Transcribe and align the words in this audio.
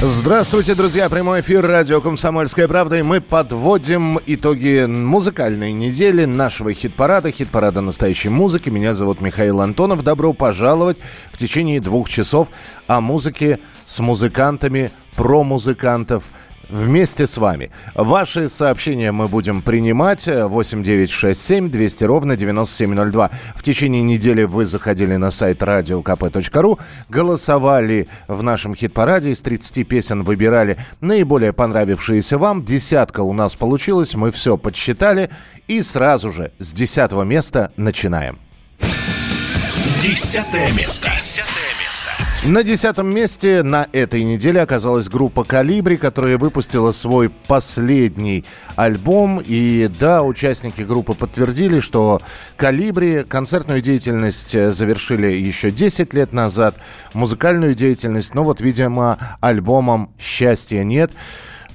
Здравствуйте, 0.00 0.76
друзья! 0.76 1.08
Прямой 1.08 1.40
эфир 1.40 1.66
радио 1.66 2.00
«Комсомольская 2.00 2.68
правда». 2.68 2.98
И 2.98 3.02
мы 3.02 3.20
подводим 3.20 4.20
итоги 4.26 4.86
музыкальной 4.86 5.72
недели 5.72 6.24
нашего 6.24 6.72
хит-парада, 6.72 7.32
хит-парада 7.32 7.80
настоящей 7.80 8.28
музыки. 8.28 8.70
Меня 8.70 8.94
зовут 8.94 9.20
Михаил 9.20 9.60
Антонов. 9.60 10.04
Добро 10.04 10.32
пожаловать 10.34 10.98
в 11.32 11.36
течение 11.36 11.80
двух 11.80 12.08
часов 12.08 12.48
о 12.86 13.00
музыке 13.00 13.58
с 13.84 13.98
музыкантами, 13.98 14.92
про 15.16 15.42
музыкантов– 15.42 16.22
вместе 16.68 17.26
с 17.26 17.38
вами. 17.38 17.70
Ваши 17.94 18.48
сообщения 18.48 19.12
мы 19.12 19.28
будем 19.28 19.62
принимать. 19.62 20.26
8967 20.26 21.70
200 21.70 22.04
ровно 22.04 22.36
9702. 22.36 23.30
В 23.54 23.62
течение 23.62 24.02
недели 24.02 24.44
вы 24.44 24.64
заходили 24.64 25.16
на 25.16 25.30
сайт 25.30 25.62
radiokp.ru, 25.62 26.78
голосовали 27.08 28.08
в 28.26 28.42
нашем 28.42 28.74
хит-параде, 28.74 29.30
из 29.30 29.42
30 29.42 29.86
песен 29.86 30.22
выбирали 30.22 30.78
наиболее 31.00 31.52
понравившиеся 31.52 32.38
вам. 32.38 32.64
Десятка 32.64 33.20
у 33.20 33.32
нас 33.32 33.56
получилась, 33.56 34.14
мы 34.14 34.30
все 34.30 34.56
подсчитали. 34.56 35.30
И 35.66 35.82
сразу 35.82 36.32
же 36.32 36.52
с 36.58 36.72
десятого 36.72 37.22
места 37.22 37.72
начинаем. 37.76 38.38
Десятое 40.00 40.72
место. 40.72 41.10
Десятое 41.10 41.44
место. 41.44 41.77
На 42.44 42.62
десятом 42.62 43.12
месте 43.12 43.62
на 43.62 43.88
этой 43.92 44.22
неделе 44.22 44.60
оказалась 44.60 45.08
группа 45.08 45.44
«Калибри», 45.44 45.96
которая 45.96 46.38
выпустила 46.38 46.92
свой 46.92 47.30
последний 47.30 48.44
альбом. 48.76 49.42
И 49.44 49.90
да, 49.98 50.22
участники 50.22 50.82
группы 50.82 51.14
подтвердили, 51.14 51.80
что 51.80 52.22
«Калибри» 52.56 53.24
концертную 53.24 53.80
деятельность 53.80 54.52
завершили 54.52 55.26
еще 55.26 55.70
10 55.70 56.14
лет 56.14 56.32
назад, 56.32 56.76
музыкальную 57.12 57.74
деятельность, 57.74 58.34
но 58.34 58.44
вот, 58.44 58.60
видимо, 58.60 59.18
альбомом 59.40 60.10
«Счастья 60.18 60.84
нет» 60.84 61.10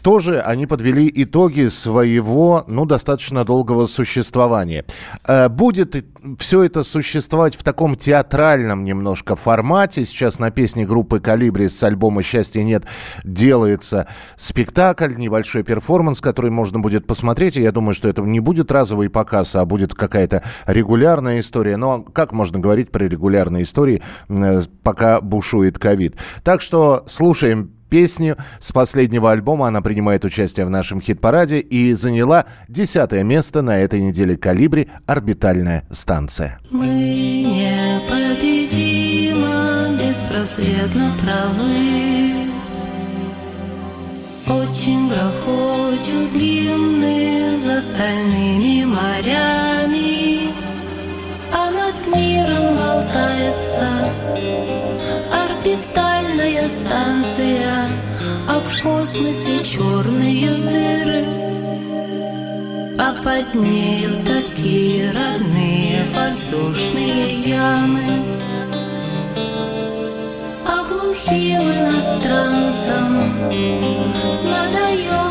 тоже 0.03 0.41
они 0.41 0.67
подвели 0.67 1.09
итоги 1.15 1.67
своего, 1.67 2.65
ну, 2.67 2.85
достаточно 2.85 3.45
долгого 3.45 3.85
существования. 3.85 4.85
Э, 5.25 5.47
будет 5.47 6.05
все 6.37 6.63
это 6.63 6.83
существовать 6.83 7.55
в 7.55 7.63
таком 7.63 7.95
театральном 7.95 8.83
немножко 8.83 9.35
формате. 9.35 10.05
Сейчас 10.05 10.39
на 10.39 10.51
песне 10.51 10.85
группы 10.85 11.19
«Калибри» 11.19 11.69
с 11.69 11.81
альбома 11.83 12.21
«Счастья 12.21 12.63
нет» 12.63 12.83
делается 13.23 14.07
спектакль, 14.35 15.15
небольшой 15.15 15.63
перформанс, 15.63 16.19
который 16.19 16.51
можно 16.51 16.79
будет 16.79 17.07
посмотреть. 17.07 17.55
И 17.55 17.61
я 17.61 17.71
думаю, 17.71 17.93
что 17.93 18.09
это 18.09 18.21
не 18.21 18.41
будет 18.41 18.71
разовый 18.71 19.09
показ, 19.09 19.55
а 19.55 19.65
будет 19.65 19.93
какая-то 19.95 20.43
регулярная 20.67 21.39
история. 21.39 21.77
Но 21.77 22.01
как 22.01 22.33
можно 22.33 22.59
говорить 22.59 22.91
про 22.91 23.05
регулярные 23.05 23.63
истории, 23.63 24.01
э, 24.27 24.61
пока 24.83 25.21
бушует 25.21 25.79
ковид? 25.79 26.15
Так 26.43 26.61
что 26.61 27.03
слушаем 27.07 27.71
песню. 27.93 28.35
С 28.59 28.71
последнего 28.71 29.31
альбома 29.31 29.67
она 29.67 29.83
принимает 29.83 30.25
участие 30.25 30.65
в 30.65 30.69
нашем 30.71 30.99
хит-параде 30.99 31.59
и 31.59 31.93
заняла 31.93 32.45
десятое 32.67 33.21
место 33.23 33.61
на 33.61 33.77
этой 33.77 34.01
неделе 34.01 34.35
«Калибри. 34.35 34.87
Орбитальная 35.05 35.85
станция». 35.91 36.59
Мы 36.71 36.87
непобедимо, 38.07 39.45
беспросветно 39.95 41.13
правы. 41.21 42.33
Очень 44.47 45.07
грохочут 45.07 46.33
гимны 46.33 47.59
за 47.59 47.79
стальными 47.79 48.85
морями, 48.85 50.51
А 51.51 51.69
над 51.69 52.07
миром 52.15 52.75
болтается 52.75 53.87
орбитальная 55.31 56.12
станция, 56.69 57.87
а 58.47 58.59
в 58.59 58.81
космосе 58.81 59.63
черные 59.63 60.49
дыры. 60.57 61.25
А 62.99 63.13
под 63.23 63.55
нею 63.55 64.11
такие 64.25 65.11
родные 65.11 66.03
воздушные 66.15 67.41
ямы. 67.41 68.03
А 70.65 70.83
глухим 70.83 71.63
иностранцам 71.63 73.11
надаем 74.43 75.22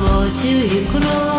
плотью 0.00 0.64
и 0.64 0.84
кровью 0.86 1.29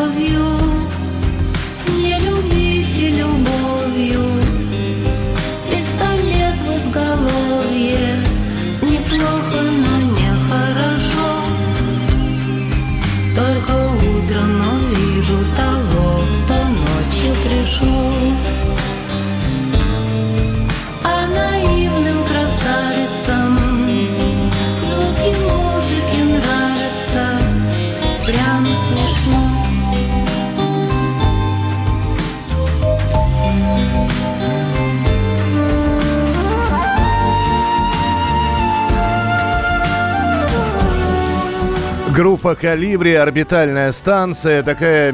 Группа 42.22 42.54
«Калибри», 42.54 43.16
«Орбитальная 43.16 43.92
станция», 43.92 44.62
такая, 44.62 45.12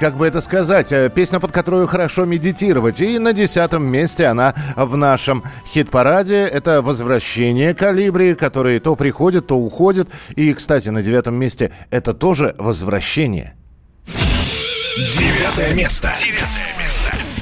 как 0.00 0.16
бы 0.16 0.26
это 0.26 0.40
сказать, 0.40 0.90
э, 0.90 1.10
песня, 1.14 1.38
под 1.38 1.52
которую 1.52 1.86
хорошо 1.86 2.24
медитировать. 2.24 3.02
И 3.02 3.18
на 3.18 3.34
десятом 3.34 3.84
месте 3.84 4.24
она 4.24 4.54
в 4.74 4.96
нашем 4.96 5.44
хит-параде. 5.66 6.46
Это 6.46 6.80
«Возвращение 6.80 7.74
Калибри», 7.74 8.34
который 8.34 8.78
то 8.78 8.96
приходит, 8.96 9.48
то 9.48 9.58
уходит. 9.58 10.08
И, 10.34 10.54
кстати, 10.54 10.88
на 10.88 11.02
девятом 11.02 11.34
месте 11.34 11.72
это 11.90 12.14
тоже 12.14 12.54
«Возвращение». 12.56 13.52
Девятое 14.96 15.74
место. 15.74 16.10
Девятое 16.16 16.38
место. 16.56 16.69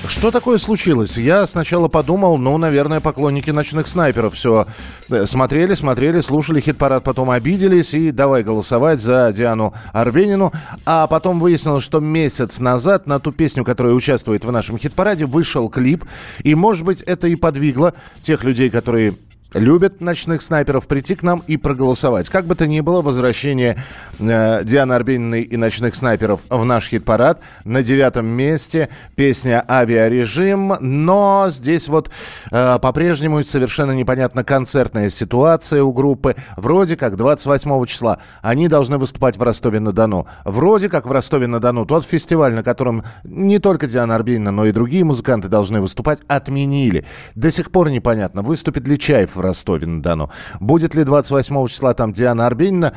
Что 0.09 0.31
такое 0.31 0.57
случилось? 0.57 1.19
Я 1.19 1.47
сначала 1.47 1.89
подумал, 1.89 2.39
ну, 2.39 2.57
наверное, 2.57 3.01
поклонники 3.01 3.51
ночных 3.51 3.87
снайперов 3.87 4.35
все 4.35 4.67
э, 5.11 5.27
смотрели, 5.27 5.75
смотрели, 5.75 6.23
слушали 6.23 6.61
хит-парад, 6.61 7.05
потом 7.05 7.31
обиделись 7.31 7.93
и 7.93 8.11
давай 8.11 8.43
голосовать 8.43 9.00
за 9.00 9.31
Диану 9.37 9.75
Арбенину. 9.93 10.50
А 10.87 11.06
потом 11.09 11.38
выяснилось, 11.38 11.85
что 11.85 12.00
месяц 12.00 12.59
назад 12.59 13.06
на 13.06 13.21
ту 13.21 13.32
песню, 13.32 13.65
которая 13.65 13.93
участвует 13.93 14.47
в 14.47 14.50
нашем 14.50 14.79
хит-параде, 14.79 15.27
вышел 15.27 15.69
клип. 15.69 16.06
И, 16.43 16.55
может 16.55 16.87
быть, 16.87 17.03
это 17.03 17.29
и 17.29 17.37
подвигло 17.37 17.93
тех 18.23 18.44
людей, 18.44 18.71
которые 18.71 19.15
любят 19.55 20.00
ночных 20.00 20.43
снайперов, 20.43 20.87
прийти 20.87 21.15
к 21.15 21.23
нам 21.23 21.43
и 21.47 21.56
проголосовать. 21.56 22.29
Как 22.29 22.45
бы 22.45 22.55
то 22.55 22.67
ни 22.67 22.81
было, 22.81 23.00
возвращение 23.00 23.79
э, 24.19 24.65
Дианы 24.65 24.93
Арбениной 24.93 25.43
и 25.43 25.56
ночных 25.56 25.95
снайперов 25.95 26.41
в 26.50 26.65
наш 26.65 26.89
хит-парад. 26.89 27.41
На 27.65 27.83
девятом 27.83 28.27
месте 28.27 28.89
песня 29.17 29.65
«Авиарежим». 29.69 30.75
Но 30.81 31.47
здесь 31.49 31.89
вот 31.89 32.11
э, 32.50 32.79
по-прежнему 32.81 33.43
совершенно 33.43 33.93
непонятна 33.93 34.45
концертная 34.45 35.09
ситуация 35.09 35.83
у 35.83 35.93
группы. 35.93 36.37
Вроде 36.56 36.97
как 36.97 37.17
28 37.17 37.87
числа 37.87 38.19
они 38.43 38.69
должны 38.69 38.99
выступать 38.99 39.39
в 39.39 39.43
Ростове-на-Дону. 39.43 40.27
Вроде 40.44 40.89
как 40.91 41.06
в 41.06 41.12
Ростове-на-Дону 41.12 41.87
тот 41.87 42.05
фестиваль, 42.05 42.55
на 42.55 42.62
котором 42.62 43.03
не 43.25 43.59
только 43.59 43.87
Диана 43.87 44.15
Арбенина, 44.15 44.51
но 44.51 44.67
и 44.67 44.73
другие 44.73 45.05
музыканты 45.05 45.49
должны 45.49 45.81
выступать, 45.81 46.21
отменили. 46.29 47.06
До 47.35 47.51
сих 47.51 47.71
пор 47.71 47.91
непонятно, 47.91 48.43
выступит 48.43 48.87
ли 48.87 48.99
Чаев 48.99 49.38
в 49.38 49.40
Ростове-на-Дону. 49.40 50.31
Будет 50.61 50.94
ли 50.94 51.05
28 51.05 51.67
числа 51.69 51.94
там 51.94 52.12
Диана 52.12 52.46
Арбенина? 52.46 52.93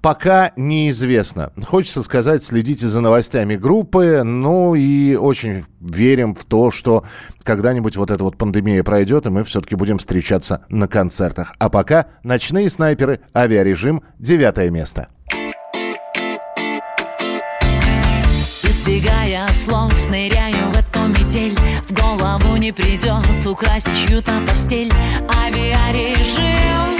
Пока 0.00 0.52
неизвестно. 0.56 1.50
Хочется 1.66 2.02
сказать, 2.02 2.44
следите 2.44 2.88
за 2.88 3.00
новостями 3.00 3.56
группы, 3.56 4.20
ну 4.22 4.74
и 4.74 5.14
очень 5.14 5.64
верим 5.80 6.34
в 6.34 6.44
то, 6.44 6.70
что 6.70 7.04
когда-нибудь 7.42 7.96
вот 7.96 8.10
эта 8.10 8.22
вот 8.22 8.36
пандемия 8.36 8.84
пройдет, 8.84 9.24
и 9.24 9.30
мы 9.30 9.44
все-таки 9.44 9.76
будем 9.76 9.96
встречаться 9.96 10.66
на 10.68 10.88
концертах. 10.88 11.54
А 11.58 11.70
пока 11.70 12.08
«Ночные 12.22 12.68
снайперы», 12.68 13.20
«Авиарежим», 13.34 14.02
девятое 14.18 14.68
место. 14.68 15.08
Избегая 18.62 19.48
слов, 19.48 19.94
ныряю 20.10 20.70
в 20.70 20.83
метель 21.34 21.56
В 21.88 21.92
голову 21.92 22.56
не 22.56 22.72
придет 22.72 23.46
украсить 23.46 24.06
чью-то 24.06 24.32
постель. 24.46 24.92
Авиарежим 25.44 26.98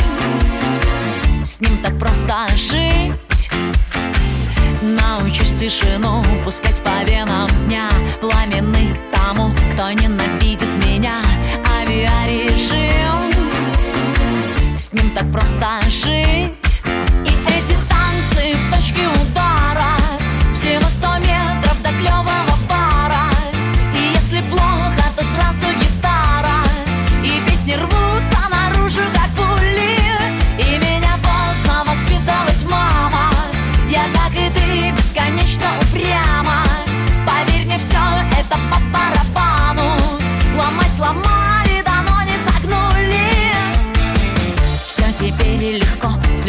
С 1.45 1.61
ним 1.61 1.79
так 1.83 1.99
просто 1.99 2.47
жить. 2.57 3.51
Научусь 4.83 5.55
тишину 5.55 6.23
пускать 6.45 6.83
по 6.83 7.05
венам 7.09 7.49
дня. 7.67 7.89
Пламенный 8.21 9.01
тому, 9.13 9.53
кто 9.73 9.91
ненавидит 9.93 10.75
меня. 10.87 11.21
Авиарежим 11.81 13.31
С 14.77 14.93
ним 14.93 15.11
так 15.11 15.31
просто 15.33 15.81
жить. 15.89 16.83
И 17.25 17.33
эти 17.49 17.77
танцы 17.89 18.57
в 18.57 18.75
точке 18.75 19.07
удара 19.23 19.34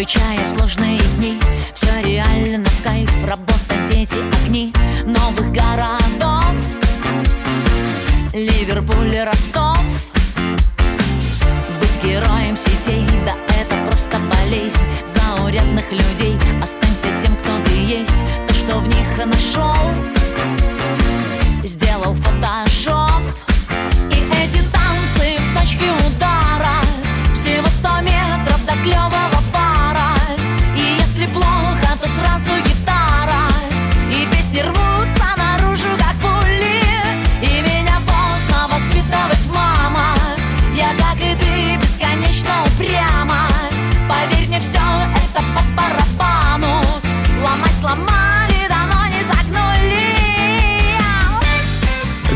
включая 0.06 0.46
сложные 0.46 1.00
дни. 1.18 1.40
Все 1.74 1.90
реально 2.04 2.70
в 2.70 2.84
кайф, 2.84 3.10
работа, 3.28 3.76
дети, 3.90 4.18
огни 4.44 4.72
Новых 5.04 5.52
городов. 5.52 6.54
Ливерпуль, 8.32 9.18
Ростов. 9.26 9.84
Быть 11.80 12.04
героем 12.04 12.56
сетей, 12.56 13.04
да 13.26 13.34
это 13.60 13.84
просто 13.88 14.20
болезнь. 14.20 14.80
Заурядных 15.06 15.92
людей, 15.92 16.38
останься 16.62 17.08
тем, 17.20 17.36
кто 17.38 17.58
ты 17.66 17.74
есть. 17.74 18.48
То, 18.48 18.54
что 18.54 18.78
в 18.78 18.88
них 18.88 19.26
нашел 19.26 19.76
Сделал 21.64 22.14
фотошоп. 22.14 23.24
И 24.12 24.18
эти 24.44 24.62
танцы 24.72 25.40
в 25.40 25.60
точке 25.60 25.90
удара. 26.08 26.80
Всего 27.34 27.68
сто 27.70 28.02
метров 28.02 28.64
до 28.68 28.74
клевого 28.84 29.15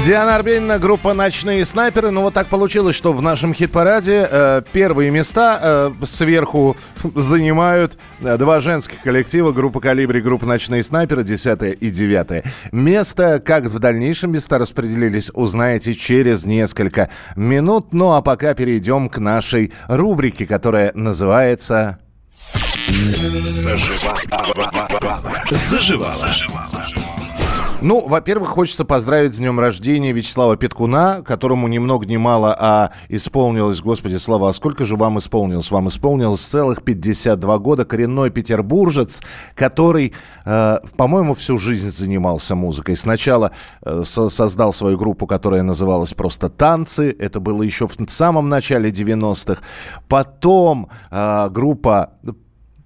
Диана 0.10 0.38
Арбенина, 0.38 0.80
группа 0.80 1.14
«Ночные 1.14 1.64
снайперы». 1.64 2.10
Ну, 2.10 2.22
вот 2.22 2.34
так 2.34 2.48
получилось, 2.48 2.96
что 2.96 3.14
в 3.14 3.22
нашем 3.22 3.54
хит-параде 3.54 4.28
э, 4.28 4.62
первые 4.74 5.12
места 5.12 5.60
э, 5.62 6.06
сверху 6.06 6.76
занимают 7.16 7.96
э, 8.22 8.36
два 8.38 8.60
женских 8.60 9.02
коллектива. 9.04 9.52
Группа 9.52 9.80
«Калибри», 9.80 10.20
группа 10.20 10.48
«Ночные 10.48 10.82
снайперы», 10.82 11.24
10 11.24 11.78
и 11.80 11.90
9 11.92 12.44
место. 12.72 13.40
Как 13.40 13.66
в 13.66 13.78
дальнейшем 13.78 14.32
места 14.32 14.58
распределились, 14.58 15.30
узнаете 15.32 15.94
через 15.94 16.44
несколько 16.44 17.12
минут. 17.36 17.94
Ну, 17.94 18.14
а 18.14 18.24
пока 18.24 18.56
перейдем 18.56 19.10
к 19.10 19.20
нашей 19.20 19.74
рубрике, 19.88 20.48
которая 20.48 20.92
называется... 20.96 22.00
Заживала. 25.52 26.14
Ну, 27.82 28.06
во-первых, 28.06 28.50
хочется 28.50 28.84
поздравить 28.84 29.34
с 29.34 29.38
днем 29.38 29.58
рождения 29.60 30.12
Вячеслава 30.12 30.58
Петкуна, 30.58 31.22
которому 31.22 31.68
ни 31.70 31.78
много 31.78 32.06
ни 32.06 32.18
мало, 32.18 32.54
а 32.60 32.92
исполнилось, 33.08 33.80
господи, 33.82 34.18
Слава, 34.18 34.50
а 34.50 34.54
сколько 34.54 34.86
же 34.86 34.98
вам 34.98 35.18
исполнилось? 35.20 35.72
Вам 35.72 35.88
исполнилось 35.88 36.42
целых 36.42 36.84
52 36.84 37.58
года. 37.60 37.86
Коренной 37.86 38.32
петербуржец, 38.32 39.22
который, 39.56 40.14
э, 40.46 40.80
по-моему, 40.98 41.36
всю 41.36 41.58
жизнь 41.58 41.90
занимался 41.90 42.56
музыкой. 42.56 42.98
Сначала 42.98 43.52
э, 43.84 44.02
со- 44.04 44.30
создал 44.30 44.74
свою 44.74 44.98
группу, 44.98 45.26
которая 45.26 45.62
называлась 45.64 46.14
просто 46.14 46.50
«Танцы». 46.50 47.16
Это 47.18 47.40
было 47.40 47.62
еще 47.64 47.88
в 47.88 47.94
самом 48.10 48.50
начале 48.50 48.90
90-х. 48.90 49.62
Потом 50.10 50.90
э, 51.12 51.50
группа 51.50 52.10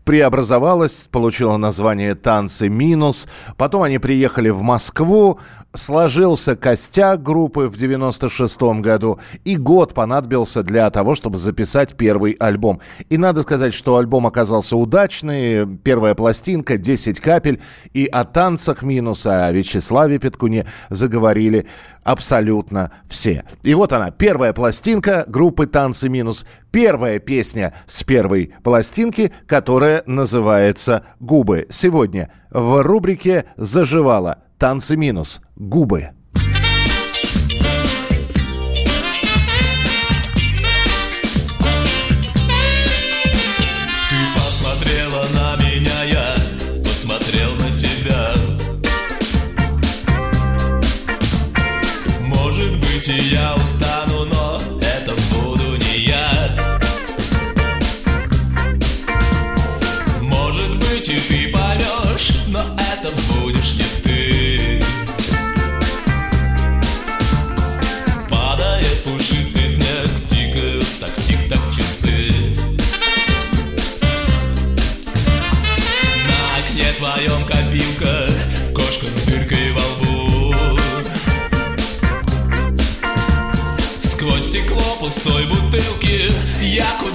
преобразовалась, 0.03 1.07
получила 1.11 1.57
название 1.57 2.15
«Танцы 2.15 2.69
минус». 2.69 3.27
Потом 3.57 3.83
они 3.83 3.99
приехали 3.99 4.49
в 4.49 4.61
Москву, 4.61 5.39
сложился 5.73 6.55
костяк 6.55 7.21
группы 7.21 7.67
в 7.67 7.77
96 7.77 8.61
году, 8.81 9.19
и 9.43 9.57
год 9.57 9.93
понадобился 9.93 10.63
для 10.63 10.89
того, 10.89 11.15
чтобы 11.15 11.37
записать 11.37 11.95
первый 11.95 12.33
альбом. 12.33 12.79
И 13.09 13.17
надо 13.17 13.41
сказать, 13.41 13.73
что 13.73 13.97
альбом 13.97 14.27
оказался 14.27 14.77
удачный, 14.77 15.65
первая 15.77 16.15
пластинка, 16.15 16.77
10 16.77 17.19
капель, 17.19 17.61
и 17.93 18.05
о 18.05 18.23
танцах 18.23 18.83
минуса, 18.83 19.47
о 19.47 19.51
Вячеславе 19.51 20.19
Петкуне 20.19 20.67
заговорили 20.89 21.67
абсолютно 22.03 22.91
все. 23.07 23.43
И 23.63 23.73
вот 23.73 23.93
она, 23.93 24.11
первая 24.11 24.53
пластинка 24.53 25.23
группы 25.27 25.67
«Танцы 25.67 26.09
минус», 26.09 26.45
первая 26.71 27.19
песня 27.19 27.73
с 27.85 28.03
первой 28.03 28.53
пластинки, 28.63 29.31
которая 29.47 30.03
называется 30.05 31.05
«Губы». 31.19 31.65
Сегодня 31.69 32.31
в 32.51 32.83
рубрике 32.83 33.45
«Заживала» 33.57 34.39
«Танцы 34.63 34.95
минус», 34.95 35.41
«Губы». 35.57 36.11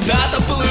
Я 0.09 0.15
куда-то 0.15 0.68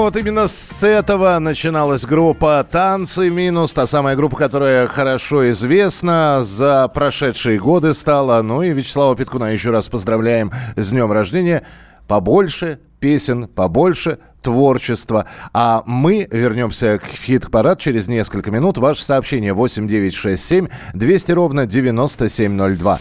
Ну 0.00 0.04
вот 0.04 0.16
именно 0.16 0.48
с 0.48 0.82
этого 0.82 1.38
начиналась 1.40 2.06
группа 2.06 2.66
«Танцы 2.70 3.28
минус», 3.28 3.74
та 3.74 3.86
самая 3.86 4.16
группа, 4.16 4.34
которая 4.34 4.86
хорошо 4.86 5.50
известна 5.50 6.38
за 6.40 6.88
прошедшие 6.88 7.58
годы 7.58 7.92
стала. 7.92 8.40
Ну 8.40 8.62
и 8.62 8.70
Вячеслава 8.70 9.14
Петкуна 9.14 9.52
еще 9.52 9.68
раз 9.68 9.90
поздравляем 9.90 10.52
с 10.74 10.88
днем 10.88 11.12
рождения. 11.12 11.66
Побольше 12.08 12.78
песен, 12.98 13.46
побольше 13.46 14.20
творчества. 14.40 15.26
А 15.52 15.82
мы 15.84 16.26
вернемся 16.30 16.98
к 16.98 17.04
хит-парад 17.04 17.78
через 17.78 18.08
несколько 18.08 18.50
минут. 18.50 18.78
Ваше 18.78 19.04
сообщение 19.04 19.52
8967 19.52 20.68
200 20.94 21.32
ровно 21.32 21.66
9702. 21.66 23.00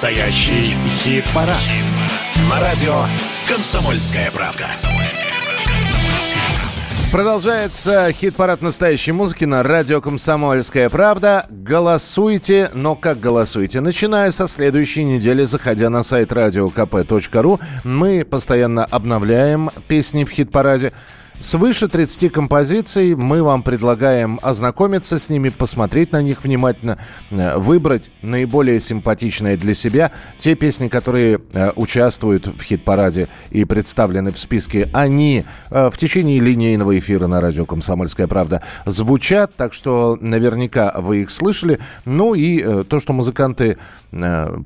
Настоящий 0.00 0.76
хит-парад. 0.86 1.56
На 2.48 2.60
радио 2.60 3.02
«Комсомольская 3.48 4.30
правда». 4.30 4.66
Продолжается 7.10 8.12
хит-парад 8.12 8.62
настоящей 8.62 9.10
музыки 9.10 9.44
на 9.44 9.64
радио 9.64 10.00
«Комсомольская 10.00 10.88
правда». 10.88 11.44
Голосуйте, 11.50 12.70
но 12.74 12.94
как 12.94 13.18
голосуйте? 13.18 13.80
Начиная 13.80 14.30
со 14.30 14.46
следующей 14.46 15.02
недели, 15.02 15.42
заходя 15.42 15.90
на 15.90 16.04
сайт 16.04 16.30
radiokp.ru, 16.30 17.58
мы 17.82 18.24
постоянно 18.24 18.84
обновляем 18.84 19.68
песни 19.88 20.22
в 20.22 20.30
хит-параде. 20.30 20.92
Свыше 21.40 21.86
30 21.86 22.32
композиций 22.32 23.14
мы 23.14 23.44
вам 23.44 23.62
предлагаем 23.62 24.40
ознакомиться 24.42 25.20
с 25.20 25.28
ними, 25.28 25.50
посмотреть 25.50 26.10
на 26.10 26.20
них 26.20 26.42
внимательно, 26.42 26.98
э, 27.30 27.56
выбрать 27.56 28.10
наиболее 28.22 28.80
симпатичные 28.80 29.56
для 29.56 29.74
себя 29.74 30.10
те 30.36 30.56
песни, 30.56 30.88
которые 30.88 31.40
э, 31.52 31.70
участвуют 31.76 32.48
в 32.48 32.60
хит-параде 32.60 33.28
и 33.50 33.64
представлены 33.64 34.32
в 34.32 34.38
списке. 34.38 34.90
Они 34.92 35.44
э, 35.70 35.90
в 35.90 35.96
течение 35.96 36.40
линейного 36.40 36.98
эфира 36.98 37.28
на 37.28 37.40
радио 37.40 37.66
«Комсомольская 37.66 38.26
правда» 38.26 38.64
звучат, 38.84 39.54
так 39.54 39.74
что 39.74 40.18
наверняка 40.20 40.92
вы 40.98 41.22
их 41.22 41.30
слышали. 41.30 41.78
Ну 42.04 42.34
и 42.34 42.82
то, 42.84 42.98
что 42.98 43.12
музыканты 43.12 43.78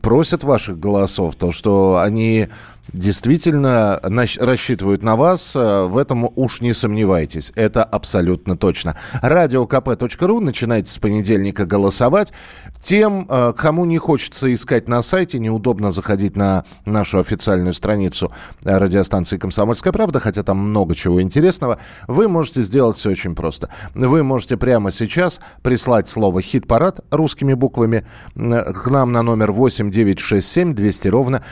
просят 0.00 0.44
ваших 0.44 0.78
голосов, 0.78 1.34
то, 1.36 1.52
что 1.52 1.98
они 2.02 2.48
действительно 2.92 4.00
рассчитывают 4.02 5.02
на 5.02 5.16
вас. 5.16 5.56
э, 5.56 5.84
В 5.86 5.96
этом 5.96 6.28
уж 6.36 6.60
не 6.60 6.72
сомневайтесь. 6.72 7.52
Это 7.56 7.84
абсолютно 7.84 8.56
точно. 8.56 8.96
Радиокп.ру. 9.20 10.40
Начинайте 10.40 10.90
с 10.90 10.98
понедельника 10.98 11.66
голосовать. 11.66 12.32
Тем, 12.80 13.26
э, 13.28 13.52
кому 13.56 13.84
не 13.84 13.98
хочется 13.98 14.52
искать 14.52 14.88
на 14.88 15.02
сайте, 15.02 15.38
неудобно 15.38 15.92
заходить 15.92 16.36
на 16.36 16.64
нашу 16.84 17.18
официальную 17.18 17.74
страницу 17.74 18.32
э, 18.64 18.76
радиостанции 18.76 19.38
«Комсомольская 19.38 19.92
правда», 19.92 20.20
хотя 20.20 20.42
там 20.42 20.58
много 20.58 20.94
чего 20.94 21.22
интересного, 21.22 21.78
вы 22.08 22.28
можете 22.28 22.62
сделать 22.62 22.96
все 22.96 23.10
очень 23.10 23.34
просто. 23.34 23.68
Вы 23.94 24.22
можете 24.22 24.56
прямо 24.56 24.90
сейчас 24.90 25.40
прислать 25.62 26.08
слово 26.08 26.42
«хит-парад» 26.42 27.00
русскими 27.10 27.54
буквами 27.54 28.06
к 28.34 28.86
нам 28.90 29.12
на 29.12 29.22
номер 29.22 29.52
8967 29.52 30.74
200 30.74 31.08
ровно 31.08 31.44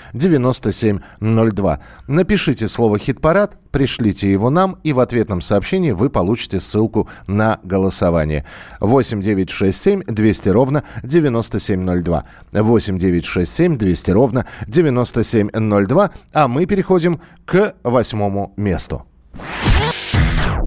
9702. 1.30 1.80
Напишите 2.06 2.68
слово 2.68 2.98
«хит-парад», 2.98 3.56
пришлите 3.70 4.30
его 4.30 4.50
нам, 4.50 4.78
и 4.82 4.92
в 4.92 5.00
ответном 5.00 5.40
сообщении 5.40 5.92
вы 5.92 6.10
получите 6.10 6.60
ссылку 6.60 7.08
на 7.26 7.60
голосование. 7.62 8.44
8967 8.80 10.02
200 10.06 10.48
ровно 10.48 10.84
9702. 11.02 12.24
8967 12.52 13.76
200 13.76 14.10
ровно 14.10 14.46
9702. 14.66 16.10
А 16.32 16.48
мы 16.48 16.66
переходим 16.66 17.20
к 17.44 17.74
восьмому 17.82 18.52
месту. 18.56 19.06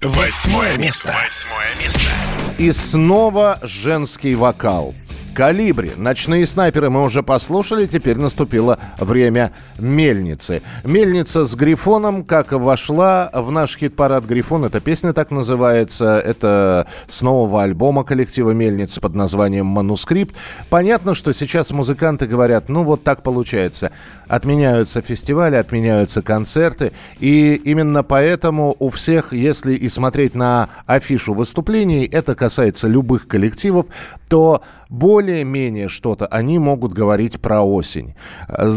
Восьмое 0.02 0.78
место. 0.78 1.14
Восьмое 1.24 1.84
место. 1.84 2.10
И 2.58 2.72
снова 2.72 3.60
женский 3.64 4.36
вокал. 4.36 4.94
Калибри. 5.34 5.92
Ночные 5.98 6.46
снайперы 6.46 6.90
мы 6.90 7.04
уже 7.04 7.24
послушали, 7.24 7.88
теперь 7.88 8.18
наступило 8.18 8.78
время 8.98 9.52
мельницы. 9.80 10.62
Мельница 10.84 11.44
с 11.44 11.56
грифоном, 11.56 12.24
как 12.24 12.52
вошла 12.52 13.30
в 13.34 13.52
наш 13.52 13.78
хит-парад 13.78 14.26
Грифон, 14.26 14.66
эта 14.66 14.80
песня 14.80 15.14
так 15.14 15.32
называется, 15.32 16.20
это 16.20 16.88
с 17.08 17.22
нового 17.22 17.64
альбома 17.64 18.04
коллектива 18.04 18.52
Мельницы 18.52 19.02
под 19.02 19.16
названием 19.16 19.66
Манускрипт. 19.66 20.36
Понятно, 20.70 21.16
что 21.16 21.34
сейчас 21.34 21.72
музыканты 21.72 22.28
говорят, 22.28 22.70
ну 22.70 22.84
вот 22.84 23.04
так 23.04 23.24
получается. 23.24 23.92
Отменяются 24.28 25.02
фестивали, 25.02 25.56
отменяются 25.56 26.22
концерты, 26.22 26.92
и 27.20 27.56
именно 27.56 28.04
поэтому 28.04 28.76
у 28.80 28.90
всех, 28.90 29.34
если 29.34 29.74
и 29.74 29.90
смотреть 29.90 30.36
на 30.36 30.70
афишу 30.86 31.34
выступлений, 31.34 32.06
это 32.06 32.36
касается 32.36 32.88
любых 32.88 33.28
коллективов, 33.28 33.88
то 34.30 34.64
более-менее 34.94 35.88
что-то 35.88 36.28
они 36.28 36.60
могут 36.60 36.94
говорить 36.94 37.42
про 37.42 37.64
осень. 37.64 38.14
Э, 38.48 38.72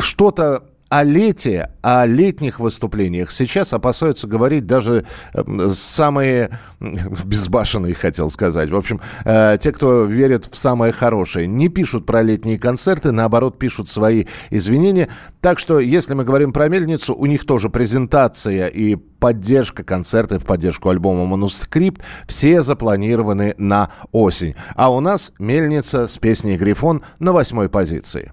Что-то 0.00 0.62
о 0.88 1.04
лете, 1.04 1.70
о 1.82 2.06
летних 2.06 2.60
выступлениях 2.60 3.30
сейчас 3.30 3.72
опасаются 3.72 4.26
говорить 4.26 4.66
даже 4.66 5.04
э, 5.34 5.68
самые 5.72 6.50
безбашенные, 6.80 7.94
хотел 7.94 8.30
сказать. 8.30 8.70
В 8.70 8.76
общем, 8.76 9.00
э, 9.24 9.58
те, 9.60 9.72
кто 9.72 10.04
верит 10.04 10.48
в 10.50 10.56
самое 10.56 10.92
хорошее, 10.92 11.46
не 11.46 11.68
пишут 11.68 12.06
про 12.06 12.22
летние 12.22 12.58
концерты, 12.58 13.12
наоборот, 13.12 13.58
пишут 13.58 13.88
свои 13.88 14.24
извинения. 14.50 15.08
Так 15.40 15.58
что, 15.58 15.78
если 15.78 16.14
мы 16.14 16.24
говорим 16.24 16.52
про 16.52 16.68
мельницу, 16.68 17.14
у 17.14 17.26
них 17.26 17.44
тоже 17.44 17.68
презентация 17.68 18.68
и 18.68 18.96
поддержка 18.96 19.84
концерты 19.84 20.38
в 20.38 20.44
поддержку 20.44 20.88
альбома 20.88 21.26
«Манускрипт» 21.26 22.02
все 22.26 22.62
запланированы 22.62 23.54
на 23.58 23.90
осень. 24.12 24.54
А 24.74 24.90
у 24.90 25.00
нас 25.00 25.32
мельница 25.38 26.06
с 26.06 26.16
песней 26.18 26.56
«Грифон» 26.56 27.02
на 27.18 27.32
восьмой 27.32 27.68
позиции. 27.68 28.32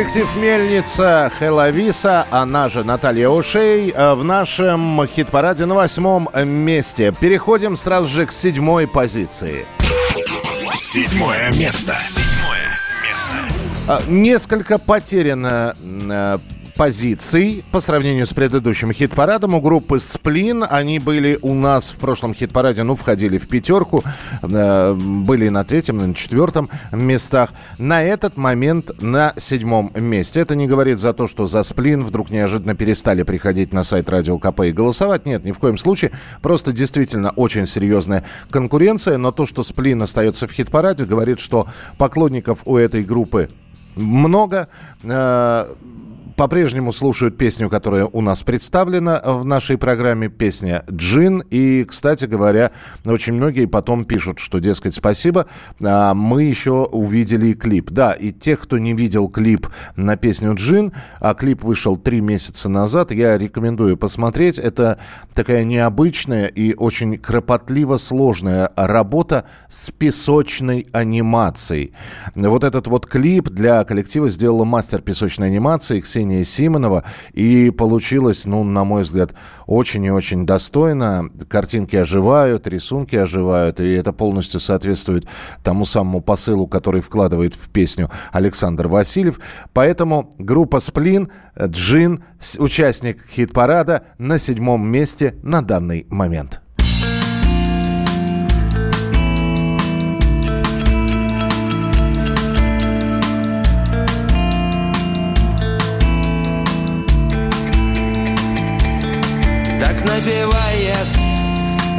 Коллектив 0.00 0.34
«Мельница» 0.36 1.30
Хеловиса, 1.38 2.26
она 2.30 2.70
же 2.70 2.84
Наталья 2.84 3.28
Ушей, 3.28 3.92
э, 3.94 4.14
в 4.14 4.24
нашем 4.24 5.06
хит-параде 5.06 5.66
на 5.66 5.74
восьмом 5.74 6.26
месте. 6.34 7.12
Переходим 7.20 7.76
сразу 7.76 8.08
же 8.08 8.24
к 8.24 8.32
седьмой 8.32 8.88
позиции. 8.88 9.66
Седьмое 10.72 11.52
место. 11.52 11.94
Седьмое 12.00 12.78
место. 13.06 13.34
А, 13.88 14.00
Несколько 14.08 14.78
потеряно 14.78 15.76
э, 15.82 16.38
позиций 16.80 17.62
по 17.72 17.80
сравнению 17.80 18.24
с 18.24 18.32
предыдущим 18.32 18.90
хит-парадом. 18.90 19.54
У 19.54 19.60
группы 19.60 19.98
«Сплин» 19.98 20.64
они 20.66 20.98
были 20.98 21.38
у 21.42 21.52
нас 21.52 21.90
в 21.92 21.98
прошлом 21.98 22.32
хит-параде, 22.32 22.84
ну, 22.84 22.94
входили 22.94 23.36
в 23.36 23.48
пятерку, 23.48 24.02
э, 24.40 24.94
были 24.94 25.50
на 25.50 25.62
третьем, 25.62 25.98
на 25.98 26.14
четвертом 26.14 26.70
местах. 26.90 27.50
На 27.76 28.02
этот 28.02 28.38
момент 28.38 28.92
на 29.02 29.34
седьмом 29.36 29.92
месте. 29.94 30.40
Это 30.40 30.54
не 30.54 30.66
говорит 30.66 30.98
за 30.98 31.12
то, 31.12 31.26
что 31.26 31.46
за 31.46 31.62
«Сплин» 31.64 32.02
вдруг 32.02 32.30
неожиданно 32.30 32.74
перестали 32.74 33.24
приходить 33.24 33.74
на 33.74 33.82
сайт 33.82 34.08
Радио 34.08 34.38
КП 34.38 34.60
и 34.60 34.72
голосовать. 34.72 35.26
Нет, 35.26 35.44
ни 35.44 35.52
в 35.52 35.58
коем 35.58 35.76
случае. 35.76 36.12
Просто 36.40 36.72
действительно 36.72 37.28
очень 37.28 37.66
серьезная 37.66 38.24
конкуренция. 38.50 39.18
Но 39.18 39.32
то, 39.32 39.44
что 39.44 39.62
«Сплин» 39.64 40.00
остается 40.00 40.48
в 40.48 40.52
хит-параде, 40.52 41.04
говорит, 41.04 41.40
что 41.40 41.66
поклонников 41.98 42.60
у 42.64 42.78
этой 42.78 43.04
группы 43.04 43.50
много. 43.96 44.68
По-прежнему 46.40 46.90
слушают 46.94 47.36
песню, 47.36 47.68
которая 47.68 48.06
у 48.06 48.22
нас 48.22 48.42
представлена 48.42 49.20
в 49.22 49.44
нашей 49.44 49.76
программе, 49.76 50.30
песня 50.30 50.84
«Джин». 50.90 51.44
И, 51.50 51.84
кстати 51.84 52.24
говоря, 52.24 52.70
очень 53.04 53.34
многие 53.34 53.66
потом 53.66 54.06
пишут, 54.06 54.38
что, 54.38 54.58
дескать, 54.58 54.94
спасибо, 54.94 55.48
а, 55.84 56.14
мы 56.14 56.44
еще 56.44 56.88
увидели 56.90 57.52
клип. 57.52 57.90
Да, 57.90 58.12
и 58.12 58.32
тех, 58.32 58.58
кто 58.60 58.78
не 58.78 58.94
видел 58.94 59.28
клип 59.28 59.66
на 59.96 60.16
песню 60.16 60.54
«Джин», 60.54 60.94
а 61.20 61.34
клип 61.34 61.62
вышел 61.62 61.98
три 61.98 62.22
месяца 62.22 62.70
назад, 62.70 63.12
я 63.12 63.36
рекомендую 63.36 63.98
посмотреть. 63.98 64.58
Это 64.58 64.98
такая 65.34 65.64
необычная 65.64 66.46
и 66.46 66.72
очень 66.72 67.18
кропотливо 67.18 67.98
сложная 67.98 68.72
работа 68.76 69.44
с 69.68 69.90
песочной 69.90 70.86
анимацией. 70.92 71.92
Вот 72.34 72.64
этот 72.64 72.86
вот 72.86 73.04
клип 73.04 73.50
для 73.50 73.84
коллектива 73.84 74.30
сделала 74.30 74.64
мастер 74.64 75.02
песочной 75.02 75.48
анимации 75.48 76.00
Ксения 76.00 76.29
Симонова. 76.44 77.04
И 77.32 77.70
получилось, 77.70 78.44
ну, 78.46 78.64
на 78.64 78.84
мой 78.84 79.02
взгляд, 79.02 79.34
очень 79.66 80.04
и 80.04 80.10
очень 80.10 80.46
достойно. 80.46 81.30
Картинки 81.48 81.96
оживают, 81.96 82.66
рисунки 82.66 83.16
оживают. 83.16 83.80
И 83.80 83.88
это 83.92 84.12
полностью 84.12 84.60
соответствует 84.60 85.26
тому 85.62 85.84
самому 85.84 86.20
посылу, 86.20 86.66
который 86.66 87.00
вкладывает 87.00 87.54
в 87.54 87.68
песню 87.68 88.10
Александр 88.32 88.88
Васильев. 88.88 89.40
Поэтому 89.72 90.30
группа 90.38 90.80
«Сплин», 90.80 91.30
«Джин», 91.60 92.24
участник 92.58 93.18
хит-парада 93.28 94.04
на 94.18 94.38
седьмом 94.38 94.88
месте 94.88 95.34
на 95.42 95.62
данный 95.62 96.06
момент. 96.08 96.62
Напевает 110.10 111.06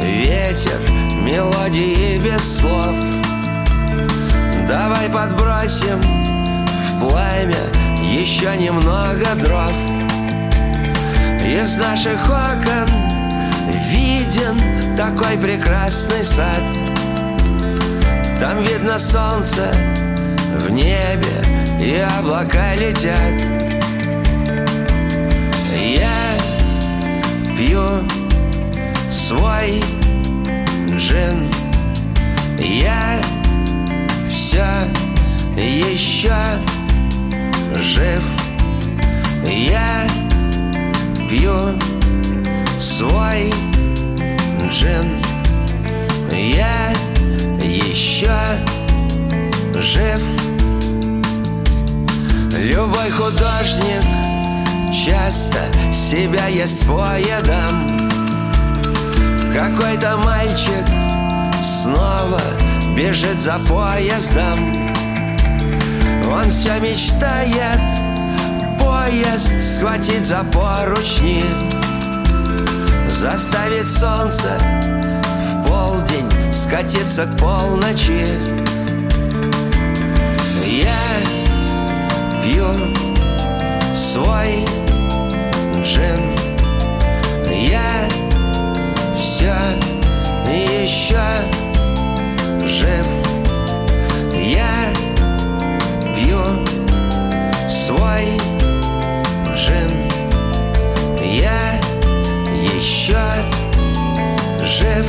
ветер 0.02 0.78
мелодии 1.22 2.18
без 2.18 2.58
слов. 2.58 2.94
Давай 4.68 5.08
подбросим 5.08 6.00
в 6.02 7.00
пламя 7.00 7.64
еще 8.02 8.56
немного 8.56 9.34
дров. 9.36 9.72
Из 11.44 11.78
наших 11.78 12.22
окон 12.28 12.88
виден 13.88 14.60
такой 14.96 15.38
прекрасный 15.38 16.22
сад. 16.22 16.64
Там 18.38 18.58
видно 18.58 18.98
солнце 18.98 19.72
в 20.58 20.70
небе 20.70 21.44
и 21.80 21.96
облака 22.18 22.74
летят 22.74 23.71
Пью 27.64 28.04
свой 29.08 29.80
джин. 30.96 31.48
Я 32.58 33.20
все 34.28 34.66
еще 35.56 36.34
жив. 37.76 38.24
Я 39.46 40.08
пью 41.28 41.78
свой 42.80 43.52
джин. 44.68 45.16
Я 46.32 46.92
еще 47.62 48.58
жив. 49.78 50.20
Любой 52.58 53.08
художник 53.10 54.31
часто 54.92 55.58
себя 55.90 56.46
ест 56.48 56.86
поедом 56.86 58.08
Какой-то 59.52 60.18
мальчик 60.18 60.84
снова 61.62 62.40
бежит 62.94 63.40
за 63.40 63.58
поездом. 63.68 64.92
Он 66.30 66.50
все 66.50 66.78
мечтает 66.78 67.80
поезд 68.78 69.52
схватить 69.62 70.24
за 70.24 70.44
поручни 70.52 71.44
Заставить 73.08 73.90
солнце 73.90 74.50
в 75.38 75.66
полдень 75.66 76.30
скатиться 76.52 77.24
к 77.24 77.38
полночи. 77.38 78.26
Я 80.66 80.92
пью 82.42 82.92
свой 83.94 84.64
джин. 85.82 86.22
Я 87.50 88.08
все 89.18 89.54
еще 90.48 91.22
жив. 92.64 93.06
Я 94.32 94.92
пью 96.14 96.44
свой 97.68 98.38
джин. 99.54 99.90
Я 101.20 101.80
еще 102.52 103.18
жив 104.62 105.06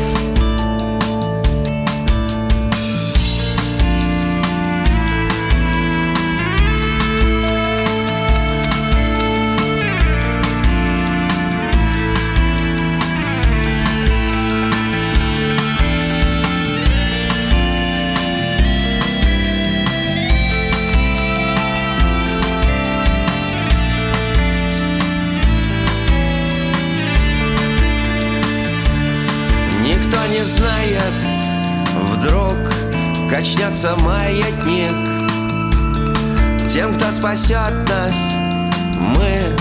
качнется 33.43 33.93
маятник 33.97 34.95
Тем, 36.71 36.95
кто 36.95 37.11
спасет 37.11 37.73
нас, 37.89 38.15
мы 38.97 39.53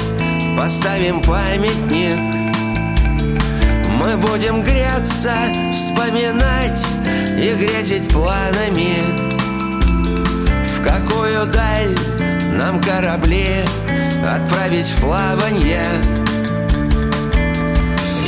поставим 0.57 1.21
памятник. 1.21 2.17
Мы 3.99 4.17
будем 4.19 4.63
греться, 4.63 5.35
вспоминать 5.73 6.87
и 7.37 7.55
грезить 7.57 8.09
планами. 8.11 8.99
В 10.65 10.81
какую 10.85 11.47
даль 11.47 11.99
нам 12.57 12.81
корабли 12.81 13.65
отправить 14.25 14.87
в 14.87 15.01
плаванье 15.01 15.83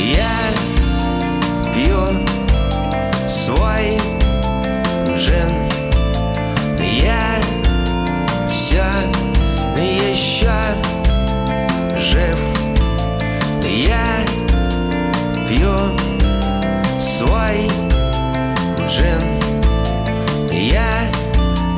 Я 0.01 0.35
пью 1.73 2.27
свой 3.29 4.14
джин 5.25 5.51
Я 6.79 7.41
все 8.51 8.83
еще 9.75 10.53
жив. 11.97 12.37
Я 13.63 14.23
пью 15.47 15.97
свой 16.99 17.67
джин. 18.87 19.23
Я 20.51 21.09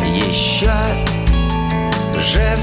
еще 0.03 0.73
жив. 2.17 2.59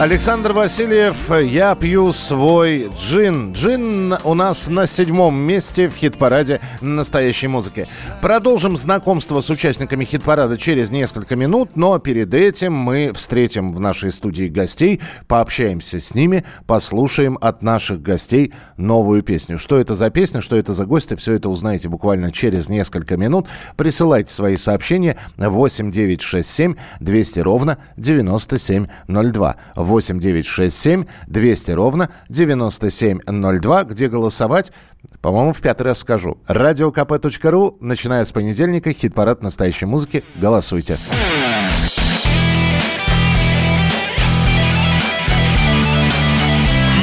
Александр 0.00 0.52
Васильев, 0.52 1.28
я 1.42 1.74
пью 1.74 2.12
свой 2.12 2.88
джин. 2.96 3.52
Джин 3.52 4.14
у 4.22 4.34
нас 4.34 4.68
на 4.68 4.86
седьмом 4.86 5.36
месте 5.36 5.88
в 5.88 5.96
хит-параде 5.96 6.60
настоящей 6.80 7.48
музыки. 7.48 7.86
Продолжим 8.22 8.76
знакомство 8.76 9.40
с 9.40 9.50
участниками 9.50 10.04
хит-парада 10.04 10.56
через 10.56 10.90
несколько 10.90 11.36
минут, 11.36 11.76
но 11.76 11.98
перед 11.98 12.34
этим 12.34 12.74
мы 12.74 13.12
встретим 13.14 13.72
в 13.72 13.80
нашей 13.80 14.12
студии 14.12 14.48
гостей, 14.48 15.00
пообщаемся 15.26 16.00
с 16.00 16.14
ними, 16.14 16.44
послушаем 16.66 17.38
от 17.40 17.62
наших 17.62 18.02
гостей 18.02 18.52
новую 18.76 19.22
песню. 19.22 19.58
Что 19.58 19.78
это 19.78 19.94
за 19.94 20.10
песня, 20.10 20.40
что 20.40 20.56
это 20.56 20.74
за 20.74 20.84
гости, 20.84 21.14
все 21.14 21.34
это 21.34 21.48
узнаете 21.48 21.88
буквально 21.88 22.32
через 22.32 22.68
несколько 22.68 23.16
минут. 23.16 23.46
Присылайте 23.76 24.32
свои 24.32 24.56
сообщения 24.56 25.16
8967 25.36 26.74
200 27.00 27.40
ровно 27.40 27.78
9702. 27.96 29.56
8967 29.76 31.04
200 31.26 31.70
ровно 31.72 32.10
9702, 32.28 33.84
где 33.84 34.08
голосовать, 34.08 34.72
по-моему, 35.20 35.52
в 35.52 35.60
пятый 35.60 35.82
раз 35.82 35.98
скажу. 35.98 36.38
Радиокп.ру, 36.46 37.76
начиная 37.80 38.24
с 38.24 38.32
понедельника, 38.32 38.92
хит-парад 38.92 39.42
настоящей 39.42 39.86
музыки. 39.86 40.24
Голосуйте. 40.36 40.98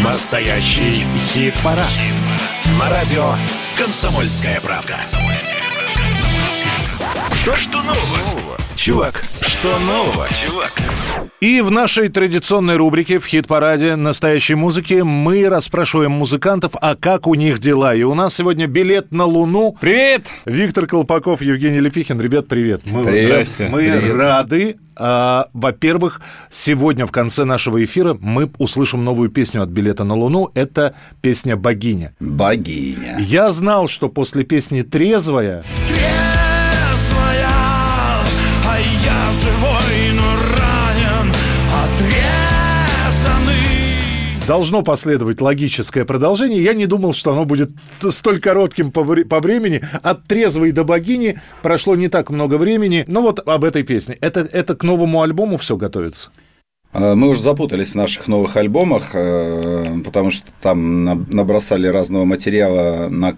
Настоящий 0.03 1.03
хит-парад. 1.33 1.85
На 2.79 2.89
радио 2.89 3.33
«Комсомольская 3.77 4.61
правда». 4.61 4.95
Что, 7.33 7.55
что 7.55 7.81
нового? 7.81 8.64
Чувак, 8.75 9.23
что 9.41 9.79
нового, 9.79 10.27
чувак? 10.33 10.71
И 11.39 11.61
в 11.61 11.71
нашей 11.71 12.09
традиционной 12.09 12.75
рубрике 12.75 13.19
в 13.19 13.25
хит-параде 13.25 13.95
настоящей 13.95 14.55
музыки 14.55 15.01
мы 15.01 15.47
расспрашиваем 15.47 16.11
музыкантов, 16.11 16.73
а 16.81 16.95
как 16.95 17.25
у 17.27 17.35
них 17.35 17.59
дела. 17.59 17.95
И 17.95 18.03
у 18.03 18.13
нас 18.13 18.35
сегодня 18.35 18.67
билет 18.67 19.11
на 19.13 19.25
Луну. 19.25 19.75
Привет! 19.79 20.27
Виктор 20.45 20.87
Колпаков, 20.87 21.41
Евгений 21.41 21.79
Лепихин. 21.79 22.19
Ребят, 22.19 22.47
привет. 22.47 22.81
Мы, 22.85 23.05
Привет. 23.05 23.47
Здрасте. 23.47 23.67
мы 23.71 23.79
Привет. 23.79 24.13
рады. 24.15 24.77
А, 24.97 25.49
во-первых, 25.53 26.21
сегодня 26.49 27.05
в 27.05 27.11
конце 27.11 27.43
нашего 27.43 27.83
эфира 27.83 28.15
мы 28.19 28.49
услышим 28.57 29.03
новую 29.03 29.29
песню 29.29 29.61
от 29.63 29.69
«Билета 29.69 30.03
на 30.03 30.15
Луну». 30.15 30.51
Это 30.53 30.95
песня 31.21 31.57
«Богиня». 31.57 32.15
Богиня. 32.19 33.17
Я 33.19 33.51
знал, 33.51 33.87
что 33.87 34.09
после 34.09 34.43
песни 34.43 34.81
«Трезвая» 34.83 35.63
Трезвая, 35.65 36.24
должно 44.47 44.81
последовать 44.83 45.41
логическое 45.41 46.05
продолжение. 46.05 46.61
Я 46.63 46.73
не 46.73 46.85
думал, 46.85 47.13
что 47.13 47.31
оно 47.31 47.45
будет 47.45 47.71
столь 47.99 48.39
коротким 48.39 48.91
по, 48.91 49.03
вре- 49.03 49.25
по 49.25 49.39
времени. 49.39 49.81
От 50.03 50.23
трезвой 50.25 50.71
до 50.71 50.83
богини 50.83 51.39
прошло 51.61 51.95
не 51.95 52.07
так 52.09 52.29
много 52.29 52.55
времени. 52.57 53.05
Ну 53.07 53.21
вот 53.21 53.39
об 53.47 53.63
этой 53.63 53.83
песне. 53.83 54.17
Это, 54.21 54.41
это 54.41 54.75
к 54.75 54.83
новому 54.83 55.21
альбому 55.21 55.57
все 55.57 55.77
готовится. 55.77 56.29
А, 56.93 57.15
Мы 57.15 57.29
уже 57.29 57.41
запутались 57.41 57.89
в 57.91 57.95
наших 57.95 58.27
новых 58.27 58.55
альбомах, 58.57 59.11
э, 59.13 59.99
потому 60.03 60.31
что 60.31 60.47
там 60.61 61.03
на- 61.03 61.25
набросали 61.29 61.87
разного 61.87 62.25
материала 62.25 63.07
на 63.09 63.35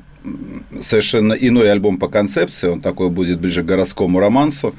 совершенно 0.82 1.34
иной 1.34 1.72
альбом 1.72 1.98
по 1.98 2.08
концепции, 2.08 2.68
он 2.70 2.82
такой 2.82 3.10
будет 3.10 3.40
ближе 3.40 3.64
к 3.64 3.66
городскому 3.66 4.20
романсу, 4.20 4.74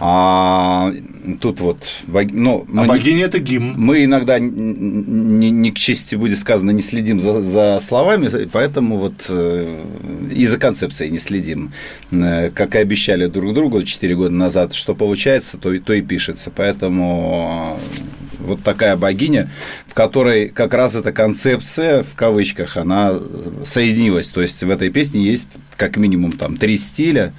а 0.00 0.92
тут 1.40 1.60
вот, 1.60 1.78
ну, 2.06 2.64
А 2.68 2.72
мы, 2.72 2.82
не- 2.82 2.88
богиня 2.88 3.24
это 3.24 3.38
гимн. 3.38 3.74
мы 3.76 4.04
иногда 4.04 4.38
не, 4.38 5.50
не 5.50 5.70
к 5.70 5.76
чести 5.76 6.16
будет 6.16 6.38
сказано, 6.38 6.70
не 6.70 6.82
следим 6.82 7.20
за, 7.20 7.40
за 7.42 7.80
словами, 7.80 8.28
поэтому 8.52 8.96
вот 8.98 9.26
э, 9.28 9.66
и 10.32 10.46
за 10.46 10.58
концепцией 10.58 11.10
не 11.10 11.18
следим. 11.18 11.72
Э, 12.10 12.50
Как 12.50 12.74
и 12.74 12.78
обещали 12.78 13.26
друг 13.26 13.54
другу 13.54 13.82
4 13.82 14.14
года 14.16 14.34
назад, 14.34 14.74
что 14.74 14.94
получается, 14.94 15.58
то, 15.58 15.72
и- 15.72 15.78
то 15.80 15.92
и 15.92 16.02
пишется. 16.02 16.50
Поэтому 16.54 17.78
вот 18.44 18.62
такая 18.62 18.96
богиня, 18.96 19.50
в 19.86 19.94
которой 19.94 20.48
как 20.48 20.74
раз 20.74 20.94
эта 20.94 21.12
концепция, 21.12 22.02
в 22.02 22.14
кавычках, 22.14 22.76
она 22.76 23.14
соединилась. 23.64 24.28
То 24.28 24.40
есть 24.40 24.62
в 24.62 24.70
этой 24.70 24.90
песне 24.90 25.22
есть 25.22 25.50
как 25.76 25.96
минимум 25.96 26.32
там 26.32 26.56
три 26.56 26.76
стиля, 26.76 27.32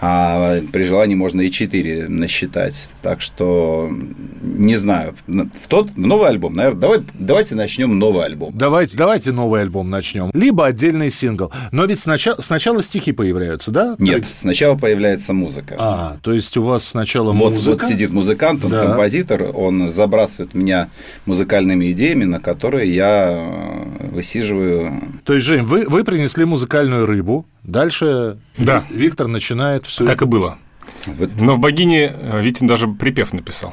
а 0.00 0.60
при 0.72 0.84
желании 0.84 1.14
можно 1.14 1.40
и 1.40 1.50
четыре 1.50 2.08
насчитать. 2.08 2.88
Так 3.02 3.20
что 3.20 3.90
не 4.42 4.76
знаю. 4.76 5.14
В 5.26 5.68
тот 5.68 5.96
новый 5.96 6.28
альбом, 6.28 6.54
наверное, 6.54 6.80
давай, 6.80 7.00
давайте 7.14 7.54
начнем 7.54 7.98
новый 7.98 8.24
альбом. 8.24 8.52
Давайте, 8.56 8.96
давайте 8.96 9.32
новый 9.32 9.62
альбом 9.62 9.90
начнем. 9.90 10.30
Либо 10.34 10.66
отдельный 10.66 11.10
сингл. 11.10 11.52
Но 11.72 11.84
ведь 11.84 12.00
сначала, 12.00 12.40
сначала 12.40 12.82
стихи 12.82 13.12
появляются, 13.12 13.70
да? 13.70 13.96
Нет, 13.98 14.26
сначала 14.26 14.76
появляется 14.76 15.32
музыка. 15.32 15.76
А, 15.78 16.16
то 16.22 16.32
есть 16.32 16.56
у 16.56 16.62
вас 16.62 16.84
сначала 16.84 17.32
вот, 17.32 17.52
музыка? 17.52 17.82
Вот 17.82 17.88
сидит 17.88 18.12
музыкант, 18.12 18.64
он 18.64 18.70
Да. 18.70 18.86
композитор, 18.86 19.50
он 19.54 19.92
забрасывает 19.92 20.49
меня 20.54 20.88
музыкальными 21.26 21.90
идеями, 21.92 22.24
на 22.24 22.40
которые 22.40 22.94
я 22.94 23.28
э, 23.30 24.08
высиживаю. 24.08 24.92
То 25.24 25.34
есть, 25.34 25.46
Жень, 25.46 25.62
вы, 25.62 25.86
вы 25.88 26.04
принесли 26.04 26.44
музыкальную 26.44 27.06
рыбу, 27.06 27.46
дальше 27.64 28.38
Да. 28.56 28.84
Вик- 28.90 28.96
Виктор 28.96 29.26
начинает 29.28 29.86
все 29.86 30.04
Так 30.06 30.22
и 30.22 30.26
было. 30.26 30.58
Вот 31.06 31.30
Но 31.40 31.54
в 31.54 31.58
«Богине» 31.58 32.12
э, 32.14 32.42
Витин 32.42 32.66
даже 32.66 32.88
припев 32.88 33.32
написал. 33.32 33.72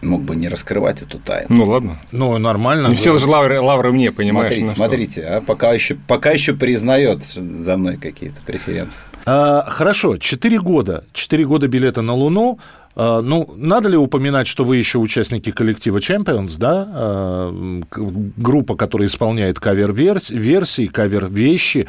мог 0.00 0.22
бы 0.22 0.34
не 0.36 0.48
раскрывать 0.48 1.02
эту 1.02 1.18
тайну. 1.18 1.46
Ну, 1.50 1.64
ладно. 1.64 2.00
Ну, 2.12 2.36
нормально. 2.38 2.88
Не 2.88 2.94
все 2.94 3.16
же 3.18 3.26
лавры, 3.28 3.60
лавры 3.60 3.92
мне, 3.92 4.10
понимаешь? 4.10 4.52
Смотрите, 4.52 4.66
что. 4.66 4.76
смотрите, 4.76 5.22
а 5.22 5.40
пока 5.40 5.72
еще, 5.72 5.94
пока 5.94 6.30
еще 6.30 6.54
признает 6.54 7.22
за 7.24 7.76
мной 7.76 7.96
какие-то 7.98 8.40
преференции. 8.44 9.02
А, 9.26 9.64
хорошо, 9.68 10.16
4 10.16 10.58
года. 10.60 11.04
4 11.12 11.44
года 11.46 11.68
билета 11.68 12.02
на 12.02 12.14
Луну. 12.14 12.58
А, 12.94 13.20
ну, 13.22 13.50
надо 13.56 13.88
ли 13.88 13.96
упоминать, 13.96 14.46
что 14.46 14.64
вы 14.64 14.76
еще 14.76 14.98
участники 14.98 15.50
коллектива 15.50 15.98
Champions, 15.98 16.56
да? 16.58 16.86
А, 16.88 17.80
группа, 18.36 18.76
которая 18.76 19.08
исполняет 19.08 19.58
кавер-версии, 19.58 20.86
кавер-вещи. 20.86 21.86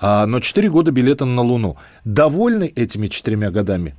А, 0.00 0.26
но 0.26 0.40
4 0.40 0.70
года 0.70 0.90
билета 0.92 1.24
на 1.24 1.42
Луну. 1.42 1.76
Довольны 2.04 2.72
этими 2.74 3.08
четырьмя 3.08 3.50
годами? 3.50 3.94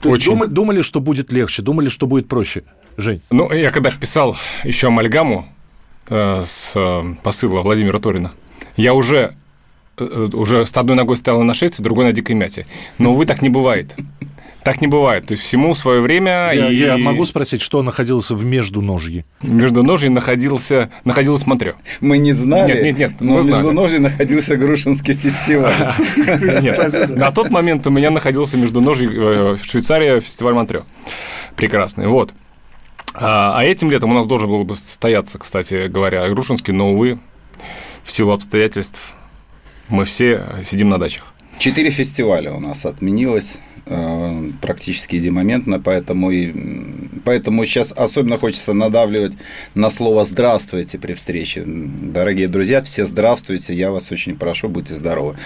То 0.00 0.10
Очень. 0.10 0.32
дума- 0.32 0.46
думали, 0.48 0.82
что 0.82 1.00
будет 1.00 1.32
легче, 1.32 1.62
думали, 1.62 1.88
что 1.88 2.06
будет 2.06 2.28
проще. 2.28 2.64
Жень. 2.96 3.22
Ну, 3.30 3.50
я 3.52 3.70
когда 3.70 3.90
писал 3.90 4.36
еще 4.64 4.88
амальгаму 4.88 5.46
э, 6.08 6.42
с 6.44 6.72
э, 6.74 7.02
посыла 7.22 7.62
Владимира 7.62 7.98
Торина, 7.98 8.32
я 8.76 8.92
уже, 8.92 9.34
э, 9.96 10.28
уже 10.32 10.66
с 10.66 10.76
одной 10.76 10.96
ногой 10.96 11.16
стоял 11.16 11.38
на 11.38 11.44
нашествии, 11.46 11.82
другой 11.82 12.04
на 12.04 12.12
дикой 12.12 12.34
мяте. 12.34 12.66
Но, 12.98 13.12
увы, 13.12 13.24
так 13.24 13.40
не 13.40 13.48
бывает. 13.48 13.94
Так 14.64 14.80
не 14.80 14.86
бывает. 14.86 15.26
То 15.26 15.32
есть 15.32 15.42
всему 15.42 15.74
свое 15.74 16.00
время. 16.00 16.52
Я, 16.52 16.68
и 16.68 16.76
я 16.76 16.96
могу 16.96 17.26
спросить, 17.26 17.62
что 17.62 17.82
находилось 17.82 18.30
в 18.30 18.44
междуножье? 18.44 19.24
Между 19.42 19.82
ножей 19.82 20.08
находился, 20.08 20.90
находилось 21.04 21.46
Монтрё. 21.46 21.74
Мы 22.00 22.18
не 22.18 22.32
знали, 22.32 22.72
Нет, 22.72 22.82
нет, 22.82 22.98
нет, 22.98 23.12
но 23.20 23.38
в 23.38 23.42
знали. 23.42 23.56
Междуножье 23.56 23.98
находился 23.98 24.56
Грушинский 24.56 25.14
фестиваль. 25.14 25.74
Нет, 26.16 27.08
на 27.08 27.32
тот 27.32 27.50
момент 27.50 27.86
у 27.86 27.90
меня 27.90 28.10
находился 28.10 28.56
между 28.56 28.80
ножей 28.80 29.08
э, 29.10 29.56
Швейцария, 29.62 30.20
фестиваль 30.20 30.54
Монтрё. 30.54 30.82
Прекрасный. 31.56 32.06
Вот. 32.06 32.32
А 33.14 33.58
а 33.58 33.64
этим 33.64 33.90
летом 33.90 34.10
у 34.10 34.14
нас 34.14 34.26
должен 34.26 34.48
был 34.48 34.64
бы 34.64 34.76
состояться, 34.76 35.38
кстати 35.38 35.88
говоря, 35.88 36.28
Грушинский, 36.28 36.72
но, 36.72 36.92
увы, 36.92 37.18
в 38.04 38.12
силу 38.12 38.32
обстоятельств 38.32 39.12
мы 39.88 40.04
все 40.04 40.44
сидим 40.64 40.88
на 40.88 40.98
дачах. 40.98 41.34
Четыре 41.58 41.90
фестиваля 41.90 42.52
у 42.52 42.60
нас 42.60 42.86
отменилось 42.86 43.58
практически 44.60 45.16
единомоментно, 45.16 45.80
поэтому, 45.80 46.30
и, 46.30 46.52
поэтому 47.24 47.64
сейчас 47.64 47.92
особенно 47.92 48.38
хочется 48.38 48.72
надавливать 48.72 49.34
на 49.74 49.90
слово 49.90 50.24
«здравствуйте» 50.24 50.98
при 50.98 51.14
встрече. 51.14 51.64
Дорогие 51.66 52.48
друзья, 52.48 52.82
все 52.82 53.04
здравствуйте, 53.04 53.74
я 53.74 53.90
вас 53.90 54.12
очень 54.12 54.36
прошу, 54.36 54.68
будьте 54.68 54.94
здоровы. 54.94 55.36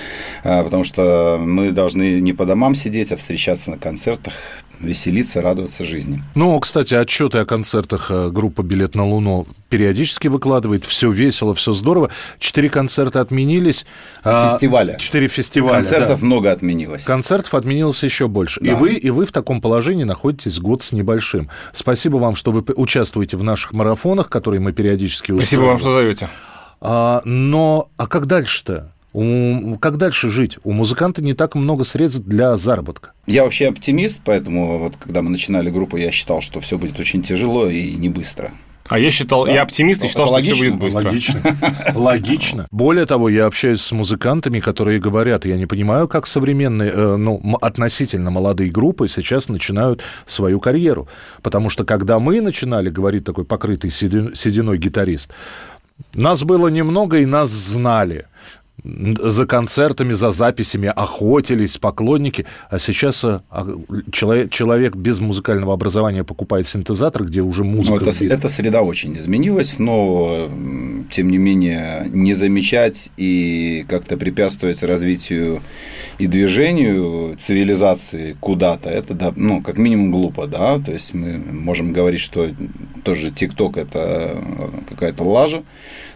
А, 0.45 0.63
Потому 0.65 0.85
что 0.85 1.39
мы 1.41 1.71
должны 1.71 2.21
не 2.21 2.33
по 2.33 2.45
домам 2.45 2.75
сидеть, 2.75 3.13
а 3.13 3.17
встречаться 3.17 3.71
на 3.71 3.79
концертах, 3.79 4.35
веселиться, 4.81 5.41
радоваться 5.43 5.85
жизни. 5.85 6.23
Ну, 6.35 6.59
кстати, 6.61 6.95
отчеты 6.95 7.39
о 7.39 7.45
концертах 7.45 8.11
э, 8.11 8.31
группа 8.31 8.63
«Билет 8.63 8.95
на 8.95 9.07
Луну» 9.07 9.47
периодически 9.69 10.29
выкладывает. 10.29 10.85
Все 10.85 11.11
весело, 11.11 11.55
все 11.55 11.73
здорово. 11.73 12.11
Четыре 12.39 12.69
концерта 12.71 13.21
отменились. 13.21 13.87
А, 14.23 14.49
Фестиваля. 14.53 14.97
Четыре 14.99 15.29
фестиваля. 15.29 15.77
Концертов 15.77 16.21
да. 16.21 16.27
много 16.27 16.53
отменилось. 16.53 17.05
Концертов 17.05 17.55
отменилось 17.55 18.03
еще 18.03 18.29
больше. 18.29 18.61
И, 18.61 18.69
Да. 18.69 18.77
вы, 18.77 18.95
и 18.95 19.11
вы 19.11 19.27
в 19.27 19.33
таком 19.33 19.61
положении 19.61 20.05
находитесь 20.05 20.59
год 20.61 20.83
с 20.83 20.93
небольшим. 20.93 21.49
Спасибо 21.73 22.17
вам, 22.17 22.37
что 22.37 22.53
вы 22.53 22.63
участвуете 22.77 23.37
в 23.37 23.43
наших 23.45 23.73
марафонах, 23.73 24.29
которые 24.29 24.61
мы 24.61 24.73
периодически 24.73 25.33
Спасибо 25.33 25.63
вам, 25.63 25.77
устраиваем. 25.77 26.15
что 26.15 26.27
зовете. 26.27 26.29
А, 26.81 27.23
но, 27.25 27.89
а 27.97 28.07
как 28.07 28.27
дальше-то? 28.27 28.93
У- 29.19 29.79
как 29.79 29.97
дальше 29.97 30.29
жить? 30.29 30.59
У 30.63 30.73
музыканта 30.73 31.23
не 31.23 31.33
так 31.33 31.55
много 31.55 31.85
средств 31.85 32.21
для 32.27 32.59
заработка. 32.59 33.13
Я 33.27 33.45
вообще 33.45 33.69
оптимист, 33.69 34.21
поэтому 34.23 34.79
вот 34.79 34.97
когда 34.99 35.23
мы 35.23 35.31
начинали 35.31 35.71
группу, 35.71 35.97
я 35.97 36.11
считал, 36.11 36.43
что 36.43 36.61
все 36.61 36.77
будет 36.77 37.01
очень 37.01 37.23
тяжело 37.23 37.67
и 37.67 37.95
не 37.95 38.11
быстро. 38.11 38.53
А 38.89 38.99
я 38.99 39.11
считал, 39.11 39.47
Да. 39.47 39.53
я 39.53 39.63
оптимист 39.63 40.05
и 40.05 40.09
считал, 40.09 40.27
что 40.27 40.37
все 40.39 40.51
Логично, 40.53 40.69
будет 40.71 40.81
быстро. 40.81 41.05
Логично. 41.09 41.41
Логично. 41.95 42.67
Более 42.71 43.07
того, 43.07 43.31
я 43.31 43.47
общаюсь 43.47 43.81
с 43.81 43.91
музыкантами, 43.93 44.61
которые 44.61 45.01
говорят, 45.01 45.47
я 45.47 45.57
не 45.57 45.65
понимаю, 45.67 46.09
как 46.09 46.27
современные, 46.27 46.91
э, 46.95 47.17
ну, 47.17 47.41
относительно 47.63 48.31
молодые 48.31 48.71
группы 48.71 49.09
сейчас 49.09 49.49
начинают 49.49 50.03
свою 50.27 50.61
карьеру. 50.61 51.09
Потому 51.43 51.71
что 51.71 51.85
когда 51.87 52.19
мы 52.19 52.43
начинали, 52.43 52.91
говорит 52.91 53.25
такой 53.25 53.45
покрытый 53.47 53.91
седи- 53.91 54.35
сединой 54.37 54.77
гитарист, 54.79 55.33
нас 56.15 56.45
было 56.45 56.69
немного 56.69 57.17
и 57.19 57.27
нас 57.27 57.51
знали. 57.51 58.27
За 59.23 59.47
концертами, 59.47 60.13
за 60.13 60.31
записями 60.31 60.93
охотились 60.95 61.77
поклонники, 61.79 62.47
а 62.71 62.79
сейчас 62.79 63.25
э, 63.25 63.41
а, 63.51 63.67
человек, 64.13 64.51
человек 64.51 64.95
без 64.95 65.19
музыкального 65.19 65.73
образования 65.73 66.25
покупает 66.25 66.67
синтезатор, 66.67 67.25
где 67.25 67.41
уже 67.41 67.65
Ну, 67.65 67.71
музыка 67.73 68.05
это, 68.05 68.11
вбита. 68.11 68.35
эта 68.35 68.49
среда 68.49 68.83
очень 68.83 69.17
изменилась, 69.17 69.79
но 69.79 70.49
тем 71.11 71.31
не 71.31 71.39
менее 71.39 72.07
не 72.13 72.33
замечать 72.35 73.11
и 73.17 73.85
как-то 73.89 74.17
препятствовать 74.17 74.83
развитию 74.83 75.63
и 76.19 76.27
движению 76.27 77.37
цивилизации 77.39 78.37
куда-то, 78.41 78.89
это 78.89 79.15
да, 79.15 79.33
ну, 79.37 79.63
как 79.63 79.79
минимум 79.79 80.13
глупо, 80.13 80.47
да, 80.47 80.79
то 80.79 80.93
есть 80.93 81.13
мы 81.13 81.39
можем 81.39 81.93
говорить, 81.93 82.21
что 82.21 82.51
тоже 83.05 83.31
ТикТок 83.31 83.77
это 83.77 84.33
э, 84.35 84.69
какая-то 84.89 85.25
лажа, 85.25 85.63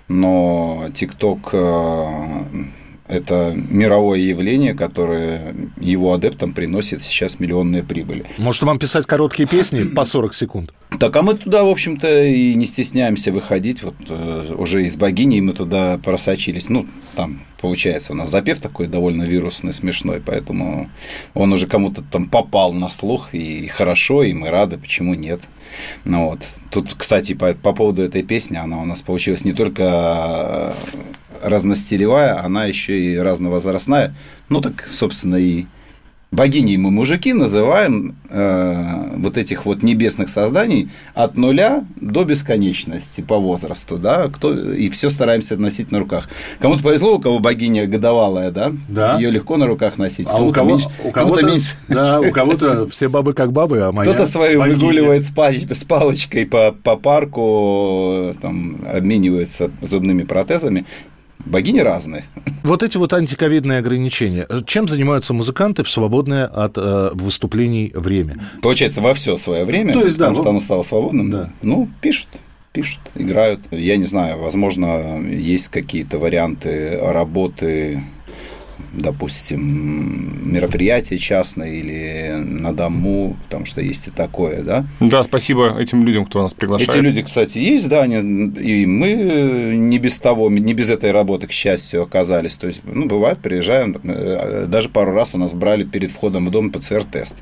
но 0.09 0.87
ТикТок 0.95 1.51
э, 1.53 2.05
это 3.11 3.53
мировое 3.55 4.21
явление, 4.21 4.75
которое 4.75 5.55
его 5.81 6.15
адептам 6.15 6.53
приносит 6.53 7.03
сейчас 7.03 7.41
миллионные 7.41 7.83
прибыли. 7.83 8.25
Может, 8.39 8.63
вам 8.63 8.79
писать 8.79 9.07
короткие 9.07 9.49
песни 9.49 9.83
по 9.83 10.05
40 10.05 10.35
секунд? 10.35 10.73
Так, 10.99 11.17
а 11.17 11.23
мы 11.23 11.35
туда, 11.35 11.65
в 11.65 11.69
общем-то, 11.69 12.25
и 12.25 12.55
не 12.55 12.67
стесняемся 12.67 13.33
выходить. 13.33 13.83
Вот 13.83 13.95
э, 14.09 14.55
уже 14.57 14.85
из 14.85 14.97
богини 14.97 15.41
мы 15.41 15.53
туда 15.53 15.99
просочились. 15.99 16.69
Ну, 16.69 16.87
там, 17.17 17.41
получается, 17.61 18.13
у 18.13 18.17
нас 18.17 18.31
запев 18.31 18.61
такой 18.61 18.87
довольно 18.87 19.23
вирусный, 19.23 19.73
смешной, 19.73 20.23
поэтому 20.25 20.89
он 21.35 21.53
уже 21.53 21.67
кому-то 21.67 22.03
там 22.03 22.29
попал 22.29 22.73
на 22.73 22.91
слух, 22.91 23.35
и 23.35 23.67
хорошо, 23.67 24.23
и 24.23 24.33
мы 24.33 24.51
рады, 24.51 24.79
почему 24.79 25.15
нет. 25.15 25.41
Ну 26.05 26.31
вот. 26.31 26.41
Тут, 26.71 26.95
кстати, 26.95 27.35
по, 27.35 27.55
по 27.55 27.73
поводу 27.73 28.03
этой 28.03 28.23
песни, 28.23 28.57
она 28.57 28.79
у 28.81 28.85
нас 28.85 29.03
получилась 29.03 29.45
не 29.45 29.53
только 29.53 30.75
разностилевая, 31.43 32.43
она 32.45 32.65
еще 32.67 32.99
и 32.99 33.19
разновозрастная. 33.19 34.15
Ну, 34.49 34.61
так, 34.61 34.87
собственно, 34.93 35.37
и 35.37 35.67
богиней 36.33 36.77
мы 36.77 36.93
мужики 36.93 37.33
называем 37.33 38.15
э, 38.29 39.15
вот 39.17 39.37
этих 39.37 39.67
вот 39.67 39.83
небесных 39.83 40.29
созданий 40.29 40.89
от 41.13 41.37
нуля 41.37 41.85
до 42.01 42.23
бесконечности 42.23 43.21
по 43.21 43.37
возрасту, 43.39 43.97
да, 43.99 44.29
кто, 44.29 44.55
и 44.73 44.89
все 44.91 45.11
стараемся 45.11 45.57
носить 45.57 45.91
на 45.91 45.99
руках. 45.99 46.29
Кому-то 46.61 46.85
повезло, 46.85 47.17
у 47.17 47.19
кого 47.21 47.41
богиня 47.41 47.85
годовалая, 47.89 48.53
да, 48.53 48.71
Да. 48.89 49.17
ее 49.19 49.33
легко 49.33 49.57
на 49.57 49.67
руках 49.67 49.99
носить, 49.99 50.29
А 50.31 50.41
у 50.41 50.53
кого, 50.53 50.71
меньше, 50.71 50.89
у 51.03 51.11
кого-то, 51.11 51.45
меньше. 51.45 51.75
да, 51.89 52.21
у 52.21 52.31
кого-то 52.31 52.89
все 52.89 53.09
бабы 53.09 53.35
как 53.35 53.51
бабы, 53.51 53.81
а 53.81 53.91
моя 53.91 54.09
Кто-то 54.13 54.31
свою 54.31 54.61
богиня. 54.61 54.77
выгуливает 54.79 55.25
с, 55.27 55.33
палич- 55.35 55.75
с 55.75 55.83
палочкой 55.83 56.47
по, 56.47 56.71
по 56.71 56.95
парку, 56.95 58.37
там, 58.41 58.77
обменивается 58.87 59.73
зубными 59.83 60.23
протезами. 60.23 60.85
Богини 61.47 61.81
разные. 61.81 62.25
Вот 62.63 62.83
эти 62.83 62.97
вот 62.97 63.13
антиковидные 63.13 63.79
ограничения. 63.79 64.47
Чем 64.67 64.89
занимаются 64.89 65.33
музыканты 65.35 65.83
в 65.83 65.91
свободное 65.91 66.47
от 66.47 66.77
э, 66.77 67.11
выступлений 67.15 67.91
время? 67.95 68.37
Получается, 68.63 69.01
во 69.01 69.15
все 69.15 69.37
свое 69.37 69.65
время, 69.65 69.93
То 69.93 70.03
есть, 70.03 70.19
да, 70.19 70.27
потому 70.27 70.37
во- 70.37 70.43
что 70.43 70.51
оно 70.51 70.61
стало 70.61 70.83
свободным. 70.83 71.31
Да. 71.31 71.51
Ну, 71.63 71.89
пишут, 72.01 72.29
пишут, 72.73 73.01
играют. 73.15 73.61
Я 73.71 73.97
не 73.97 74.05
знаю, 74.05 74.39
возможно, 74.39 75.21
есть 75.27 75.69
какие-то 75.69 76.19
варианты 76.19 76.99
работы 77.03 78.05
допустим, 78.93 80.53
мероприятие 80.53 81.19
частное 81.19 81.73
или 81.73 82.33
на 82.43 82.73
дому, 82.73 83.37
потому 83.45 83.67
что 83.67 83.81
есть 83.81 84.09
и 84.09 84.11
такое, 84.11 84.63
да. 84.63 84.85
Да, 85.01 85.23
спасибо 85.23 85.79
этим 85.79 86.05
людям, 86.05 86.27
кто 86.27 86.43
нас 86.43 86.55
приглашает. 86.55 86.91
Эти 86.91 86.99
люди, 86.99 87.23
кстати, 87.23 87.59
есть, 87.59 87.89
да, 87.89 88.03
они, 88.03 88.17
и 88.61 88.87
мы 88.87 89.75
не 89.77 89.99
без 89.99 90.19
того, 90.19 90.51
не 90.51 90.75
без 90.75 90.91
этой 90.91 91.11
работы, 91.11 91.47
к 91.47 91.53
счастью, 91.53 92.03
оказались. 92.03 92.57
То 92.57 92.67
есть, 92.67 92.83
ну, 92.85 93.07
бывает, 93.07 93.39
приезжаем, 93.39 93.97
э, 94.03 94.67
даже 94.67 94.89
пару 94.89 95.13
раз 95.13 95.35
у 95.35 95.39
нас 95.39 95.53
брали 95.53 95.85
перед 95.85 96.11
входом 96.11 96.47
в 96.47 96.51
дом 96.51 96.71
ПЦР-тест 96.71 97.39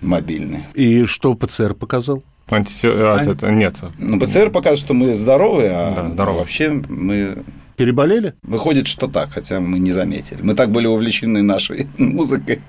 мобильный. 0.00 0.60
И 0.74 1.04
что 1.04 1.34
ПЦР 1.34 1.74
показал? 1.74 2.22
Анти... 2.50 2.86
а, 2.86 3.50
нет. 3.50 3.76
Ну, 3.98 4.18
ПЦР 4.18 4.50
показывает, 4.50 4.78
что 4.78 4.94
мы 4.94 5.14
здоровые, 5.14 5.70
а 5.70 5.90
Да, 5.90 6.10
здоровы. 6.10 6.38
вообще 6.38 6.70
мы 6.88 7.38
Переболели? 7.78 8.34
Выходит, 8.42 8.88
что 8.88 9.06
так, 9.06 9.30
хотя 9.32 9.60
мы 9.60 9.78
не 9.78 9.92
заметили. 9.92 10.42
Мы 10.42 10.54
так 10.54 10.70
были 10.72 10.88
увлечены 10.88 11.42
нашей 11.42 11.86
музыкой, 11.98 12.60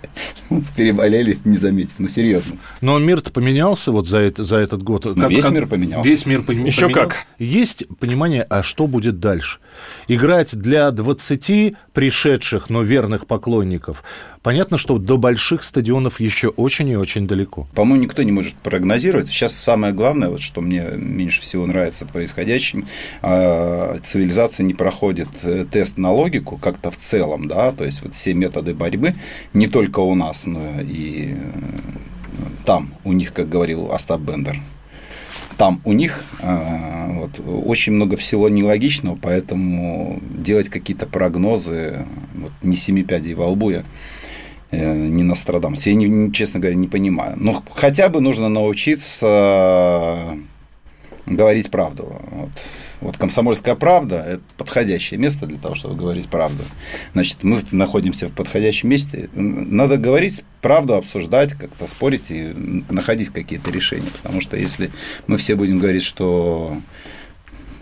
переболели, 0.78 1.40
не 1.46 1.58
заметив. 1.58 1.96
Ну, 1.98 2.08
серьезно. 2.08 2.58
Но 2.82 3.00
мир-то 3.00 3.32
поменялся 3.32 3.92
вот 3.92 4.08
за, 4.08 4.20
это, 4.20 4.44
за 4.44 4.58
этот 4.58 4.84
год. 4.84 5.06
Ну, 5.06 5.28
весь 5.28 5.50
мир 5.50 5.66
поменялся. 5.66 6.08
Весь 6.08 6.28
мир 6.28 6.42
пом- 6.42 6.46
поменялся. 6.46 6.90
как. 6.90 7.16
Есть 7.40 7.86
понимание, 8.00 8.44
а 8.44 8.62
что 8.62 8.86
будет 8.86 9.20
дальше? 9.20 9.58
Играть 10.08 10.56
для 10.56 10.92
20 10.92 11.74
пришедших, 11.94 12.70
но 12.70 12.84
верных 12.84 13.26
поклонников. 13.26 14.04
Понятно, 14.42 14.78
что 14.78 14.98
до 14.98 15.18
больших 15.18 15.64
стадионов 15.64 16.22
еще 16.22 16.48
очень 16.48 16.88
и 16.88 16.96
очень 16.96 17.28
далеко. 17.28 17.68
По-моему, 17.76 18.04
никто 18.04 18.24
не 18.24 18.32
может 18.32 18.56
прогнозировать. 18.56 19.28
Сейчас 19.28 19.54
самое 19.54 19.94
главное, 19.94 20.30
вот, 20.30 20.40
что 20.40 20.62
мне 20.62 20.92
меньше 20.96 21.42
всего 21.42 21.66
нравится 21.66 22.06
происходящим, 22.06 22.88
а, 23.22 24.00
цивилизация 24.04 24.64
не 24.64 24.74
проходит 24.74 25.28
э, 25.44 25.66
тест 25.70 25.98
на 25.98 26.12
логику 26.12 26.58
как-то 26.58 26.90
в 26.90 26.98
целом, 26.98 27.48
да, 27.48 27.74
то 27.74 27.84
есть 27.84 28.02
вот 28.02 28.16
все 28.16 28.34
методы 28.34 28.74
борьбы 28.74 29.14
не 29.54 29.68
только 29.68 30.00
у 30.00 30.16
нас, 30.16 30.46
но 30.46 30.80
и 30.82 31.36
э, 31.36 32.44
там 32.66 32.94
у 33.04 33.12
них, 33.12 33.34
как 33.34 33.50
говорил 33.50 33.92
Остап 33.92 34.22
Бендер, 34.22 34.62
там 35.58 35.82
у 35.84 35.92
них 35.92 36.24
а, 36.42 37.12
вот, 37.12 37.42
очень 37.46 37.92
много 37.92 38.16
всего 38.16 38.48
нелогичного, 38.48 39.18
поэтому 39.22 40.22
делать 40.32 40.70
какие-то 40.70 41.08
прогнозы, 41.08 42.06
вот, 42.36 42.52
не 42.62 42.78
семи 42.78 43.04
пядей 43.04 43.34
во 43.34 43.48
лбу 43.50 43.72
я 43.72 43.80
э, 43.80 43.84
не 44.72 45.24
Нострадамус. 45.24 45.86
Я, 45.86 45.94
не- 45.96 46.32
честно 46.32 46.60
говоря, 46.60 46.76
не 46.76 46.88
понимаю. 46.88 47.36
Но 47.38 47.64
хотя 47.74 48.10
бы 48.10 48.22
нужно 48.22 48.50
научиться 48.50 50.38
говорить 51.26 51.70
правду. 51.72 52.22
Вот. 52.32 52.50
Вот 53.02 53.18
комсомольская 53.18 53.76
правда– 53.76 54.18
это 54.28 54.42
подходящее 54.58 55.20
место 55.20 55.46
для 55.46 55.58
того, 55.58 55.74
чтобы 55.74 55.96
говорить 55.96 56.28
правду. 56.28 56.64
Значит, 57.14 57.44
мы 57.44 57.62
находимся 57.72 58.28
в 58.28 58.34
подходящем 58.34 58.90
месте. 58.90 59.30
Надо 59.34 59.96
говорить 59.96 60.44
правду, 60.62 60.96
обсуждать, 60.96 61.54
как-то 61.54 61.88
спорить 61.88 62.30
и 62.30 62.54
находить 62.90 63.30
какие-то 63.30 63.72
решения. 63.72 64.10
Потому 64.22 64.42
что 64.42 64.58
если 64.58 64.92
мы 65.28 65.38
все 65.38 65.56
будем 65.56 65.80
говорить, 65.80 66.04
что 66.04 66.78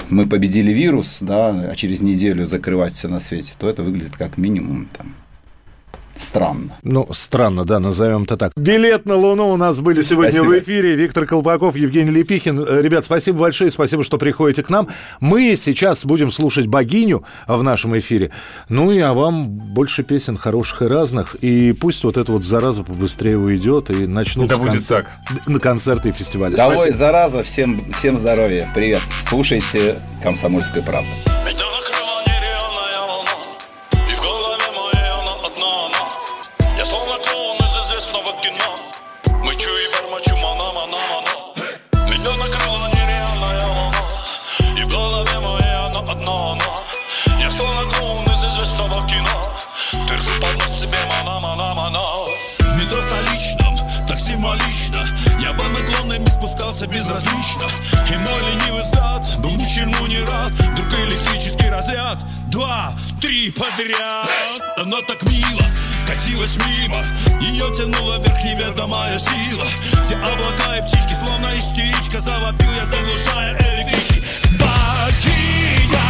мы 0.09 0.27
победили 0.27 0.71
вирус, 0.71 1.17
да, 1.21 1.49
а 1.71 1.75
через 1.75 1.99
неделю 2.01 2.45
закрывать 2.45 2.93
все 2.93 3.07
на 3.07 3.19
свете, 3.19 3.53
то 3.57 3.67
это 3.67 3.81
выглядит 3.81 4.15
как 4.15 4.37
минимум 4.37 4.87
там, 4.95 5.15
странно. 6.19 6.77
Ну, 6.83 7.07
странно, 7.11 7.65
да, 7.65 7.79
назовем 7.79 8.23
это 8.23 8.37
так. 8.37 8.51
Билет 8.55 9.05
на 9.05 9.15
Луну 9.15 9.49
у 9.49 9.57
нас 9.57 9.79
были 9.79 10.01
сегодня 10.01 10.31
Спасибо. 10.31 10.51
в 10.51 10.59
эфире. 10.59 10.95
Виктор 10.95 11.25
Колпаков, 11.25 11.75
Евгений 11.75 12.11
Лепихин. 12.11 12.63
Э, 12.67 12.81
Ребят, 12.81 13.05
спасибо 13.05 13.39
большое, 13.39 13.71
спасибо, 13.71 14.03
что 14.03 14.17
приходите 14.17 14.63
к 14.63 14.69
нам. 14.69 14.87
Мы 15.19 15.55
сейчас 15.55 16.05
будем 16.05 16.31
слушать 16.31 16.67
богиню 16.67 17.23
в 17.47 17.61
нашем 17.63 17.97
эфире. 17.97 18.31
Ну 18.69 18.91
и 18.91 18.99
а 18.99 19.13
вам 19.13 19.47
больше 19.47 20.03
песен 20.03 20.37
хороших 20.37 20.81
и 20.81 20.85
разных. 20.85 21.35
И 21.41 21.73
пусть 21.73 22.03
вот 22.03 22.17
эта 22.17 22.31
вот 22.31 22.43
зараза 22.43 22.83
побыстрее 22.83 23.37
уйдет 23.37 23.89
и 23.89 24.07
начнутся 24.07 24.57
Да 24.57 24.61
будет 24.63 24.87
так. 24.87 25.07
на 25.45 25.59
концерты 25.59 26.09
и 26.09 26.11
фестивали. 26.11 26.55
Долой, 26.55 26.75
Спасибо. 26.77 26.97
зараза, 26.97 27.43
всем, 27.43 27.91
всем 27.93 28.17
здоровья, 28.17 28.69
привет. 28.73 29.01
Слушайте 29.27 29.95
«Комсомольскую 30.23 30.83
правду». 30.83 31.09
Два, 62.57 62.91
три 63.21 63.51
подряд. 63.51 64.27
Она 64.77 64.99
так 65.03 65.21
мило 65.29 65.61
катилась 66.07 66.57
мимо. 66.65 67.05
Ее 67.39 67.71
тянула 67.71 68.17
вверх 68.17 68.43
неведомая 68.43 69.19
сила. 69.19 69.63
Где 70.03 70.15
облака 70.15 70.77
и 70.77 70.81
птички, 70.81 71.13
словно 71.23 71.55
истеричка 71.55 72.19
Завопил 72.19 72.71
я, 72.71 72.85
заглушая 72.87 73.53
электрички. 73.59 74.23
Богиня 74.57 76.01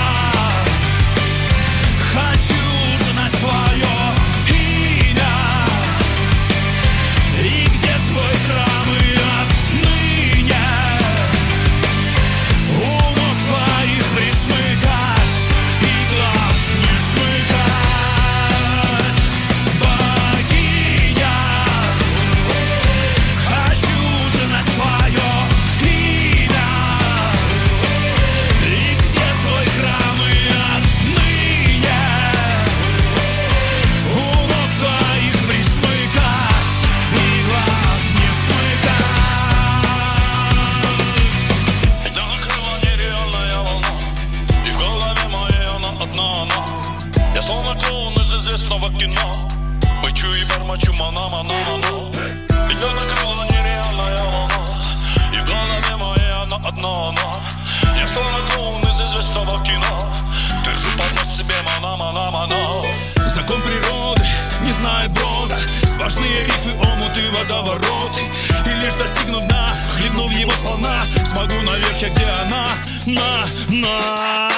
на, 73.07 73.47
на, 73.69 74.49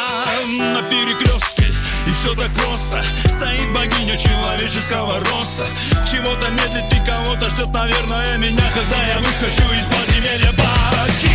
на 0.57 0.81
перекрестке. 0.83 1.65
И 2.07 2.11
все 2.13 2.33
так 2.33 2.49
просто, 2.53 3.03
стоит 3.27 3.71
богиня 3.73 4.17
человеческого 4.17 5.19
роста. 5.19 5.65
Чего-то 6.09 6.49
медлит 6.49 6.91
и 6.91 7.05
кого-то 7.05 7.49
ждет, 7.49 7.69
наверное, 7.69 8.37
меня 8.37 8.63
Когда 8.73 9.05
я 9.05 9.19
выскочу 9.19 9.71
из 9.73 9.83
подземелья. 9.85 10.51
Богиня 10.53 11.28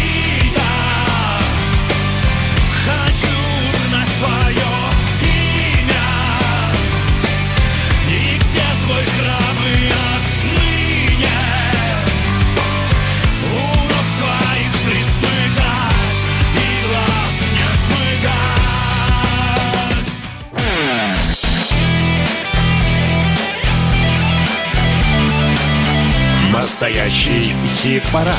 Настоящий 26.74 27.52
хит-парад. 27.68 28.34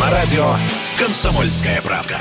На 0.00 0.10
радио 0.10 0.56
«Комсомольская 0.98 1.80
правда». 1.80 2.16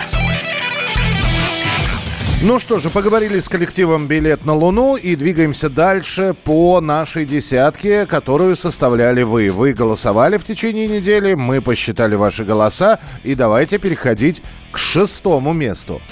Ну 2.43 2.59
что 2.59 2.77
же, 2.77 2.91
поговорили 2.91 3.39
с 3.39 3.49
коллективом 3.49 4.05
«Билет 4.05 4.45
на 4.45 4.53
Луну» 4.53 4.97
и 4.97 5.15
двигаемся 5.15 5.67
дальше 5.67 6.35
по 6.43 6.79
нашей 6.79 7.25
десятке, 7.25 8.05
которую 8.05 8.55
составляли 8.55 9.23
вы. 9.23 9.49
Вы 9.49 9.73
голосовали 9.73 10.37
в 10.37 10.43
течение 10.43 10.87
недели, 10.87 11.33
мы 11.33 11.59
посчитали 11.59 12.13
ваши 12.13 12.43
голоса, 12.43 12.99
и 13.23 13.33
давайте 13.33 13.79
переходить 13.79 14.43
к 14.71 14.77
шестому 14.77 15.53
месту. 15.53 16.03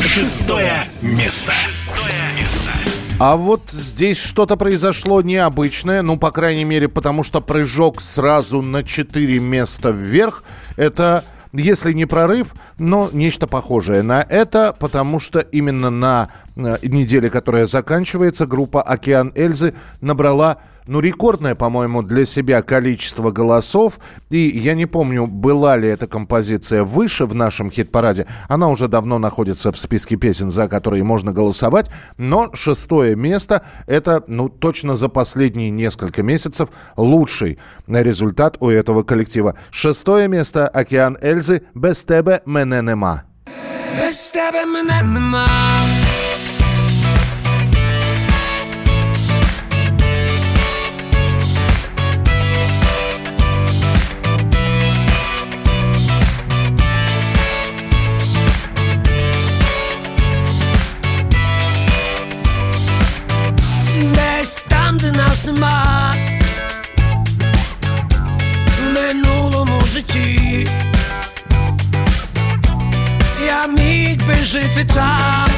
Шестое 0.00 0.78
место. 1.02 1.52
Шестое 1.68 2.06
место. 2.08 2.35
А 3.18 3.36
вот 3.36 3.70
здесь 3.70 4.18
что-то 4.18 4.56
произошло 4.56 5.22
необычное, 5.22 6.02
ну, 6.02 6.18
по 6.18 6.30
крайней 6.30 6.64
мере, 6.64 6.86
потому 6.86 7.24
что 7.24 7.40
прыжок 7.40 8.02
сразу 8.02 8.60
на 8.60 8.84
4 8.84 9.38
места 9.38 9.88
вверх, 9.88 10.44
это 10.76 11.24
если 11.54 11.94
не 11.94 12.04
прорыв, 12.04 12.54
но 12.78 13.08
нечто 13.10 13.46
похожее 13.46 14.02
на 14.02 14.20
это, 14.20 14.76
потому 14.78 15.18
что 15.18 15.38
именно 15.38 15.88
на 15.88 16.28
э, 16.56 16.76
неделе, 16.82 17.30
которая 17.30 17.64
заканчивается, 17.64 18.44
группа 18.44 18.82
«Океан 18.82 19.32
Эльзы» 19.34 19.72
набрала 20.02 20.58
ну, 20.86 21.00
рекордное, 21.00 21.54
по-моему, 21.54 22.02
для 22.02 22.24
себя 22.24 22.62
количество 22.62 23.30
голосов. 23.30 23.98
И 24.30 24.38
я 24.38 24.74
не 24.74 24.86
помню, 24.86 25.26
была 25.26 25.76
ли 25.76 25.88
эта 25.88 26.06
композиция 26.06 26.84
выше 26.84 27.26
в 27.26 27.34
нашем 27.34 27.70
хит-параде. 27.70 28.26
Она 28.48 28.68
уже 28.68 28.88
давно 28.88 29.18
находится 29.18 29.72
в 29.72 29.78
списке 29.78 30.16
песен, 30.16 30.50
за 30.50 30.68
которые 30.68 31.02
можно 31.04 31.32
голосовать. 31.32 31.90
Но 32.18 32.50
шестое 32.54 33.16
место– 33.16 33.62
это, 33.86 34.22
ну, 34.26 34.48
точно 34.48 34.94
за 34.94 35.08
последние 35.08 35.70
несколько 35.70 36.22
месяцев 36.22 36.68
лучший 36.96 37.58
результат 37.86 38.56
у 38.60 38.68
этого 38.68 39.02
коллектива. 39.02 39.56
Шестое 39.70 40.28
место– 40.28 40.68
«Океан 40.76 41.16
Эльзы» 41.20 41.62
«Без 41.74 42.04
тебе 42.04 42.42
мене 42.46 42.82
нема». 42.82 43.24
Без 43.98 44.30
тебе 44.30 44.64
мене 44.66 45.02
нема. 45.02 45.46
Нема 65.46 66.14
В 68.78 68.92
минулому 68.94 69.80
житті. 69.92 70.68
Я 73.46 73.66
міг 73.66 74.26
би 74.26 74.34
жити 74.34 74.86
там. 74.94 75.48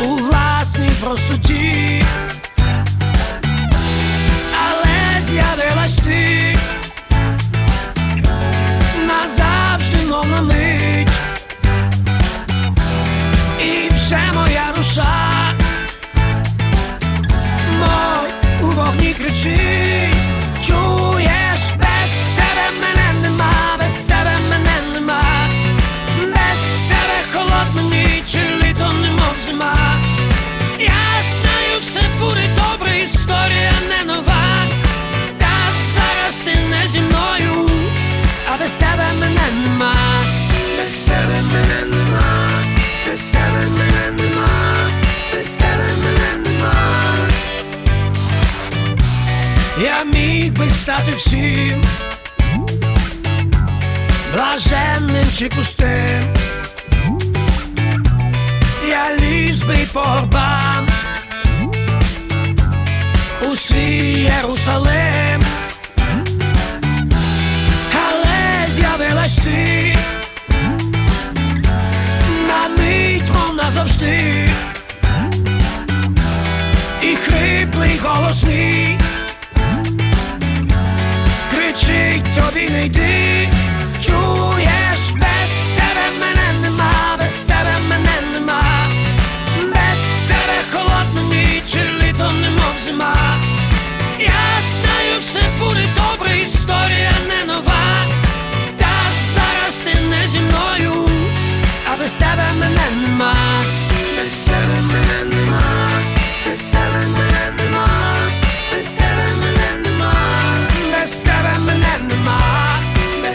У 0.00 0.16
власній 0.16 0.90
простоті. 1.00 2.04
Але 4.52 5.22
з'явилась 5.22 5.96
ти. 5.96 6.56
Назавжди, 9.06 10.06
мов 10.08 10.42
мить. 10.42 11.08
І 13.60 13.94
вже 13.94 14.20
моя 14.34 14.72
душа 14.76 15.27
csúlyes 20.68 21.62
Beszteremmen 21.76 22.96
enne 23.08 23.28
már, 23.36 23.78
beszteremmen 23.78 24.66
enne 24.66 25.00
már 25.06 25.48
Beszterek 26.32 27.34
alatt, 27.34 27.74
mint 27.74 27.88
nincs, 27.88 28.32
liton, 28.60 28.94
nem 29.00 29.58
már 29.58 30.07
всім. 51.18 51.82
Блаженним 54.34 55.26
чи 55.36 55.48
пустим. 55.48 56.34
Я 58.88 59.16
ліз 59.20 59.62
би 59.62 59.76
по 59.92 60.00
горбам 60.00 60.88
у 63.50 63.56
свій 63.56 64.30
Єрусалим, 64.36 65.42
але 68.06 68.66
з'явилась 68.76 69.36
ти. 69.36 69.96
На 72.48 72.68
мить, 72.68 73.30
мов 73.34 73.56
назавжди, 73.56 74.48
і 77.02 77.16
хриплий 77.16 77.98
голос 78.02 78.44
кричить 81.78 82.34
тобі 82.34 82.68
не 82.68 82.86
йди, 82.86 83.48
чуєш, 84.00 85.10
без 85.14 85.50
тебе 85.76 86.06
мене 86.20 86.60
нема, 86.62 87.16
без 87.18 87.44
тебе 87.44 87.76
мене 87.88 88.32
нема, 88.32 88.62
без 89.62 90.00
тебе 90.28 90.58
холодна 90.72 91.22
ніч, 91.22 91.74
літо 91.74 92.32
немов 92.42 92.74
зима. 92.86 93.14
Я 94.18 94.42
знаю, 94.80 95.14
все 95.20 95.40
буде 95.58 95.84
добре, 95.96 96.38
історія 96.38 97.12
не 97.28 97.52
нова. 97.52 97.96
Та 98.78 98.90
зараз 99.34 99.74
ти 99.84 100.00
не 100.00 100.22
зі 100.28 100.38
мною, 100.40 101.08
а 101.92 101.96
без 101.98 102.12
тебе 102.12 102.46
мене 102.60 103.06
нема, 103.06 103.34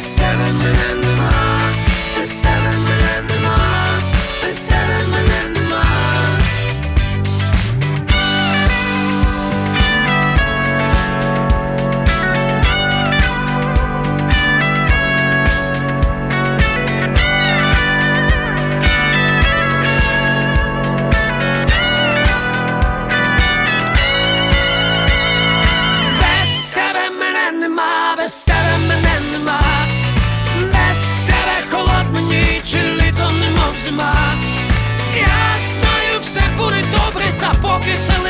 Santa 0.03 0.49
in. 0.97 1.02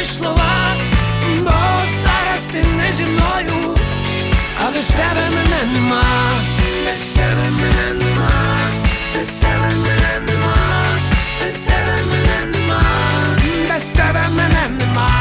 Поки 0.04 0.10
це 0.10 0.10
лиш 0.10 0.18
слова. 0.18 0.66
Бо 1.40 1.52
зараз 2.04 2.44
ти 2.52 2.64
не 2.64 2.92
зі 2.92 3.04
мною, 3.04 3.76
а 4.68 4.72
без 4.72 4.88
тебе 4.88 5.22
мене 5.36 5.74
нема, 5.74 6.04
без 6.86 7.02
тебе 7.02 7.46
мене 7.62 8.06
нема, 8.06 8.58
без 9.14 9.30
тебе 9.30 9.70
мене 9.84 10.22
нема, 10.28 10.86
без 11.42 11.64
тебе 11.64 11.98
мене 12.12 12.52
нема, 12.54 12.84
без 13.70 13.84
тебе 13.84 14.24
мене 14.36 14.70
нема, 14.80 15.14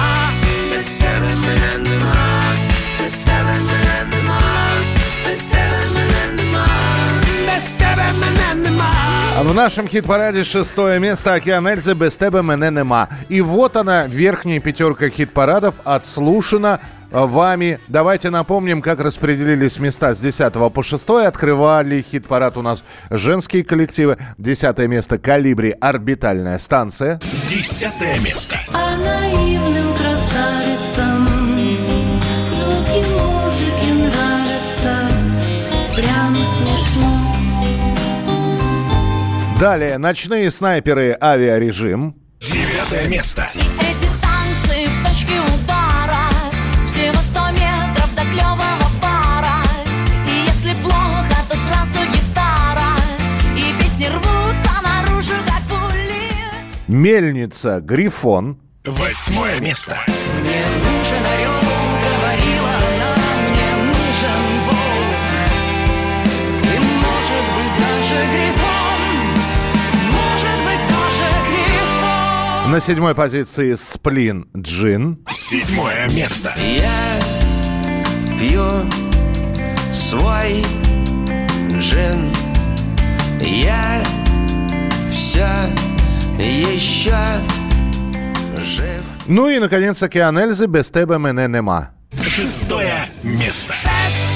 без 0.73 0.91
тебе 0.91 1.31
мене 1.47 1.91
нема, 1.91 2.43
без 2.99 3.19
тебе 3.19 3.55
мене 3.55 4.07
нема, 4.11 4.41
без 5.25 5.47
тебе 5.47 5.81
мене 5.95 6.43
нема, 6.43 6.67
без 7.47 7.73
тебе 7.75 7.97
мене 7.97 8.31
нема. 8.33 8.42
В 9.41 9.55
нашем 9.55 9.89
хит-параде 9.89 10.45
шестое 10.45 11.01
место 11.01 11.35
«Океан 11.35 11.67
Эльзы» 11.67 11.95
«Без 11.95 12.17
тебе 12.17 12.43
мене 12.43 12.71
нема». 12.71 13.09
И 13.29 13.41
вот 13.41 13.77
она, 13.77 14.07
верхняя 14.07 14.61
пятерка 14.61 15.09
хит-парадов, 15.09 15.75
отслушана 15.85 16.81
вами. 17.11 17.81
Давайте 17.89 18.31
напомним, 18.31 18.83
как 18.83 19.01
распределились 19.01 19.79
места 19.79 20.15
с 20.15 20.21
10 20.21 20.53
по 20.73 20.83
6. 20.83 21.11
Открывали 21.27 22.05
хит-парад 22.09 22.57
у 22.57 22.63
нас 22.63 22.85
женские 23.11 23.65
коллективы. 23.65 24.17
Десятое 24.39 24.87
место 24.87 25.19
«Калибри. 25.19 25.75
Орбитальная 25.81 26.59
станция». 26.59 27.19
Десятое 27.49 28.21
место. 28.21 28.59
А 28.73 28.97
наивным 28.97 29.92
Далее, 39.63 39.97
ночные 39.97 40.51
снайперы 40.51 41.17
авиарежим. 41.23 42.17
Девятое 42.41 43.07
место. 43.07 43.45
Эти 43.45 44.09
танцы 44.21 44.89
в 44.89 45.07
точке 45.07 45.39
удара 45.39 46.29
Всего 46.85 47.23
сто 47.23 47.49
метров 47.53 48.13
до 48.17 48.23
клевого 48.23 48.91
пара 49.01 49.63
И 50.27 50.49
если 50.49 50.73
плохо, 50.83 51.37
то 51.49 51.57
сразу 51.57 52.01
гитара 52.13 52.97
И 53.57 53.81
песни 53.81 54.07
рвутся 54.07 54.73
наружу, 54.83 55.35
как 55.47 55.63
пули 55.69 56.33
Мельница 56.89 57.79
Грифон. 57.81 58.59
Восьмое 58.85 59.61
место. 59.61 59.97
Мне 60.09 60.65
нужен 60.83 61.25
орел, 61.25 61.62
На 72.73 72.81
седьмой 72.81 73.15
позиции 73.15 73.75
Сплин 73.75 74.49
Джин. 74.57 75.19
Седьмое 75.31 76.09
место. 76.09 76.55
Я 76.57 77.21
пью 78.39 78.65
свой 79.93 80.65
джин 81.79 82.33
Я 83.41 84.03
все 85.11 85.47
еще 86.39 87.15
жив 88.57 89.03
Ну 89.27 89.51
и, 89.51 89.59
наконец, 89.59 90.03
Океан 90.03 90.39
Эльзы 90.39 90.65
без 90.65 90.91
тебе 90.91 91.19
мене 91.19 91.49
нема. 91.49 91.91
Шестое 92.23 93.05
место. 93.23 93.75
Без 93.85 94.15
тебе 94.15 94.32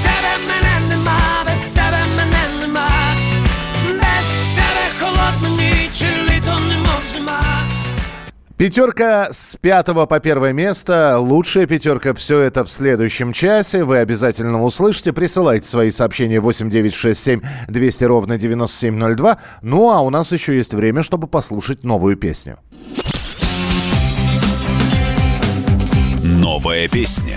Пятерка 8.57 9.29
с 9.33 9.55
пятого 9.57 10.07
по 10.07 10.19
первое 10.19 10.55
место. 10.55 11.19
Лучшая 11.19 11.67
пятерка. 11.67 12.15
Все 12.15 12.41
это 12.41 12.65
в 12.65 12.71
следующем 12.71 13.35
часе. 13.35 13.85
Вы 13.85 13.99
обязательно 13.99 14.65
услышите. 14.65 15.13
Присылайте 15.13 15.69
свои 15.69 15.91
сообщения 15.91 16.41
8967 16.41 17.43
200 17.69 18.05
ровно 18.05 18.39
9702. 18.39 19.37
Ну, 19.61 19.91
а 19.91 20.01
у 20.01 20.09
нас 20.09 20.33
еще 20.33 20.57
есть 20.57 20.73
время, 20.73 21.03
чтобы 21.03 21.27
послушать 21.27 21.85
новую 21.85 22.17
песню. 22.17 22.57
Новая 26.23 26.89
песня. 26.89 27.37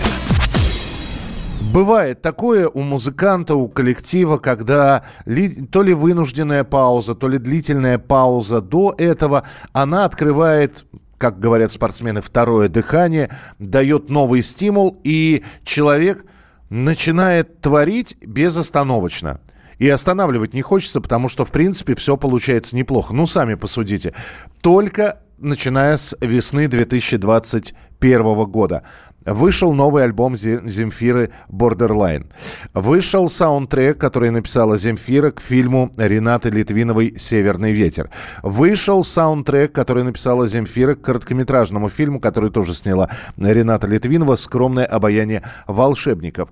Бывает 1.73 2.21
такое 2.21 2.69
у 2.69 2.79
музыканта, 2.81 3.55
у 3.55 3.67
коллектива, 3.67 4.37
когда 4.37 5.03
ли- 5.25 5.67
то 5.67 5.83
ли 5.83 5.93
вынужденная 5.93 6.63
пауза, 6.63 7.13
то 7.13 7.27
ли 7.27 7.37
длительная 7.37 7.99
пауза 7.99 8.61
до 8.61 8.95
этого, 8.97 9.43
она 9.73 10.05
открывает 10.05 10.85
как 11.19 11.39
говорят 11.39 11.71
спортсмены, 11.71 12.21
второе 12.21 12.69
дыхание, 12.69 13.29
дает 13.59 14.09
новый 14.09 14.41
стимул, 14.41 14.99
и 15.03 15.43
человек 15.63 16.25
начинает 16.69 17.61
творить 17.61 18.17
безостановочно. 18.21 19.41
И 19.77 19.87
останавливать 19.87 20.53
не 20.53 20.61
хочется, 20.61 21.01
потому 21.01 21.29
что, 21.29 21.45
в 21.45 21.51
принципе, 21.51 21.95
все 21.95 22.17
получается 22.17 22.75
неплохо. 22.75 23.13
Ну, 23.13 23.27
сами 23.27 23.53
посудите. 23.53 24.13
Только 24.61 25.19
начиная 25.37 25.97
с 25.97 26.17
весны 26.21 26.67
2021 26.67 28.45
года. 28.45 28.83
Вышел 29.25 29.73
новый 29.73 30.03
альбом 30.03 30.33
Зе- 30.33 30.67
Земфиры 30.67 31.31
«Borderline». 31.49 32.31
Вышел 32.73 33.29
саундтрек, 33.29 33.97
который 33.97 34.31
написала 34.31 34.77
Земфира 34.77 35.31
к 35.31 35.41
фильму 35.41 35.91
Ренаты 35.97 36.49
Литвиновой 36.49 37.13
«Северный 37.17 37.73
ветер». 37.73 38.09
Вышел 38.43 39.03
саундтрек, 39.03 39.71
который 39.71 40.03
написала 40.03 40.47
Земфира 40.47 40.95
к 40.95 41.01
короткометражному 41.01 41.89
фильму, 41.89 42.19
который 42.19 42.49
тоже 42.49 42.73
сняла 42.73 43.09
Рената 43.37 43.87
Литвинова 43.87 44.35
«Скромное 44.35 44.85
обаяние 44.85 45.43
волшебников». 45.67 46.49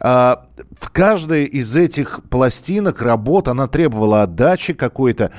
А, 0.00 0.44
в 0.78 0.90
каждой 0.90 1.44
из 1.44 1.74
этих 1.74 2.20
пластинок 2.30 3.02
работ 3.02 3.48
она 3.48 3.66
требовала 3.66 4.22
отдачи 4.22 4.72
какой-то, 4.72 5.32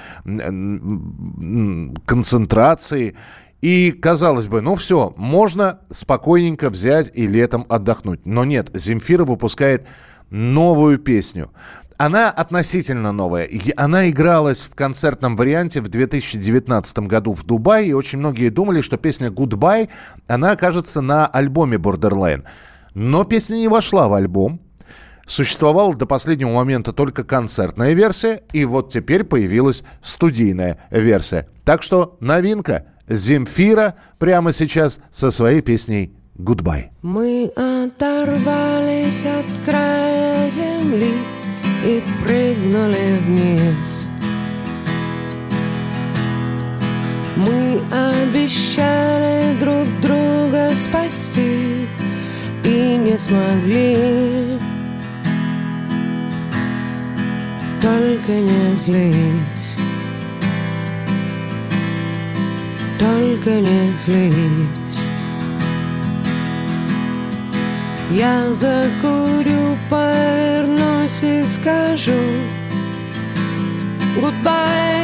концентрации. 2.05 3.15
И, 3.61 3.91
казалось 3.91 4.47
бы, 4.47 4.61
ну 4.61 4.75
все, 4.75 5.13
можно 5.17 5.79
спокойненько 5.91 6.69
взять 6.69 7.11
и 7.13 7.27
летом 7.27 7.65
отдохнуть. 7.69 8.25
Но 8.25 8.45
нет, 8.45 8.69
Земфира 8.73 9.25
выпускает 9.25 9.85
новую 10.29 10.97
песню. 10.97 11.51
Она 11.97 12.29
относительно 12.29 13.11
новая. 13.11 13.49
Она 13.75 14.09
игралась 14.09 14.61
в 14.61 14.73
концертном 14.73 15.35
варианте 15.35 15.81
в 15.81 15.89
2019 15.89 16.99
году 16.99 17.33
в 17.33 17.45
Дубае, 17.45 17.89
и 17.89 17.93
очень 17.93 18.19
многие 18.19 18.47
думали, 18.49 18.81
что 18.81 18.95
песня 18.95 19.27
«Goodbye» 19.27 19.89
она 20.25 20.51
окажется 20.51 21.01
на 21.01 21.27
альбоме 21.27 21.75
Borderline. 21.75 22.45
Но 22.93 23.25
песня 23.25 23.55
не 23.55 23.67
вошла 23.67 24.07
в 24.07 24.13
альбом. 24.13 24.61
Существовала 25.25 25.93
до 25.93 26.05
последнего 26.05 26.51
момента 26.51 26.93
только 26.93 27.25
концертная 27.25 27.93
версия, 27.93 28.43
и 28.53 28.63
вот 28.63 28.93
теперь 28.93 29.25
появилась 29.25 29.83
студийная 30.01 30.79
версия. 30.89 31.49
Так 31.65 31.83
что 31.83 32.15
новинка. 32.21 32.85
Земфира 33.09 33.95
прямо 34.19 34.53
сейчас 34.53 34.99
со 35.11 35.31
своей 35.31 35.61
песней 35.61 36.13
«Goodbye». 36.37 36.89
Мы 37.01 37.51
оторвались 37.55 39.23
от 39.23 39.45
края 39.65 40.49
земли 40.51 41.13
и 41.83 42.03
прыгнули 42.23 43.17
вниз. 43.25 44.07
Мы 47.35 47.81
обещали 47.91 49.57
друг 49.59 49.87
друга 50.01 50.75
спасти 50.75 51.87
и 52.63 52.97
не 52.97 53.17
смогли. 53.17 54.59
Только 57.81 58.33
не 58.33 58.75
злись, 58.75 59.77
только 62.99 63.51
не 63.51 63.91
злись. 63.97 65.03
Я 68.11 68.53
закурю, 68.53 69.77
повернусь 69.89 71.23
и 71.23 71.45
скажу 71.45 72.11
Goodbye 74.19 74.98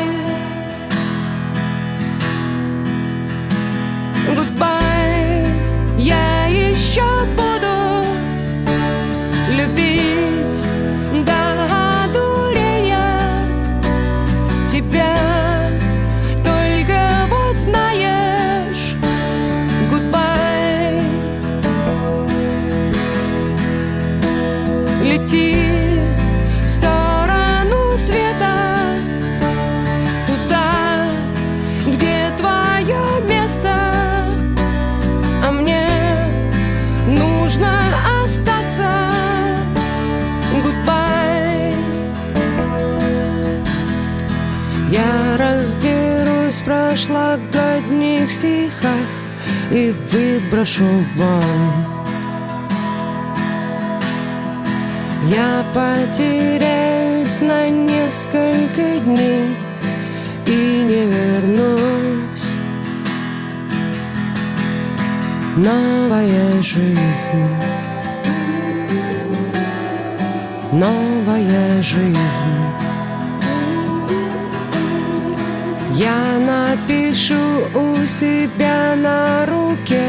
И 49.76 49.94
выброшу 50.10 50.86
вон 51.18 51.42
Я 55.28 55.66
потеряюсь 55.74 57.42
на 57.42 57.68
несколько 57.68 59.00
дней 59.04 59.54
и 60.48 60.82
не 60.88 61.04
вернусь. 61.12 62.54
Новая 65.58 66.62
жизнь, 66.62 67.50
новая 70.72 71.84
жизнь. 71.84 72.65
Я 75.98 76.40
напишу 76.40 77.70
у 77.74 78.06
себя 78.06 78.96
на 78.98 79.46
руке 79.46 80.04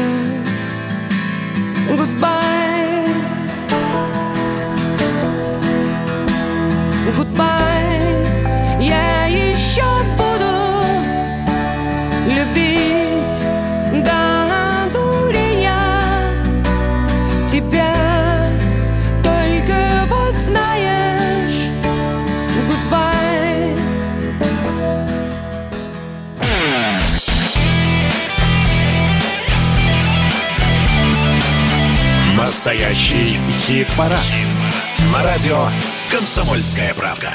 Goodbye 1.89 3.07
Goodbye 7.15 7.76
Настоящий 32.67 33.39
хит-парад. 33.49 34.19
На 35.13 35.23
радио 35.23 35.69
«Комсомольская 36.11 36.93
правда». 36.95 37.29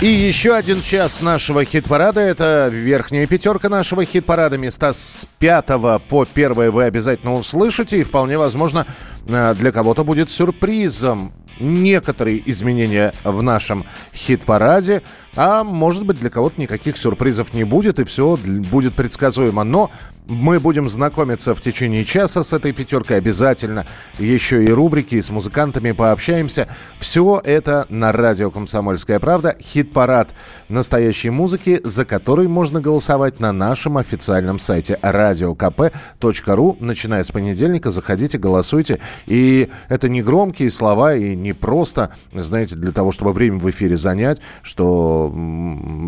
И 0.00 0.06
еще 0.06 0.54
один 0.54 0.80
час 0.80 1.20
нашего 1.20 1.66
хит-парада. 1.66 2.20
Это 2.20 2.70
верхняя 2.72 3.26
пятерка 3.26 3.68
нашего 3.68 4.06
хит-парада. 4.06 4.56
Места 4.56 4.94
с 4.94 5.26
пятого 5.38 5.98
по 5.98 6.24
первое 6.24 6.70
вы 6.70 6.84
обязательно 6.84 7.34
услышите. 7.34 8.00
И 8.00 8.04
вполне 8.04 8.38
возможно, 8.38 8.86
э, 9.28 9.54
для 9.54 9.70
кого-то 9.70 10.02
будет 10.02 10.30
сюрпризом 10.30 11.34
некоторые 11.60 12.42
изменения 12.50 13.12
в 13.22 13.42
нашем 13.42 13.84
хит-параде. 14.14 15.02
А 15.36 15.64
может 15.64 16.04
быть, 16.04 16.18
для 16.20 16.30
кого-то 16.30 16.60
никаких 16.60 16.96
сюрпризов 16.96 17.54
не 17.54 17.64
будет, 17.64 18.00
и 18.00 18.04
все 18.04 18.36
будет 18.70 18.94
предсказуемо. 18.94 19.64
Но 19.64 19.90
мы 20.30 20.60
будем 20.60 20.88
знакомиться 20.88 21.54
в 21.54 21.60
течение 21.60 22.04
часа 22.04 22.42
с 22.44 22.52
этой 22.52 22.72
пятеркой 22.72 23.18
обязательно. 23.18 23.84
Еще 24.18 24.64
и 24.64 24.70
рубрики, 24.70 25.20
с 25.20 25.30
музыкантами 25.30 25.92
пообщаемся. 25.92 26.68
Все 26.98 27.40
это 27.44 27.86
на 27.88 28.12
радио 28.12 28.50
«Комсомольская 28.50 29.18
правда». 29.18 29.56
Хит-парад 29.60 30.34
настоящей 30.68 31.30
музыки, 31.30 31.80
за 31.82 32.04
который 32.04 32.48
можно 32.48 32.80
голосовать 32.80 33.40
на 33.40 33.52
нашем 33.52 33.96
официальном 33.98 34.58
сайте 34.58 34.98
radiokp.ru. 35.02 36.76
Начиная 36.80 37.22
с 37.24 37.30
понедельника, 37.30 37.90
заходите, 37.90 38.38
голосуйте. 38.38 39.00
И 39.26 39.68
это 39.88 40.08
не 40.08 40.22
громкие 40.22 40.70
слова 40.70 41.14
и 41.14 41.34
не 41.34 41.52
просто, 41.52 42.12
знаете, 42.32 42.76
для 42.76 42.92
того, 42.92 43.10
чтобы 43.10 43.32
время 43.32 43.58
в 43.58 43.68
эфире 43.70 43.96
занять, 43.96 44.40
что 44.62 45.19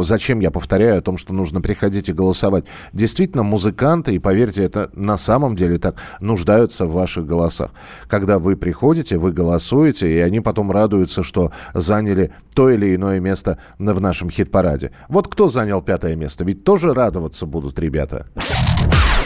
зачем 0.00 0.40
я 0.40 0.50
повторяю 0.50 0.98
о 0.98 1.00
том, 1.00 1.18
что 1.18 1.32
нужно 1.32 1.60
приходить 1.60 2.08
и 2.08 2.12
голосовать. 2.12 2.64
Действительно, 2.92 3.42
музыканты, 3.42 4.14
и 4.14 4.18
поверьте, 4.18 4.62
это 4.62 4.90
на 4.94 5.16
самом 5.16 5.56
деле 5.56 5.78
так, 5.78 5.96
нуждаются 6.20 6.86
в 6.86 6.92
ваших 6.92 7.26
голосах. 7.26 7.70
Когда 8.08 8.38
вы 8.38 8.56
приходите, 8.56 9.18
вы 9.18 9.32
голосуете, 9.32 10.12
и 10.12 10.18
они 10.18 10.40
потом 10.40 10.70
радуются, 10.70 11.22
что 11.22 11.52
заняли 11.74 12.32
то 12.54 12.70
или 12.70 12.94
иное 12.94 13.20
место 13.20 13.58
в 13.78 14.00
нашем 14.00 14.30
хит-параде. 14.30 14.92
Вот 15.08 15.28
кто 15.28 15.48
занял 15.48 15.82
пятое 15.82 16.16
место? 16.16 16.44
Ведь 16.44 16.64
тоже 16.64 16.94
радоваться 16.94 17.46
будут 17.46 17.78
ребята. 17.78 18.26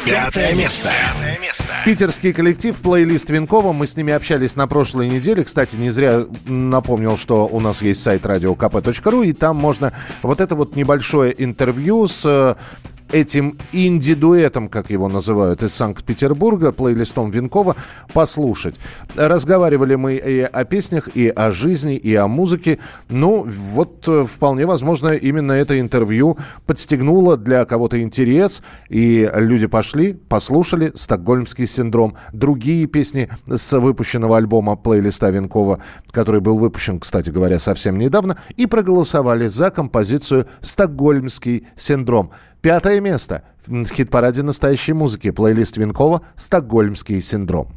Пятое 0.06 0.54
место. 0.54 0.88
Пятое 0.88 1.38
место. 1.40 1.68
Питерский 1.84 2.32
коллектив 2.32 2.80
плейлист 2.80 3.28
Винкова. 3.28 3.72
Мы 3.72 3.88
с 3.88 3.96
ними 3.96 4.12
общались 4.12 4.54
на 4.54 4.68
прошлой 4.68 5.08
неделе. 5.08 5.42
Кстати, 5.42 5.74
не 5.74 5.90
зря 5.90 6.22
напомнил, 6.44 7.18
что 7.18 7.48
у 7.48 7.58
нас 7.58 7.82
есть 7.82 8.04
сайт 8.04 8.24
radiokp.ru, 8.24 9.26
и 9.26 9.32
там 9.32 9.56
можно 9.56 9.92
вот 10.22 10.40
это 10.40 10.54
вот 10.54 10.76
небольшое 10.76 11.34
интервью 11.36 12.06
с 12.06 12.22
э, 12.24 12.54
этим 13.10 13.58
инди-дуэтом, 13.72 14.68
как 14.68 14.90
его 14.90 15.08
называют, 15.08 15.62
из 15.62 15.74
Санкт-Петербурга, 15.74 16.72
плейлистом 16.72 17.30
Винкова, 17.30 17.76
послушать. 18.12 18.76
Разговаривали 19.14 19.94
мы 19.94 20.14
и 20.14 20.40
о 20.40 20.64
песнях, 20.64 21.08
и 21.14 21.28
о 21.28 21.52
жизни, 21.52 21.96
и 21.96 22.14
о 22.14 22.26
музыке. 22.28 22.78
Ну, 23.08 23.46
вот 23.46 24.08
э, 24.08 24.24
вполне 24.28 24.66
возможно, 24.66 25.08
именно 25.08 25.52
это 25.52 25.78
интервью 25.78 26.36
подстегнуло 26.66 27.36
для 27.36 27.64
кого-то 27.64 28.00
интерес, 28.02 28.62
и 28.88 29.30
люди 29.34 29.66
пошли, 29.66 30.12
послушали 30.12 30.92
«Стокгольмский 30.94 31.66
синдром», 31.66 32.16
другие 32.32 32.86
песни 32.86 33.28
с 33.46 33.78
выпущенного 33.78 34.36
альбома 34.36 34.76
плейлиста 34.76 35.30
Винкова, 35.30 35.80
который 36.10 36.40
был 36.40 36.58
выпущен, 36.58 36.98
кстати 36.98 37.30
говоря, 37.30 37.58
совсем 37.58 37.98
недавно, 37.98 38.38
и 38.56 38.66
проголосовали 38.66 39.46
за 39.46 39.70
композицию 39.70 40.46
«Стокгольмский 40.60 41.66
синдром». 41.76 42.30
Пятое 42.60 43.00
место 43.00 43.42
в 43.66 43.84
хит-параде 43.86 44.42
настоящей 44.42 44.92
музыки. 44.92 45.30
Плейлист 45.30 45.76
Винкова 45.76 46.22
«Стокгольмский 46.36 47.20
синдром». 47.20 47.72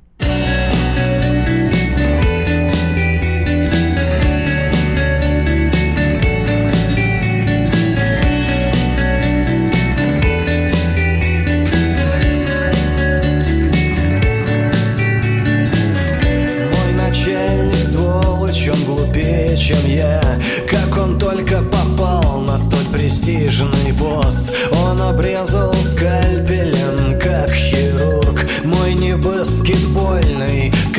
Чем 19.70 19.86
я 19.86 20.29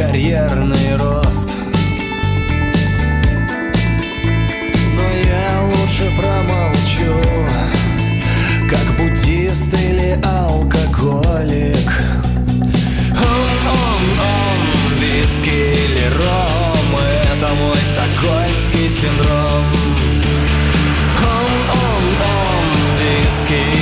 карьерный 0.01 0.96
рост. 0.96 1.51
Но 4.94 5.03
я 5.28 5.61
лучше 5.66 6.11
промолчу 6.16 7.20
Как 8.70 8.86
буддист 8.96 9.74
или 9.74 10.18
алкоголик. 10.24 11.90
Он-он-он, 13.12 14.61
виски 15.01 15.51
или 15.51 16.07
ром 16.16 17.01
Это 17.34 17.48
мой 17.55 17.76
стокгольмский 17.92 18.88
синдром. 18.88 19.66
Он-он-он, 21.22 22.64
виски 22.98 23.80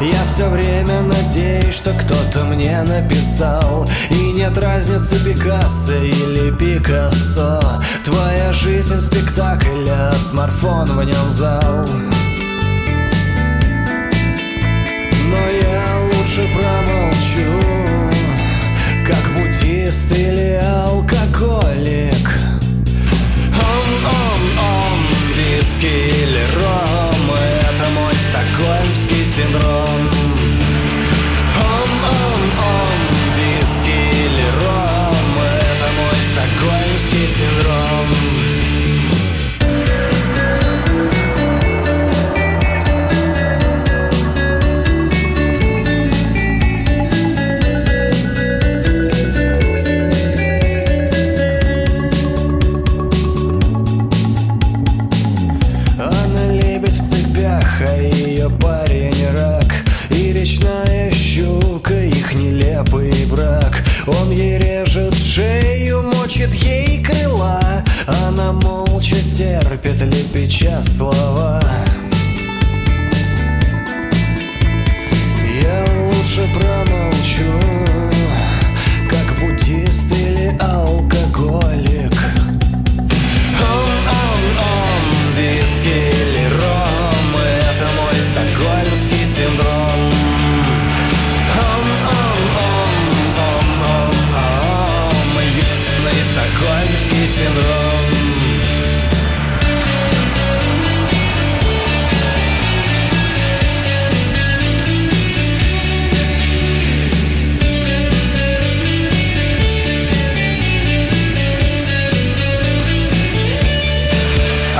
Я 0.00 0.24
все 0.26 0.48
время 0.48 1.02
надеюсь, 1.02 1.74
что 1.74 1.92
кто-то 1.92 2.44
мне 2.44 2.80
написал. 2.82 3.84
И 4.10 4.30
нет 4.30 4.56
разницы 4.56 5.18
Пикассо 5.24 5.94
или 5.94 6.52
Пикассо. 6.56 7.60
Твоя 8.04 8.52
жизнь 8.52 9.00
спектакль, 9.00 9.88
а 9.90 10.12
смартфон 10.12 10.86
в 10.86 11.02
нем 11.02 11.30
зал. 11.30 11.84
Но 15.30 15.50
я 15.50 15.84
лучше 16.12 16.46
промолчу. 16.54 17.60
Как 19.04 19.24
буддист 19.34 20.12
или 20.16 20.60
алкоголик. 20.62 22.38
Он-он-он, 23.52 25.00
виски 25.36 25.86
или 25.86 26.46
ром. 26.54 27.34
Это 27.34 27.90
мой 27.90 28.14
стокгольмский 28.14 29.24
синдром. 29.38 30.10
Он-он-он, 31.70 32.98
виски 33.36 33.98
или 34.24 34.48
ром. 34.58 35.38
Это 35.60 35.86
мой 35.98 36.18
стокгольмский 36.28 37.28
синдром 37.28 37.77
лепеча 70.28 70.82
слова 70.82 71.87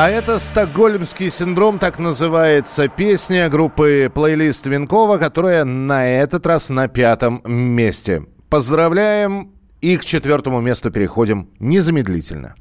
А 0.00 0.08
это 0.10 0.38
«Стокгольмский 0.38 1.28
синдром», 1.28 1.80
так 1.80 1.98
называется 1.98 2.86
песня 2.86 3.48
группы 3.48 4.08
«Плейлист 4.14 4.64
Винкова», 4.68 5.18
которая 5.18 5.64
на 5.64 6.08
этот 6.08 6.46
раз 6.46 6.70
на 6.70 6.86
пятом 6.86 7.42
месте. 7.44 8.22
Поздравляем 8.48 9.50
и 9.80 9.96
к 9.96 10.04
четвертому 10.04 10.60
месту 10.60 10.92
переходим 10.92 11.50
незамедлительно. 11.58 12.54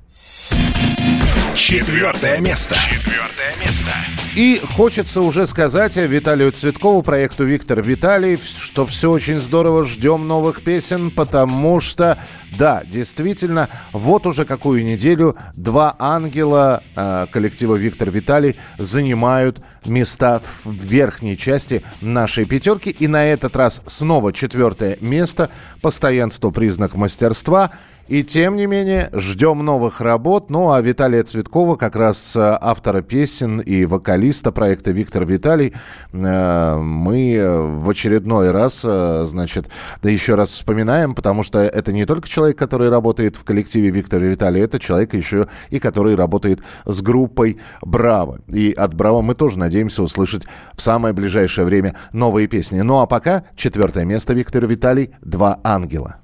Четвертое 1.53 2.39
место. 2.39 2.73
Четвертое 2.73 3.53
место. 3.63 3.93
И 4.37 4.61
хочется 4.75 5.21
уже 5.21 5.47
сказать 5.47 5.95
Виталию 5.95 6.51
Цветкову, 6.51 7.01
проекту 7.01 7.43
«Виктор 7.43 7.81
Виталий», 7.81 8.37
что 8.37 8.85
все 8.85 9.09
очень 9.09 9.39
здорово, 9.39 9.83
ждем 9.83 10.27
новых 10.27 10.63
песен, 10.63 11.09
потому 11.09 11.79
что, 11.79 12.19
да, 12.55 12.83
действительно, 12.85 13.67
вот 13.93 14.27
уже 14.27 14.45
какую 14.45 14.85
неделю 14.85 15.35
два 15.55 15.95
ангела 15.97 16.83
э, 16.95 17.25
коллектива 17.31 17.73
«Виктор 17.77 18.11
Виталий» 18.11 18.57
занимают 18.77 19.59
места 19.87 20.43
в 20.63 20.71
верхней 20.71 21.35
части 21.35 21.81
нашей 22.01 22.45
пятерки. 22.45 22.91
И 22.91 23.07
на 23.07 23.25
этот 23.25 23.55
раз 23.55 23.81
снова 23.87 24.33
четвертое 24.33 24.99
место, 25.01 25.49
постоянство 25.81 26.51
признак 26.51 26.93
мастерства– 26.93 27.71
и 28.07 28.23
тем 28.23 28.55
не 28.55 28.65
менее, 28.67 29.09
ждем 29.13 29.59
новых 29.65 30.01
работ. 30.01 30.49
Ну, 30.49 30.71
а 30.71 30.81
Виталия 30.81 31.23
Цветкова, 31.23 31.75
как 31.75 31.95
раз 31.95 32.35
э, 32.35 32.57
автора 32.61 33.01
песен 33.01 33.59
и 33.59 33.85
вокалиста 33.85 34.51
проекта 34.51 34.91
«Виктор 34.91 35.25
Виталий», 35.25 35.73
э, 36.13 36.77
мы 36.77 37.77
в 37.79 37.89
очередной 37.89 38.51
раз, 38.51 38.83
э, 38.85 39.23
значит, 39.25 39.67
да 40.01 40.09
еще 40.09 40.35
раз 40.35 40.51
вспоминаем, 40.51 41.15
потому 41.15 41.43
что 41.43 41.59
это 41.59 41.91
не 41.91 42.05
только 42.05 42.29
человек, 42.29 42.57
который 42.57 42.89
работает 42.89 43.35
в 43.35 43.43
коллективе 43.43 43.89
«Виктор 43.89 44.23
Виталий», 44.23 44.61
это 44.61 44.79
человек 44.79 45.13
еще 45.13 45.47
и 45.69 45.79
который 45.79 46.15
работает 46.15 46.61
с 46.85 47.01
группой 47.01 47.59
«Браво». 47.81 48.39
И 48.47 48.71
от 48.71 48.93
«Браво» 48.93 49.21
мы 49.21 49.35
тоже 49.35 49.59
надеемся 49.59 50.01
услышать 50.01 50.43
в 50.73 50.81
самое 50.81 51.13
ближайшее 51.13 51.65
время 51.65 51.95
новые 52.13 52.47
песни. 52.47 52.81
Ну, 52.81 52.99
а 52.99 53.05
пока 53.05 53.43
четвертое 53.55 54.05
место 54.05 54.33
«Виктор 54.33 54.65
Виталий. 54.65 55.11
Два 55.21 55.59
ангела». 55.63 56.17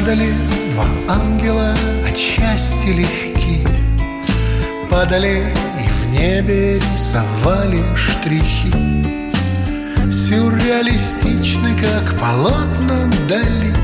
Падали 0.00 0.32
два 0.70 0.86
ангела 1.14 1.74
от 2.08 2.16
счастья 2.16 2.94
легки. 2.94 3.58
Падали 4.88 5.44
и 5.78 5.82
в 5.90 6.06
небе 6.12 6.78
рисовали 6.78 7.82
штрихи. 7.94 8.72
Сюрреалистичны, 10.10 11.76
как 11.76 12.18
полотна 12.18 13.10
дали 13.28 13.74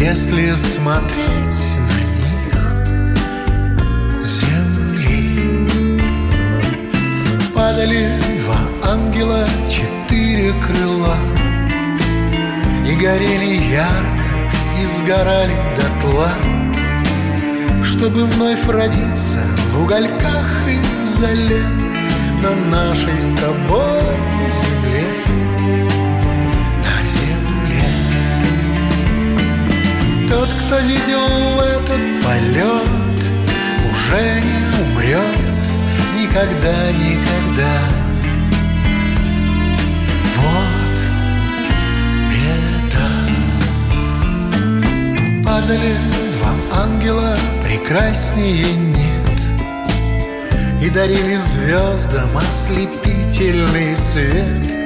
Если 0.00 0.52
смотреть 0.54 1.80
на 1.86 1.98
них 2.18 2.58
земли. 4.26 5.68
Падали 7.54 8.10
два 8.40 8.58
ангела, 8.90 9.46
четыре 9.70 10.52
крыла. 10.54 11.16
И 12.84 12.96
горели 12.96 13.62
ярко 13.72 14.27
сгорали 14.88 15.56
дотла 15.76 16.30
Чтобы 17.82 18.24
вновь 18.24 18.66
родиться 18.68 19.40
в 19.72 19.82
угольках 19.82 20.46
и 20.66 20.78
в 21.02 21.06
зале 21.06 21.62
На 22.42 22.54
нашей 22.76 23.18
с 23.18 23.32
тобой 23.32 24.02
земле. 24.58 25.06
На 26.84 26.96
земле. 27.14 27.88
Тот, 30.28 30.48
кто 30.64 30.78
видел 30.78 31.26
этот 31.60 32.02
полет 32.24 33.20
Уже 33.92 34.40
не 34.40 34.60
умрет 34.82 35.64
никогда, 36.16 36.76
никогда 36.92 37.97
падали 45.58 45.94
два 46.34 46.82
ангела, 46.82 47.34
прекраснее 47.64 48.72
нет. 48.74 49.40
И 50.80 50.90
дарили 50.90 51.36
звездам 51.36 52.36
ослепительный 52.36 53.96
свет. 53.96 54.78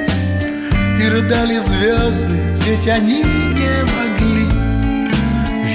И 0.99 1.09
рыдали 1.09 1.59
звезды, 1.59 2.39
ведь 2.67 2.87
они 2.89 3.23
не 3.23 3.83
могли 3.99 4.47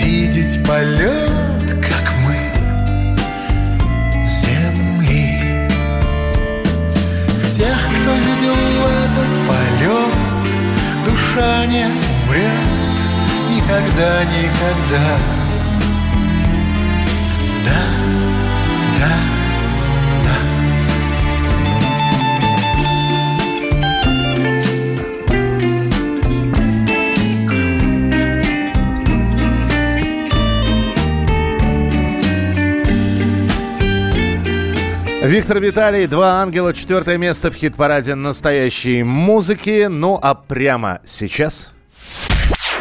Видеть 0.03 0.65
полет, 0.65 1.73
как 1.73 2.13
мы, 2.23 2.37
земли. 4.25 5.67
В 7.43 7.55
тех, 7.55 7.77
кто 7.99 8.11
видел 8.13 8.55
этот 9.05 9.31
полет 9.47 10.47
Душа 11.05 11.65
не 11.65 11.85
умрет 11.85 12.66
никогда, 13.67 14.23
никогда. 14.23 15.03
Да, 17.65 17.79
да, 18.97 19.11
да. 20.23 20.35
Виктор 35.27 35.59
Виталий, 35.59 36.07
«Два 36.07 36.41
ангела», 36.41 36.73
четвертое 36.73 37.17
место 37.17 37.51
в 37.51 37.55
хит-параде 37.55 38.15
настоящей 38.15 39.03
музыки. 39.03 39.87
Ну 39.89 40.17
а 40.21 40.35
прямо 40.35 41.01
сейчас... 41.03 41.73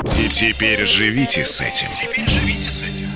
Теперь 0.06 0.86
живите 0.86 1.44
с 1.44 1.60
этим. 1.60 3.15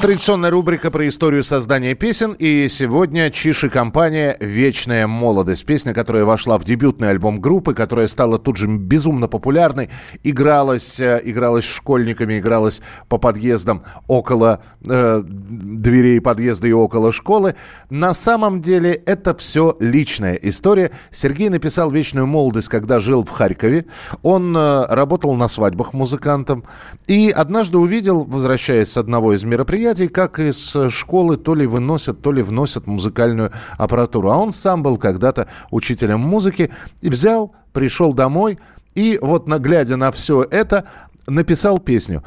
Традиционная 0.00 0.48
рубрика 0.48 0.90
про 0.90 1.06
историю 1.06 1.44
создания 1.44 1.94
песен. 1.94 2.32
И 2.32 2.68
сегодня 2.68 3.28
Чиш 3.28 3.64
и 3.64 3.68
компания 3.68 4.34
«Вечная 4.40 5.06
молодость». 5.06 5.66
Песня, 5.66 5.92
которая 5.92 6.24
вошла 6.24 6.56
в 6.56 6.64
дебютный 6.64 7.10
альбом 7.10 7.38
группы, 7.38 7.74
которая 7.74 8.06
стала 8.06 8.38
тут 8.38 8.56
же 8.56 8.66
безумно 8.66 9.28
популярной. 9.28 9.90
Игралась, 10.24 10.98
э, 11.00 11.20
игралась 11.22 11.66
школьниками, 11.66 12.38
игралась 12.38 12.80
по 13.10 13.18
подъездам 13.18 13.82
около 14.08 14.62
э, 14.86 15.22
дверей 15.22 16.22
подъезда 16.22 16.68
и 16.68 16.72
около 16.72 17.12
школы. 17.12 17.54
На 17.90 18.14
самом 18.14 18.62
деле 18.62 18.94
это 18.94 19.36
все 19.36 19.76
личная 19.80 20.36
история. 20.36 20.92
Сергей 21.10 21.50
написал 21.50 21.90
«Вечную 21.90 22.26
молодость», 22.26 22.70
когда 22.70 23.00
жил 23.00 23.22
в 23.22 23.28
Харькове. 23.28 23.84
Он 24.22 24.56
э, 24.56 24.86
работал 24.88 25.34
на 25.34 25.48
свадьбах 25.48 25.92
музыкантом. 25.92 26.64
И 27.06 27.28
однажды 27.28 27.76
увидел, 27.76 28.24
возвращаясь 28.24 28.90
с 28.92 28.96
одного 28.96 29.34
из 29.34 29.44
мероприятий, 29.44 29.89
как 29.94 30.38
из 30.38 30.76
школы 30.90 31.36
то 31.36 31.54
ли 31.54 31.66
выносят, 31.66 32.22
то 32.22 32.32
ли 32.32 32.42
вносят 32.42 32.86
музыкальную 32.86 33.52
аппаратуру. 33.78 34.30
А 34.30 34.36
он 34.38 34.52
сам 34.52 34.82
был 34.82 34.98
когда-то 34.98 35.48
учителем 35.70 36.20
музыки. 36.20 36.70
И 37.00 37.08
взял, 37.08 37.54
пришел 37.72 38.12
домой, 38.12 38.58
и 38.94 39.18
вот, 39.20 39.46
глядя 39.46 39.96
на 39.96 40.10
все 40.12 40.46
это, 40.50 40.84
написал 41.26 41.78
песню. 41.78 42.22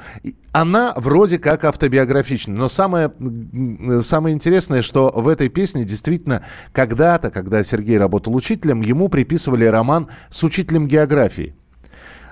Она 0.52 0.94
вроде 0.96 1.40
как 1.40 1.64
автобиографичная, 1.66 2.56
но 2.56 2.70
самое, 2.70 3.12
самое 4.02 4.36
интересное, 4.36 4.82
что 4.82 5.12
в 5.14 5.28
этой 5.28 5.50
песне 5.50 5.84
действительно 5.84 6.44
когда-то, 6.72 7.32
когда 7.32 7.64
Сергей 7.64 7.98
работал 7.98 8.36
учителем, 8.36 8.82
ему 8.82 9.10
приписывали 9.10 9.66
роман 9.66 10.08
с 10.30 10.44
учителем 10.44 10.88
географии 10.88 11.56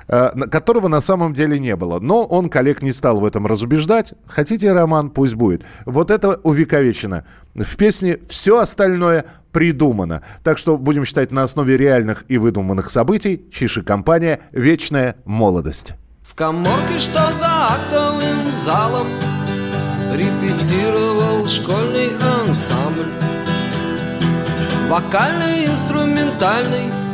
которого 0.08 0.88
на 0.88 1.02
самом 1.02 1.34
деле 1.34 1.60
не 1.60 1.76
было. 1.76 2.00
Но 2.00 2.26
он 2.26 2.50
коллег 2.50 2.82
не 2.82 2.92
стал 2.92 3.20
в 3.20 3.26
этом 3.26 3.48
разубеждать. 3.48 4.14
Хотите 4.26 4.74
роман, 4.74 5.10
пусть 5.10 5.36
будет. 5.36 5.64
Вот 5.86 6.12
это 6.12 6.40
увековечено. 6.44 7.26
В 7.56 7.76
песне 7.76 8.20
все 8.28 8.60
остальное 8.60 9.26
придумано. 9.52 10.24
Так 10.44 10.58
что 10.58 10.78
будем 10.78 11.06
считать 11.06 11.32
на 11.32 11.44
основе 11.44 11.78
реальных 11.78 12.26
и 12.28 12.38
выдуманных 12.38 12.90
событий. 12.90 13.46
Чиши 13.52 13.84
компания 13.84 14.40
«Вечная 14.52 15.16
молодость». 15.26 15.96
В 16.24 16.36
коморке, 16.36 16.98
что 16.98 17.20
за 17.34 17.74
актовым 17.74 18.54
залом 18.66 19.08
Репетировал 20.14 21.48
школьный 21.48 22.10
ансамбль 22.18 23.12
Вокальный, 24.90 25.68
инструментальный 25.68 27.11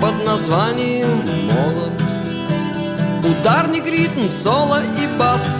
Под 0.00 0.24
названием 0.24 1.22
«Молодость» 1.44 2.00
Ударник, 3.22 3.86
ритм, 3.86 4.30
соло 4.30 4.82
и 4.82 5.18
бас. 5.18 5.58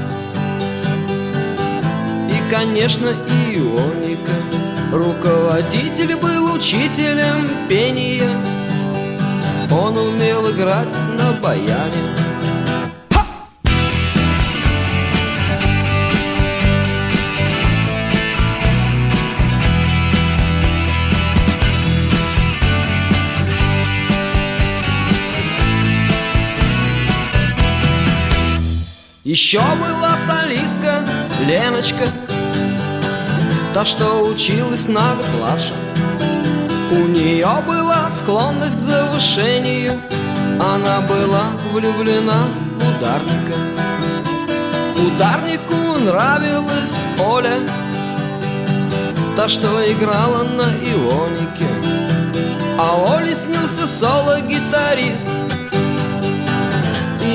И, 2.30 2.50
конечно, 2.50 3.08
ионика. 3.08 4.32
Руководитель 4.92 6.16
был 6.16 6.54
учителем 6.54 7.48
пения. 7.68 8.30
Он 9.70 9.96
умел 9.96 10.50
играть 10.50 10.96
на 11.18 11.32
баяне 11.32 12.19
Еще 29.30 29.60
была 29.60 30.16
солистка 30.16 31.04
Леночка 31.46 32.04
Та, 33.72 33.84
что 33.84 34.24
училась 34.24 34.88
на 34.88 35.14
младше 35.14 35.72
У 36.90 37.06
нее 37.06 37.46
была 37.64 38.10
склонность 38.10 38.74
к 38.74 38.80
завышению 38.80 40.00
Она 40.58 41.02
была 41.02 41.52
влюблена 41.72 42.48
в 42.74 42.88
ударника. 42.88 43.54
Ударнику 44.96 46.00
нравилась 46.00 46.98
Оля 47.20 47.60
Та, 49.36 49.48
что 49.48 49.68
играла 49.92 50.42
на 50.42 50.64
ионике. 50.64 51.68
А 52.76 52.96
Оле 53.14 53.36
снился 53.36 53.86
соло-гитарист 53.86 55.28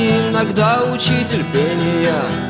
иногда 0.05 0.83
учитель 0.93 1.43
пения 1.53 2.45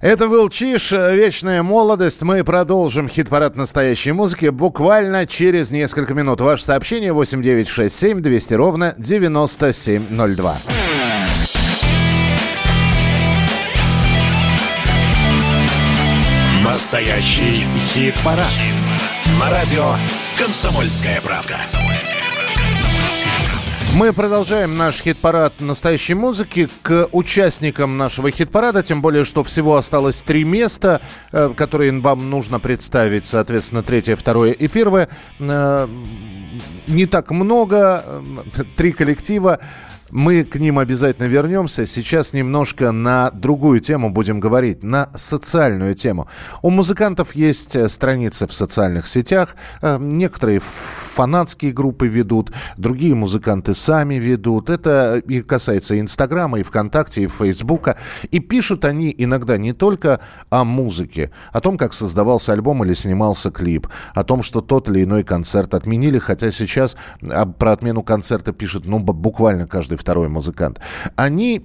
Это 0.00 0.28
был 0.30 0.48
Чиш, 0.48 0.92
«Вечная 0.92 1.62
молодость». 1.62 2.22
Мы 2.22 2.42
продолжим 2.42 3.06
хит-парад 3.06 3.54
настоящей 3.54 4.12
музыки 4.12 4.46
буквально 4.46 5.26
через 5.26 5.72
несколько 5.72 6.14
минут. 6.14 6.40
Ваше 6.40 6.64
сообщение 6.64 7.12
8967 7.12 8.22
200 8.22 8.54
ровно 8.54 8.94
9702. 8.96 10.56
Настоящий 16.70 17.66
хит-парад. 17.74 18.46
На 19.40 19.50
радио 19.50 19.96
«Комсомольская 20.38 21.20
правда». 21.20 21.56
Мы 23.96 24.12
продолжаем 24.12 24.76
наш 24.76 25.02
хит-парад 25.02 25.60
настоящей 25.60 26.14
музыки 26.14 26.68
к 26.82 27.08
участникам 27.10 27.98
нашего 27.98 28.30
хит-парада, 28.30 28.84
тем 28.84 29.02
более, 29.02 29.24
что 29.24 29.42
всего 29.42 29.74
осталось 29.74 30.22
три 30.22 30.44
места, 30.44 31.00
э, 31.32 31.52
которые 31.56 31.90
вам 31.98 32.30
нужно 32.30 32.60
представить, 32.60 33.24
соответственно, 33.24 33.82
третье, 33.82 34.14
второе 34.14 34.52
и 34.52 34.68
первое. 34.68 35.08
Э, 35.40 35.88
Не 36.86 37.06
так 37.06 37.32
много, 37.32 38.04
э, 38.06 38.62
три 38.76 38.92
коллектива. 38.92 39.58
Мы 40.10 40.42
к 40.44 40.56
ним 40.56 40.78
обязательно 40.78 41.26
вернемся. 41.26 41.86
Сейчас 41.86 42.32
немножко 42.32 42.90
на 42.90 43.30
другую 43.30 43.80
тему 43.80 44.10
будем 44.10 44.40
говорить, 44.40 44.82
на 44.82 45.08
социальную 45.14 45.94
тему. 45.94 46.26
У 46.62 46.70
музыкантов 46.70 47.34
есть 47.34 47.76
э, 47.76 47.88
страницы 47.88 48.46
в 48.46 48.52
социальных 48.52 49.06
сетях. 49.06 49.54
Э, 49.82 49.98
Некоторые 50.00 50.60
фанатские 50.60 51.72
группы 51.72 52.08
ведут, 52.08 52.52
другие 52.76 53.14
музыканты 53.14 53.74
сами 53.74 54.16
ведут. 54.16 54.68
Это 54.68 55.18
и 55.18 55.42
касается 55.42 55.98
Инстаграма, 56.00 56.58
и 56.58 56.62
ВКонтакте, 56.62 57.22
и 57.22 57.26
Фейсбука. 57.28 57.96
И 58.30 58.40
пишут 58.40 58.84
они 58.84 59.14
иногда 59.16 59.58
не 59.58 59.72
только 59.72 60.20
о 60.50 60.64
музыке, 60.64 61.30
о 61.52 61.60
том, 61.60 61.78
как 61.78 61.94
создавался 61.94 62.52
альбом 62.52 62.84
или 62.84 62.94
снимался 62.94 63.50
клип, 63.50 63.86
о 64.14 64.24
том, 64.24 64.42
что 64.42 64.60
тот 64.60 64.88
или 64.88 65.04
иной 65.04 65.22
концерт 65.22 65.74
отменили, 65.74 66.18
хотя 66.18 66.50
сейчас 66.50 66.96
а, 67.28 67.46
про 67.46 67.72
отмену 67.72 68.02
концерта 68.02 68.52
пишет 68.52 68.86
ну, 68.86 68.98
буквально 68.98 69.66
каждый 69.66 69.99
второй 70.00 70.28
музыкант. 70.28 70.80
Они 71.16 71.62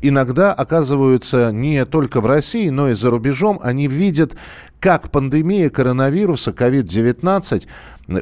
иногда 0.00 0.52
оказываются 0.52 1.50
не 1.52 1.84
только 1.84 2.20
в 2.20 2.26
России, 2.26 2.68
но 2.68 2.88
и 2.88 2.94
за 2.94 3.10
рубежом. 3.10 3.60
Они 3.62 3.88
видят, 3.88 4.36
как 4.80 5.10
пандемия 5.10 5.68
коронавируса, 5.70 6.50
COVID-19, 6.50 7.66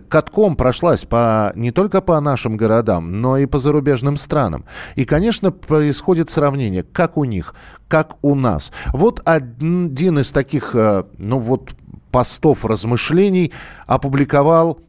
катком 0.09 0.57
прошлась 0.57 1.05
по, 1.05 1.53
не 1.55 1.71
только 1.71 2.01
по 2.01 2.21
нашим 2.21 2.57
городам, 2.57 3.21
но 3.21 3.39
и 3.39 3.47
по 3.47 3.59
зарубежным 3.59 4.17
странам. 4.17 4.65
И, 4.95 5.05
конечно, 5.05 5.53
происходит 5.53 6.31
сравнение, 6.31 6.83
как 6.83 7.17
у 7.17 7.25
них, 7.25 7.55
как 7.89 8.17
у 8.23 8.35
нас. 8.35 8.73
Вот 8.93 9.23
один 9.25 10.19
из 10.19 10.33
таких, 10.33 10.75
э, 10.75 11.05
ну 11.19 11.39
вот, 11.39 11.71
постов 12.11 12.65
размышлений 12.65 13.53
опубликовал 13.87 14.81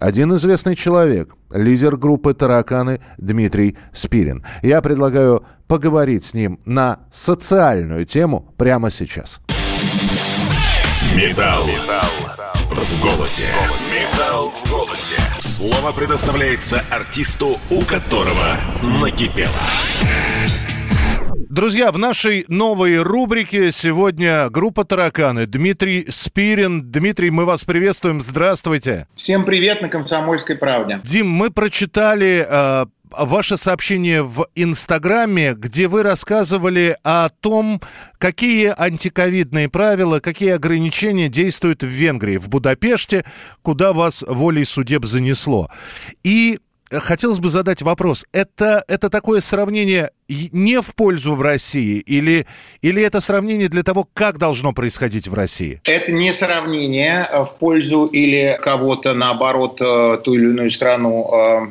один 0.00 0.34
известный 0.34 0.74
человек, 0.74 1.34
лидер 1.50 1.96
группы 1.96 2.34
«Тараканы» 2.34 3.00
Дмитрий 3.18 3.76
Спирин. 3.92 4.44
Я 4.62 4.80
предлагаю 4.82 5.44
поговорить 5.66 6.24
с 6.24 6.34
ним 6.34 6.60
на 6.64 7.00
социальную 7.10 8.04
тему 8.04 8.52
прямо 8.56 8.90
сейчас. 8.90 9.40
Металл 11.14 11.66
в 12.70 13.00
голосе. 13.00 13.46
Металл 13.92 14.50
в 14.50 14.70
голосе. 14.70 15.16
Слово 15.40 15.92
предоставляется 15.92 16.82
артисту, 16.90 17.58
у 17.70 17.82
которого 17.82 18.56
накипело. 19.00 19.50
Друзья, 21.52 21.92
в 21.92 21.98
нашей 21.98 22.46
новой 22.48 23.02
рубрике 23.02 23.72
сегодня 23.72 24.48
группа 24.48 24.86
«Тараканы». 24.86 25.44
Дмитрий 25.44 26.06
Спирин. 26.08 26.90
Дмитрий, 26.90 27.30
мы 27.30 27.44
вас 27.44 27.62
приветствуем. 27.64 28.22
Здравствуйте. 28.22 29.06
Всем 29.14 29.44
привет 29.44 29.82
на 29.82 29.90
«Комсомольской 29.90 30.56
правде». 30.56 31.02
Дим, 31.04 31.28
мы 31.28 31.50
прочитали 31.50 32.46
э, 32.48 32.86
ваше 33.10 33.58
сообщение 33.58 34.22
в 34.22 34.46
Инстаграме, 34.54 35.52
где 35.52 35.88
вы 35.88 36.02
рассказывали 36.02 36.96
о 37.04 37.28
том, 37.28 37.82
какие 38.16 38.72
антиковидные 38.74 39.68
правила, 39.68 40.20
какие 40.20 40.52
ограничения 40.52 41.28
действуют 41.28 41.82
в 41.82 41.86
Венгрии, 41.86 42.38
в 42.38 42.48
Будапеште, 42.48 43.26
куда 43.60 43.92
вас 43.92 44.24
волей 44.26 44.64
судеб 44.64 45.04
занесло. 45.04 45.68
И 46.24 46.60
хотелось 47.00 47.38
бы 47.38 47.50
задать 47.50 47.82
вопрос. 47.82 48.26
Это, 48.32 48.84
это 48.88 49.10
такое 49.10 49.40
сравнение 49.40 50.10
не 50.28 50.80
в 50.80 50.94
пользу 50.94 51.34
в 51.34 51.42
России 51.42 51.98
или, 51.98 52.46
или 52.80 53.02
это 53.02 53.20
сравнение 53.20 53.68
для 53.68 53.82
того, 53.82 54.08
как 54.12 54.38
должно 54.38 54.72
происходить 54.72 55.28
в 55.28 55.34
России? 55.34 55.80
Это 55.84 56.12
не 56.12 56.32
сравнение 56.32 57.28
э, 57.30 57.44
в 57.44 57.54
пользу 57.58 58.06
или 58.06 58.58
кого-то, 58.62 59.14
наоборот, 59.14 59.80
э, 59.80 60.18
ту 60.24 60.34
или 60.34 60.46
иную 60.46 60.70
страну, 60.70 61.30
э, 61.32 61.70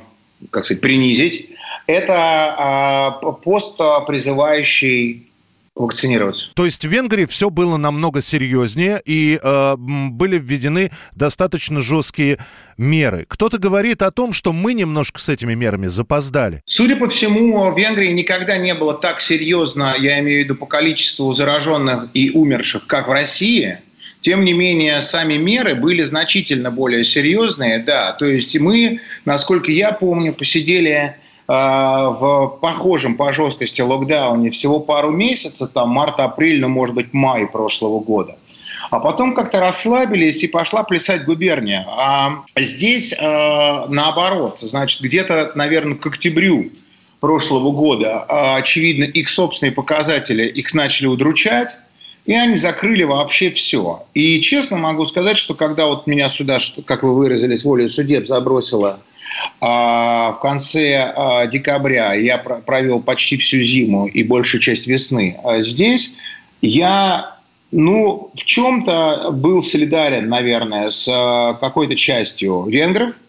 как 0.50 0.66
сказать, 0.66 0.82
принизить. 0.82 1.50
Это 1.88 3.20
э, 3.24 3.32
пост, 3.44 3.80
э, 3.80 3.86
призывающий 4.08 5.31
вакцинироваться. 5.76 6.52
То 6.54 6.66
есть 6.66 6.86
в 6.86 6.90
Венгрии 6.90 7.26
все 7.26 7.50
было 7.50 7.78
намного 7.78 8.22
серьезнее 8.22 9.02
и 9.06 9.40
э, 9.42 9.76
были 9.78 10.38
введены 10.38 10.92
достаточно 11.14 11.82
жесткие 11.82 12.40
меры. 12.78 13.26
Кто-то 13.28 13.58
говорит 13.58 14.02
о 14.02 14.12
том, 14.12 14.34
что 14.34 14.52
мы 14.52 14.74
немножко 14.74 15.20
с 15.20 15.30
этими 15.30 15.54
мерами 15.54 15.88
запоздали. 15.88 16.62
Судя 16.66 16.98
по 16.98 17.08
всему, 17.08 17.72
в 17.72 17.78
Венгрии 17.78 18.10
никогда 18.10 18.58
не 18.58 18.74
было 18.74 18.94
так 18.94 19.22
серьезно, 19.22 19.96
я 19.98 20.20
имею 20.20 20.42
в 20.42 20.44
виду 20.44 20.56
по 20.56 20.66
количеству 20.66 21.32
зараженных 21.34 22.10
и 22.14 22.32
умерших, 22.32 22.86
как 22.88 23.08
в 23.08 23.12
России. 23.12 23.80
Тем 24.20 24.46
не 24.46 24.54
менее, 24.54 25.02
сами 25.02 25.36
меры 25.36 25.74
были 25.74 26.04
значительно 26.04 26.70
более 26.70 27.04
серьезные, 27.04 27.80
да. 27.80 28.12
То 28.14 28.26
есть 28.26 28.56
мы, 28.60 29.00
насколько 29.26 29.72
я 29.72 29.94
помню, 29.94 30.34
посидели 30.34 31.16
в 31.48 32.58
похожем 32.62 33.16
по 33.16 33.34
жесткости 33.34 33.82
локдауне 33.82 34.52
всего 34.52 34.80
пару 34.80 35.12
месяцев, 35.12 35.72
там 35.74 35.90
март-апрель, 35.90 36.62
ну, 36.62 36.70
может 36.70 36.96
быть, 36.96 37.14
май 37.14 37.46
прошлого 37.46 38.00
года. 38.00 38.38
А 38.92 39.00
потом 39.00 39.34
как-то 39.34 39.62
расслабились 39.62 40.44
и 40.44 40.48
пошла 40.48 40.84
плясать 40.84 41.24
губерния. 41.24 41.88
А 41.98 42.44
здесь 42.58 43.14
э, 43.14 43.86
наоборот, 43.88 44.60
значит, 44.60 45.02
где-то, 45.02 45.54
наверное, 45.56 45.96
к 45.96 46.06
октябрю 46.06 46.72
прошлого 47.22 47.72
года, 47.72 48.26
э, 48.28 48.58
очевидно, 48.58 49.06
их 49.06 49.30
собственные 49.30 49.72
показатели 49.72 50.46
их 50.46 50.74
начали 50.74 51.08
удручать, 51.08 51.78
и 52.26 52.34
они 52.34 52.56
закрыли 52.56 53.04
вообще 53.04 53.52
все. 53.52 54.04
И 54.14 54.42
честно 54.42 54.78
могу 54.78 55.06
сказать, 55.06 55.38
что 55.38 55.54
когда 55.54 55.86
вот 55.86 56.06
меня 56.06 56.30
сюда, 56.30 56.60
как 56.86 57.04
вы 57.04 57.16
выразились, 57.16 57.64
волей 57.64 57.88
судеб 57.88 58.28
забросило 58.28 58.90
а, 58.90 59.00
в 59.60 60.40
конце 60.42 61.14
а, 61.16 61.46
декабря, 61.48 62.14
я 62.14 62.38
про- 62.38 62.58
провел 62.58 63.00
почти 63.00 63.38
всю 63.38 63.62
зиму 63.64 64.08
и 64.08 64.24
большую 64.24 64.62
часть 64.62 64.88
весны 64.88 65.38
а 65.44 65.62
здесь, 65.62 66.16
я 66.62 67.38
ну, 67.72 68.32
в 68.36 68.44
чем-то 68.44 69.30
был 69.32 69.64
солидарен, 69.64 70.28
наверное, 70.28 70.90
с 70.90 71.06
какой-то 71.62 71.96
частью 71.96 72.66
венгров, 72.66 73.12
а, 73.12 73.21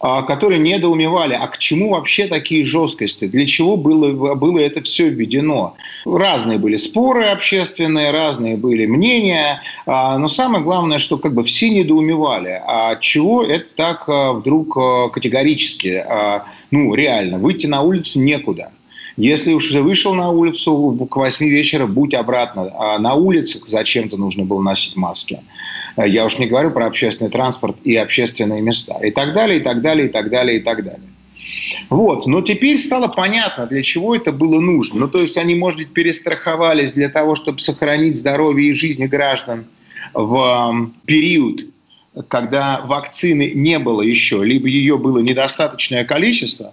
которые 0.00 0.58
недоумевали, 0.60 1.34
а 1.34 1.46
к 1.48 1.58
чему 1.58 1.90
вообще 1.90 2.26
такие 2.26 2.64
жесткости, 2.64 3.26
для 3.26 3.46
чего 3.46 3.76
было, 3.76 4.34
было 4.34 4.58
это 4.58 4.82
все 4.82 5.08
введено. 5.08 5.74
Разные 6.04 6.58
были 6.58 6.76
споры 6.76 7.26
общественные, 7.26 8.12
разные 8.12 8.56
были 8.56 8.86
мнения, 8.86 9.62
а, 9.86 10.18
но 10.18 10.28
самое 10.28 10.62
главное, 10.62 10.98
что 10.98 11.18
как 11.18 11.34
бы 11.34 11.42
все 11.44 11.70
недоумевали, 11.70 12.60
а 12.66 12.96
чего 12.96 13.42
это 13.42 13.66
так 13.74 14.04
а, 14.08 14.32
вдруг 14.32 14.76
а, 14.76 15.08
категорически, 15.08 16.02
а, 16.06 16.44
ну, 16.70 16.94
реально, 16.94 17.38
выйти 17.38 17.66
на 17.66 17.82
улицу 17.82 18.20
некуда. 18.20 18.70
Если 19.16 19.52
уж 19.52 19.70
ты 19.70 19.82
вышел 19.82 20.14
на 20.14 20.30
улицу 20.30 21.08
к 21.10 21.16
8 21.16 21.48
вечера, 21.48 21.86
будь 21.86 22.14
обратно. 22.14 22.70
А 22.78 23.00
на 23.00 23.14
улице 23.14 23.58
зачем-то 23.66 24.16
нужно 24.16 24.44
было 24.44 24.62
носить 24.62 24.94
маски. 24.94 25.40
Я 26.06 26.26
уж 26.26 26.38
не 26.38 26.46
говорю 26.46 26.70
про 26.70 26.86
общественный 26.86 27.30
транспорт 27.30 27.76
и 27.84 27.96
общественные 27.96 28.62
места. 28.62 28.98
И 29.02 29.10
так 29.10 29.34
далее, 29.34 29.58
и 29.58 29.62
так 29.62 29.80
далее, 29.80 30.06
и 30.06 30.10
так 30.10 30.30
далее, 30.30 30.58
и 30.58 30.60
так 30.60 30.84
далее. 30.84 31.00
Вот. 31.90 32.26
Но 32.26 32.42
теперь 32.42 32.78
стало 32.78 33.08
понятно, 33.08 33.66
для 33.66 33.82
чего 33.82 34.14
это 34.14 34.32
было 34.32 34.60
нужно. 34.60 35.00
Ну, 35.00 35.08
то 35.08 35.20
есть 35.20 35.36
они, 35.36 35.54
может 35.54 35.78
быть, 35.78 35.92
перестраховались 35.92 36.92
для 36.92 37.08
того, 37.08 37.36
чтобы 37.36 37.60
сохранить 37.60 38.16
здоровье 38.16 38.70
и 38.70 38.74
жизнь 38.74 39.04
граждан 39.06 39.66
в 40.14 40.90
период, 41.06 41.64
когда 42.28 42.80
вакцины 42.84 43.52
не 43.54 43.78
было 43.78 44.02
еще, 44.02 44.44
либо 44.44 44.68
ее 44.68 44.98
было 44.98 45.18
недостаточное 45.18 46.04
количество. 46.04 46.72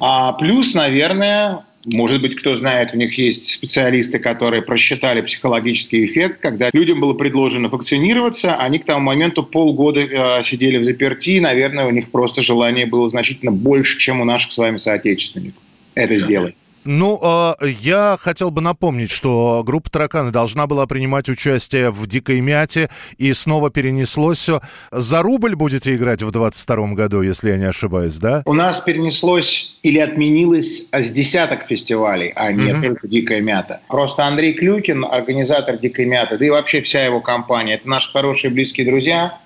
А 0.00 0.32
плюс, 0.34 0.74
наверное, 0.74 1.64
может 1.86 2.22
быть, 2.22 2.36
кто 2.36 2.54
знает, 2.54 2.90
у 2.94 2.96
них 2.96 3.16
есть 3.18 3.50
специалисты, 3.50 4.18
которые 4.18 4.62
просчитали 4.62 5.20
психологический 5.20 6.04
эффект, 6.04 6.40
когда 6.40 6.70
людям 6.72 7.00
было 7.00 7.14
предложено 7.14 7.68
вакцинироваться, 7.68 8.56
они 8.56 8.78
к 8.78 8.84
тому 8.84 9.00
моменту 9.00 9.42
полгода 9.42 10.00
э, 10.00 10.42
сидели 10.42 10.78
в 10.78 10.84
заперти, 10.84 11.30
и, 11.30 11.40
наверное, 11.40 11.86
у 11.86 11.90
них 11.90 12.10
просто 12.10 12.42
желание 12.42 12.86
было 12.86 13.08
значительно 13.08 13.52
больше, 13.52 13.98
чем 13.98 14.20
у 14.20 14.24
наших 14.24 14.52
с 14.52 14.58
вами 14.58 14.76
соотечественников 14.76 15.62
это 15.94 16.16
сделать. 16.16 16.54
Ну, 16.84 17.18
э, 17.60 17.68
я 17.80 18.16
хотел 18.20 18.50
бы 18.50 18.60
напомнить, 18.60 19.10
что 19.10 19.62
группа 19.64 19.90
«Тараканы» 19.90 20.30
должна 20.30 20.66
была 20.66 20.86
принимать 20.86 21.28
участие 21.28 21.90
в 21.90 22.06
«Дикой 22.06 22.40
мяте», 22.40 22.90
и 23.18 23.32
снова 23.32 23.70
перенеслось 23.70 24.38
все. 24.38 24.60
За 24.90 25.22
рубль 25.22 25.54
будете 25.54 25.94
играть 25.94 26.22
в 26.22 26.30
22 26.30 26.94
году, 26.94 27.22
если 27.22 27.50
я 27.50 27.56
не 27.56 27.66
ошибаюсь, 27.66 28.18
да? 28.18 28.42
У 28.46 28.52
нас 28.52 28.80
перенеслось 28.80 29.78
или 29.82 29.98
отменилось 29.98 30.88
с 30.92 31.10
десяток 31.10 31.66
фестивалей, 31.68 32.32
а 32.34 32.50
не 32.52 32.72
Мгм. 32.72 32.82
только 32.82 33.08
«Дикая 33.08 33.40
мята». 33.40 33.80
Просто 33.88 34.24
Андрей 34.24 34.54
Клюкин, 34.54 35.04
организатор 35.04 35.78
«Дикой 35.78 36.06
мяты», 36.06 36.36
да 36.38 36.44
и 36.46 36.50
вообще 36.50 36.80
вся 36.82 37.04
его 37.04 37.20
компания, 37.20 37.74
это 37.74 37.88
наши 37.88 38.10
хорошие 38.10 38.50
близкие 38.50 38.86
друзья. 38.86 39.38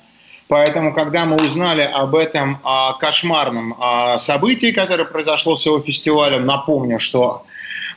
Поэтому, 0.49 0.95
когда 0.95 1.25
мы 1.25 1.37
узнали 1.37 1.83
об 1.83 2.15
этом 2.15 2.61
а, 2.63 2.93
кошмарном 2.95 3.75
а, 3.79 4.17
событии, 4.17 4.71
которое 4.71 5.05
произошло 5.05 5.57
с 5.57 5.67
его 5.67 5.81
фестивалем, 5.81 6.47
напомню, 6.47 7.01
что 7.01 7.45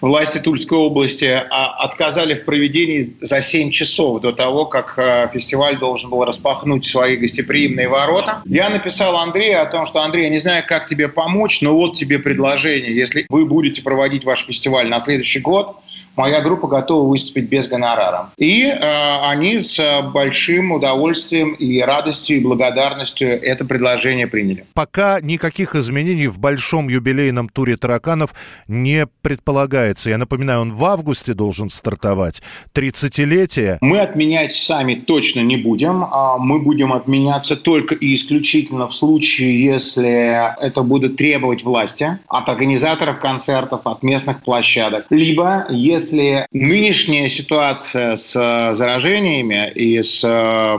власти 0.01 0.39
Тульской 0.39 0.77
области 0.77 1.25
а, 1.25 1.67
отказали 1.83 2.33
в 2.33 2.45
проведении 2.45 3.15
за 3.21 3.41
7 3.41 3.71
часов 3.71 4.21
до 4.21 4.31
того, 4.31 4.65
как 4.65 4.97
а, 4.97 5.27
фестиваль 5.27 5.77
должен 5.77 6.09
был 6.09 6.25
распахнуть 6.25 6.85
свои 6.85 7.17
гостеприимные 7.17 7.87
ворота. 7.87 8.41
Я 8.45 8.69
написал 8.69 9.15
Андрею 9.17 9.61
о 9.61 9.65
том, 9.65 9.85
что, 9.85 9.99
Андрей, 9.99 10.23
я 10.23 10.29
не 10.29 10.39
знаю, 10.39 10.63
как 10.67 10.87
тебе 10.87 11.07
помочь, 11.07 11.61
но 11.61 11.75
вот 11.75 11.95
тебе 11.95 12.19
предложение. 12.19 12.95
Если 12.95 13.25
вы 13.29 13.45
будете 13.45 13.81
проводить 13.81 14.25
ваш 14.25 14.45
фестиваль 14.45 14.87
на 14.87 14.99
следующий 14.99 15.39
год, 15.39 15.75
моя 16.19 16.41
группа 16.41 16.67
готова 16.67 17.09
выступить 17.09 17.47
без 17.49 17.69
гонорара. 17.69 18.31
И 18.37 18.63
э, 18.63 18.79
они 19.25 19.61
с 19.61 20.01
большим 20.13 20.73
удовольствием 20.73 21.53
и 21.53 21.79
радостью 21.79 22.37
и 22.37 22.39
благодарностью 22.41 23.29
это 23.29 23.63
предложение 23.63 24.27
приняли. 24.27 24.65
Пока 24.73 25.21
никаких 25.21 25.75
изменений 25.75 26.27
в 26.27 26.37
большом 26.37 26.89
юбилейном 26.89 27.47
туре 27.47 27.77
тараканов 27.77 28.31
не 28.67 29.07
предполагается. 29.21 30.09
Я 30.09 30.17
напоминаю, 30.17 30.59
он 30.59 30.73
в 30.73 30.83
августе 30.83 31.33
должен 31.33 31.69
стартовать. 31.69 32.41
30-летие. 32.73 33.77
Мы 33.79 33.99
отменять 33.99 34.53
сами 34.53 34.95
точно 34.95 35.39
не 35.39 35.55
будем. 35.55 36.03
а 36.03 36.37
Мы 36.37 36.59
будем 36.59 36.91
отменяться 36.91 37.55
только 37.55 37.95
и 37.95 38.13
исключительно 38.13 38.89
в 38.89 38.93
случае, 38.93 39.63
если 39.63 40.61
это 40.61 40.83
будут 40.83 41.15
требовать 41.15 41.63
власти 41.63 42.19
от 42.27 42.49
организаторов 42.49 43.19
концертов, 43.19 43.81
от 43.85 44.03
местных 44.03 44.43
площадок. 44.43 45.05
Либо 45.09 45.65
если 45.69 46.08
нынешняя 46.11 47.27
ситуация 47.29 48.15
с 48.15 48.35
э, 48.35 48.75
заражениями 48.75 49.71
и 49.73 50.01
с 50.01 50.23
э, 50.23 50.77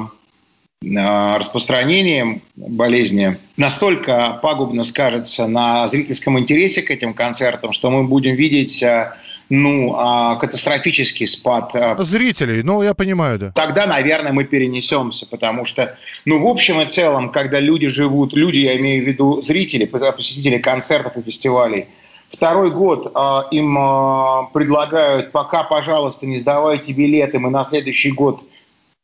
э, 0.82 1.36
распространением 1.36 2.42
болезни 2.56 3.38
настолько 3.56 4.38
пагубно 4.42 4.82
скажется 4.82 5.46
на 5.46 5.88
зрительском 5.88 6.38
интересе 6.38 6.82
к 6.82 6.90
этим 6.90 7.14
концертам, 7.14 7.72
что 7.72 7.90
мы 7.90 8.04
будем 8.04 8.34
видеть 8.34 8.84
ну, 9.52 9.94
а, 9.96 10.36
катастрофический 10.36 11.26
спад 11.26 11.74
Зрителей, 11.98 12.62
ну, 12.62 12.82
я 12.82 12.94
понимаю, 12.94 13.36
да. 13.36 13.52
тогда, 13.52 13.86
наверное, 13.86 14.32
мы 14.32 14.44
перенесемся, 14.44 15.26
потому 15.26 15.64
что, 15.64 15.98
ну, 16.24 16.38
в 16.38 16.46
общем 16.46 16.80
и 16.80 16.88
целом, 16.88 17.30
когда 17.30 17.58
люди 17.58 17.88
живут, 17.88 18.32
люди, 18.32 18.58
я 18.58 18.76
имею 18.76 19.02
в 19.04 19.08
виду 19.08 19.42
зрители, 19.42 19.86
посетители 19.86 20.58
концертов 20.58 21.16
и 21.16 21.22
фестивалей, 21.22 21.88
второй 22.30 22.70
год 22.70 23.12
э, 23.14 23.20
им 23.50 23.76
э, 23.78 24.46
предлагают, 24.52 25.32
пока, 25.32 25.62
пожалуйста, 25.64 26.26
не 26.26 26.38
сдавайте 26.38 26.92
билеты, 26.92 27.38
мы 27.38 27.50
на 27.50 27.64
следующий 27.64 28.12
год 28.12 28.40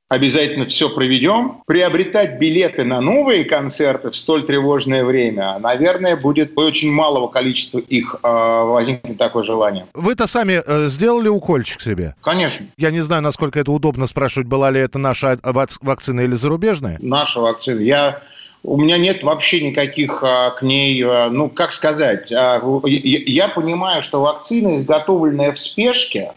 обязательно 0.08 0.66
все 0.66 0.88
проведем. 0.88 1.62
Приобретать 1.66 2.38
билеты 2.38 2.84
на 2.84 3.00
новые 3.00 3.44
концерты 3.44 4.10
в 4.10 4.14
столь 4.16 4.44
тревожное 4.44 5.04
время, 5.04 5.58
наверное, 5.58 6.14
будет 6.16 6.52
очень 6.56 6.92
малого 6.92 7.26
количества 7.26 7.78
их 7.78 8.14
э, 8.22 8.28
возникнет 8.28 9.18
такое 9.18 9.42
желание. 9.42 9.86
Вы-то 9.94 10.28
сами 10.28 10.62
э, 10.64 10.86
сделали 10.86 11.28
укольчик 11.28 11.80
себе? 11.80 12.14
Конечно. 12.22 12.66
Я 12.78 12.92
не 12.92 13.00
знаю, 13.00 13.22
насколько 13.22 13.58
это 13.58 13.72
удобно 13.72 14.06
спрашивать, 14.06 14.46
была 14.46 14.70
ли 14.70 14.78
это 14.80 14.98
наша 14.98 15.38
вак- 15.42 15.78
вакцина 15.82 16.20
или 16.20 16.36
зарубежная. 16.36 16.98
наша 17.00 17.40
вакцина. 17.40 17.80
Я 17.80 18.22
у 18.66 18.76
меня 18.76 18.98
нет 18.98 19.22
вообще 19.22 19.60
никаких 19.60 20.22
а, 20.22 20.50
к 20.50 20.62
ней, 20.62 21.02
а, 21.04 21.30
ну, 21.30 21.48
как 21.48 21.72
сказать, 21.72 22.32
а, 22.32 22.60
я, 22.84 23.48
понимаю, 23.48 24.02
что 24.02 24.20
вакцина, 24.20 24.76
изготовленная 24.76 25.52
в 25.52 25.58
спешке, 25.58 26.32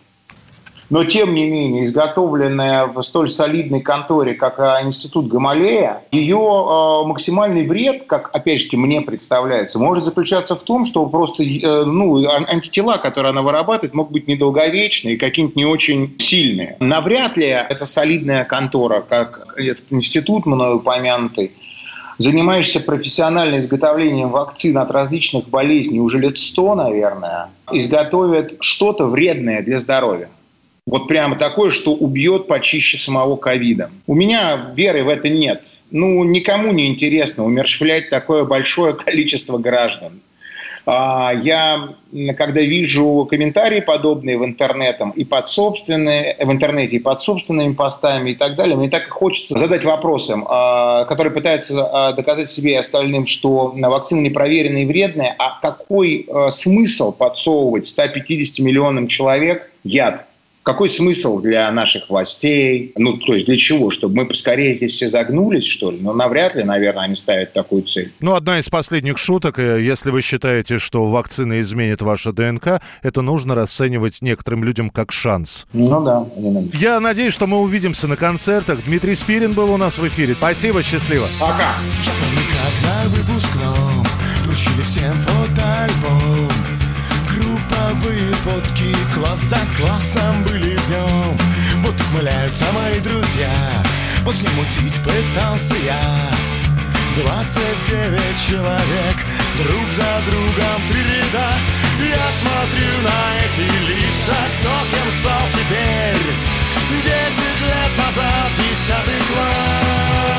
но 0.92 1.04
тем 1.04 1.36
не 1.36 1.48
менее 1.48 1.86
изготовленная 1.86 2.86
в 2.88 3.02
столь 3.02 3.30
солидной 3.30 3.82
конторе, 3.82 4.36
как 4.36 4.60
а, 4.60 4.80
Институт 4.84 5.28
Гамалея, 5.28 6.04
ее 6.12 6.38
а, 6.40 7.04
максимальный 7.04 7.68
вред, 7.68 8.04
как 8.06 8.30
опять 8.32 8.62
же 8.62 8.78
мне 8.78 9.02
представляется, 9.02 9.80
может 9.80 10.04
заключаться 10.04 10.56
в 10.56 10.62
том, 10.62 10.86
что 10.86 11.08
просто 11.08 11.44
э, 11.44 11.84
ну, 11.84 12.28
ан- 12.30 12.46
антитела, 12.48 12.98
которые 12.98 13.32
она 13.32 13.42
вырабатывает, 13.42 13.96
могут 13.96 14.14
быть 14.14 14.28
недолговечные 14.28 15.16
и 15.16 15.18
какие-нибудь 15.18 15.56
не 15.56 15.66
очень 15.66 16.16
сильные. 16.20 16.78
Навряд 16.80 17.38
ли 17.38 17.48
эта 17.48 17.86
солидная 17.86 18.44
контора, 18.46 19.04
как 19.08 19.56
этот 19.58 19.86
институт 19.90 20.46
мною 20.46 20.78
упомянутый, 20.78 21.54
занимаешься 22.20 22.80
профессиональным 22.82 23.60
изготовлением 23.60 24.30
вакцин 24.30 24.78
от 24.78 24.92
различных 24.92 25.50
болезней 25.50 26.00
уже 26.00 26.20
лет 26.20 26.38
100, 26.38 26.76
наверное, 26.76 27.50
изготовят 27.72 28.58
что-то 28.60 29.06
вредное 29.06 29.64
для 29.64 29.80
здоровья. 29.80 30.30
Вот 30.86 31.08
прямо 31.08 31.36
такое, 31.36 31.72
что 31.72 31.94
убьет 31.94 32.48
почище 32.48 32.98
самого 32.98 33.36
ковида. 33.36 33.90
У 34.08 34.16
меня 34.16 34.72
веры 34.76 35.04
в 35.04 35.10
это 35.10 35.30
нет. 35.30 35.78
Ну, 35.92 36.24
никому 36.24 36.72
не 36.72 36.88
интересно 36.88 37.46
умерщвлять 37.46 38.10
такое 38.10 38.44
большое 38.44 38.94
количество 39.06 39.58
граждан. 39.58 40.20
А, 40.92 41.34
Я, 41.34 41.90
когда 42.36 42.62
вижу 42.62 43.28
комментарии 43.30 43.80
подобные 43.80 44.40
в 44.40 44.46
интернете 44.46 45.12
и 45.16 45.24
под 45.24 45.48
собственные, 45.48 46.36
в 46.40 46.52
интернете, 46.52 46.96
и 46.96 47.00
под 47.00 47.22
собственными 47.22 47.74
постами 47.74 48.32
и 48.32 48.36
так 48.36 48.56
далее, 48.56 48.76
мне 48.76 48.90
так 48.90 49.08
хочется 49.08 49.56
задать 49.58 49.86
вопросом, 49.86 50.48
а, 50.50 51.06
которые 51.06 51.32
пытаются 51.32 51.86
а, 51.86 52.14
доказать 52.14 52.50
себе 52.50 52.72
и 52.72 52.76
остальным, 52.76 53.28
что 53.28 53.72
вакцина 53.76 54.22
непроверенная 54.22 54.82
и 54.82 54.86
вредная, 54.86 55.36
а 55.38 55.60
какой 55.62 56.28
а, 56.28 56.50
смысл 56.50 57.12
подсовывать 57.12 57.86
150 57.86 58.58
миллионам 58.66 59.08
человек 59.08 59.72
яд? 59.84 60.26
Какой 60.64 60.90
смысл 60.90 61.40
для 61.40 61.72
наших 61.72 62.10
властей? 62.10 62.92
Ну, 62.96 63.18
то 63.18 63.34
есть 63.34 63.46
для 63.46 63.58
чего? 63.58 63.92
Чтобы 63.92 64.16
мы 64.16 64.26
поскорее 64.26 64.76
здесь 64.76 64.94
все 64.94 65.08
загнулись, 65.08 65.66
что 65.66 65.92
ли? 65.92 66.00
Ну, 66.00 66.14
навряд 66.14 66.56
ли, 66.56 66.64
наверное, 66.64 67.06
они 67.06 67.16
ставят 67.16 67.54
такую 67.54 67.84
цель. 67.84 68.12
Ну, 68.20 68.36
одна 68.36 68.60
из 68.60 68.70
последних 68.70 69.18
шуток, 69.18 69.60
э, 69.60 69.82
если 69.82 70.12
вы 70.12 70.22
считаете, 70.22 70.80
что 70.80 71.08
вакцина 71.08 71.62
изменит 71.62 72.02
ваше 72.02 72.32
ДНК, 72.32 72.82
это 73.02 73.22
нужно 73.22 73.56
расценивать 73.56 74.22
некоторым 74.22 74.64
людям 74.64 74.90
как 74.90 75.12
шанс. 75.12 75.66
Ну 75.74 76.04
да. 76.04 76.26
Я 76.74 77.00
надеюсь, 77.00 77.34
что 77.34 77.48
мы 77.48 77.58
увидимся 77.58 78.08
на 78.08 78.16
концертах. 78.16 78.84
Дмитрий 78.84 79.16
Спирин 79.16 79.54
был 79.54 79.72
у 79.72 79.78
нас 79.78 79.98
в 79.98 80.08
эфире. 80.08 80.34
Спасибо, 80.34 80.84
счастливо. 80.84 81.28
Пока. 81.40 81.74
Я 82.04 82.12
помню, 82.20 82.46
как 82.52 82.84
на 82.86 83.10
выпускном 83.10 84.06
Вручили 84.50 84.82
всем 84.82 85.14
фотоальбом 85.14 86.79
Групповые 87.60 88.34
фотки 88.36 88.96
класс 89.14 89.40
за 89.42 89.60
классом 89.78 90.44
были 90.44 90.78
днем 90.88 91.38
Вот 91.84 92.00
ухмыляются 92.00 92.66
мои 92.74 93.00
друзья. 93.00 93.52
После 94.24 94.50
мутить 94.52 94.96
пытался 95.04 95.76
я. 95.84 96.32
29 97.16 98.48
человек 98.48 99.16
Друг 99.58 99.92
за 99.92 100.22
другом 100.30 100.82
три 100.88 101.02
ряда. 101.02 101.52
Я 102.00 102.32
смотрю 102.40 102.92
на 103.04 103.20
эти 103.44 103.66
лица. 103.90 104.38
Кто 104.60 104.74
кем 104.92 105.08
стал 105.20 105.46
теперь? 105.52 106.28
Десять 107.04 107.62
лет 107.62 107.92
назад 107.98 108.50
Десятый 108.56 109.22
класс. 109.34 110.36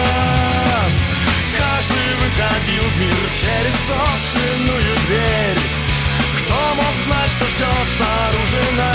Каждый 1.59 2.11
выходил 2.17 2.85
в 2.85 2.97
мир 2.99 3.23
через 3.33 3.75
собственную 3.87 4.95
дверь 5.07 5.80
кто 6.51 6.75
мог 6.75 6.97
знать, 7.05 7.31
что 7.31 7.45
ждет 7.49 7.89
снаружи 7.97 8.73
нас? 8.77 8.91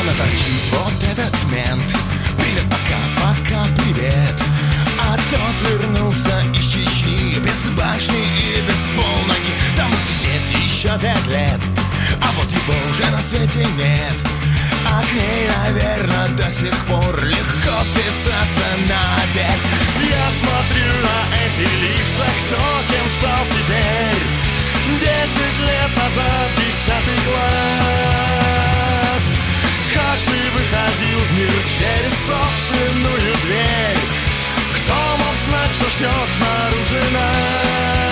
Она 0.00 0.12
торчит, 0.16 0.64
вот 0.70 1.02
этот 1.02 1.34
мент. 1.50 1.96
Привет, 2.38 2.64
пока, 2.70 3.00
пока, 3.20 3.66
привет. 3.82 4.40
А 5.00 5.16
тот 5.30 5.68
вернулся 5.68 6.42
из 6.52 6.72
Чечни 6.72 7.40
Без 7.40 7.70
башни 7.70 8.14
и 8.14 8.60
без 8.60 8.90
полноги. 8.94 9.52
Там 9.74 9.90
сидит 9.92 10.62
еще 10.64 10.96
пять 10.98 11.26
лет 11.26 11.60
А 12.22 12.30
вот 12.38 12.50
его 12.50 12.90
уже 12.90 13.10
на 13.10 13.20
свете 13.20 13.66
нет. 13.76 14.16
К 14.86 15.12
ней, 15.12 15.48
наверное, 15.64 16.28
до 16.28 16.50
сих 16.50 16.74
пор 16.86 17.24
Легко 17.24 17.76
писаться 17.94 18.66
на 18.88 19.16
обед 19.22 19.60
Я 20.02 20.30
смотрю 20.30 20.90
на 21.02 21.18
эти 21.44 21.60
лица 21.62 22.26
Кто 22.40 22.62
кем 22.90 23.06
стал 23.18 23.44
теперь 23.50 24.24
Десять 25.00 25.58
лет 25.60 25.90
назад 25.96 26.48
десятый 26.56 27.18
класс 27.26 28.46
Каждый 29.94 30.44
выходил 30.50 31.18
в 31.18 31.32
мир 31.32 31.62
через 31.64 32.12
собственную 32.26 33.34
дверь 33.42 34.02
Кто 34.76 34.98
мог 35.18 35.36
знать, 35.48 35.72
что 35.72 35.86
ждет 35.90 36.28
снаружи 36.28 37.02
нас? 37.12 38.05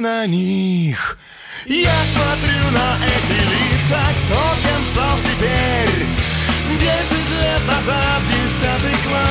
На 0.00 0.26
них. 0.26 1.18
Я 1.66 1.92
смотрю 2.12 2.70
на 2.70 2.96
эти 3.04 3.38
лица 3.52 4.00
Кто 4.24 4.40
кем 4.62 4.84
стал 4.84 5.18
теперь. 5.18 6.06
Десять 6.78 7.30
лет 7.42 7.66
назад 7.66 8.22
десятый 8.26 8.96
класс. 9.06 9.30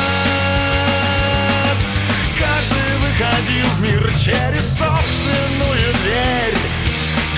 Каждый 2.38 2.98
выходил 3.02 3.68
в 3.78 3.82
мир 3.82 4.14
через 4.18 4.78
собственную 4.78 5.94
дверь. 6.04 6.58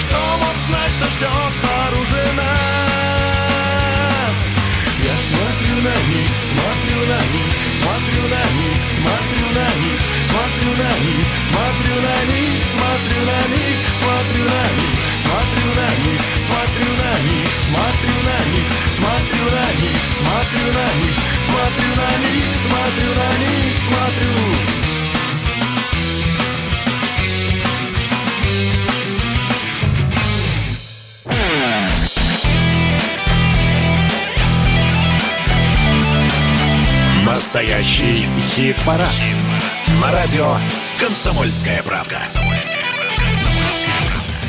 Кто 0.01 0.17
мог 0.37 0.55
знать, 0.67 0.91
что 0.91 1.05
ждет 1.07 1.53
снаружи 1.59 2.27
нас 2.35 3.30
смотрю 5.31 5.75
на 5.81 5.95
них, 6.11 6.31
смотрю 6.35 6.99
на 7.07 7.19
них 7.31 7.51
Смотрю 7.79 8.23
на 8.27 8.43
них, 8.59 8.79
смотрю 8.83 9.47
на 9.55 9.67
них 9.81 9.99
Смотрю 10.27 10.71
на 10.81 10.91
них, 11.05 11.25
смотрю 11.47 11.95
на 12.01 12.17
них 12.27 12.57
Смотрю 12.71 13.21
на 13.21 13.39
них, 13.47 13.77
смотрю 13.99 14.43
на 14.51 14.63
них 14.75 14.95
Смотрю 15.23 15.69
на 15.79 15.89
них, 16.03 16.21
смотрю 16.47 16.91
на 16.99 17.13
них 17.27 17.51
Смотрю 17.61 18.17
на 18.27 18.47
них, 18.51 18.77
смотрю 18.81 19.47
на 19.51 19.67
них 19.81 20.01
Смотрю 20.19 20.67
на 20.75 20.87
них, 20.99 21.17
смотрю 21.47 21.91
на 21.95 22.09
них 22.23 22.51
Смотрю 22.65 23.09
на 23.15 23.29
них, 23.41 23.77
смотрю 23.77 24.90
Настоящий 37.53 38.25
хит-парад. 38.39 39.11
На 40.01 40.09
радио 40.13 40.55
«Комсомольская 41.01 41.83
правда». 41.83 42.19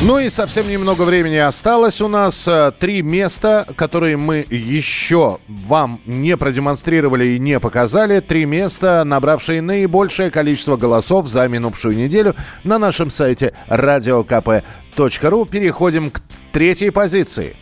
Ну 0.03 0.21
и 0.21 0.29
совсем 0.29 0.69
немного 0.69 1.03
времени 1.03 1.35
осталось 1.35 2.01
у 2.01 2.07
нас. 2.07 2.47
Э, 2.47 2.71
Три 2.79 3.03
места, 3.03 3.67
которые 3.75 4.17
мы 4.17 4.47
еще 4.49 5.41
вам 5.49 6.01
не 6.07 6.37
продемонстрировали 6.37 7.25
и 7.27 7.41
не 7.41 7.59
показали. 7.59 8.21
Три 8.21 8.45
места, 8.45 9.03
набравшие 9.05 9.63
наибольшее 9.63 10.31
количество 10.31 10.77
голосов 10.77 11.27
за 11.27 11.49
минувшую 11.49 11.97
неделю 11.97 12.37
на 12.63 12.79
нашем 12.79 13.11
сайте 13.11 13.53
radiokp.ru. 13.69 15.51
Переходим 15.51 16.13
к 16.13 16.21
третьей 16.53 16.91
позиции. 16.91 17.57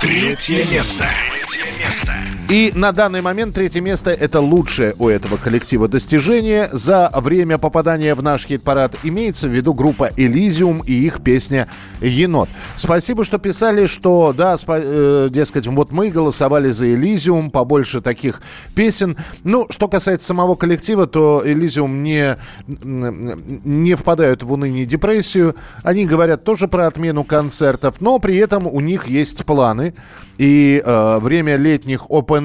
Третье 0.00 0.64
место. 0.64 1.04
Третье 1.34 1.84
место. 1.84 2.12
И 2.52 2.70
на 2.74 2.92
данный 2.92 3.22
момент 3.22 3.54
третье 3.54 3.80
место 3.80 4.10
это 4.10 4.38
лучшее 4.42 4.94
у 4.98 5.08
этого 5.08 5.38
коллектива 5.38 5.88
достижение 5.88 6.68
за 6.70 7.10
время 7.14 7.56
попадания 7.56 8.14
в 8.14 8.22
наш 8.22 8.44
хит-парад. 8.44 8.94
Имеется 9.04 9.48
в 9.48 9.52
виду 9.52 9.72
группа 9.72 10.10
Elysium 10.18 10.82
и 10.84 10.92
их 10.92 11.22
песня 11.22 11.66
«Енот». 12.02 12.50
Спасибо, 12.76 13.24
что 13.24 13.38
писали, 13.38 13.86
что 13.86 14.34
да, 14.36 14.52
спа- 14.56 14.82
э, 14.84 15.28
дескать, 15.30 15.66
вот 15.66 15.92
мы 15.92 16.10
голосовали 16.10 16.72
за 16.72 16.88
Elysium, 16.88 17.48
побольше 17.48 18.02
таких 18.02 18.42
песен. 18.74 19.16
Ну, 19.44 19.66
что 19.70 19.88
касается 19.88 20.26
самого 20.26 20.54
коллектива, 20.54 21.06
то 21.06 21.42
Elysium 21.42 22.02
не, 22.02 22.36
не 22.66 23.94
впадают 23.94 24.42
в 24.42 24.52
уныние 24.52 24.82
и 24.82 24.86
депрессию. 24.86 25.56
Они 25.84 26.04
говорят 26.04 26.44
тоже 26.44 26.68
про 26.68 26.86
отмену 26.86 27.24
концертов, 27.24 28.02
но 28.02 28.18
при 28.18 28.36
этом 28.36 28.66
у 28.66 28.80
них 28.80 29.06
есть 29.06 29.46
планы. 29.46 29.94
И 30.36 30.82
э, 30.84 31.18
время 31.20 31.56
летних 31.56 32.10
open 32.10 32.41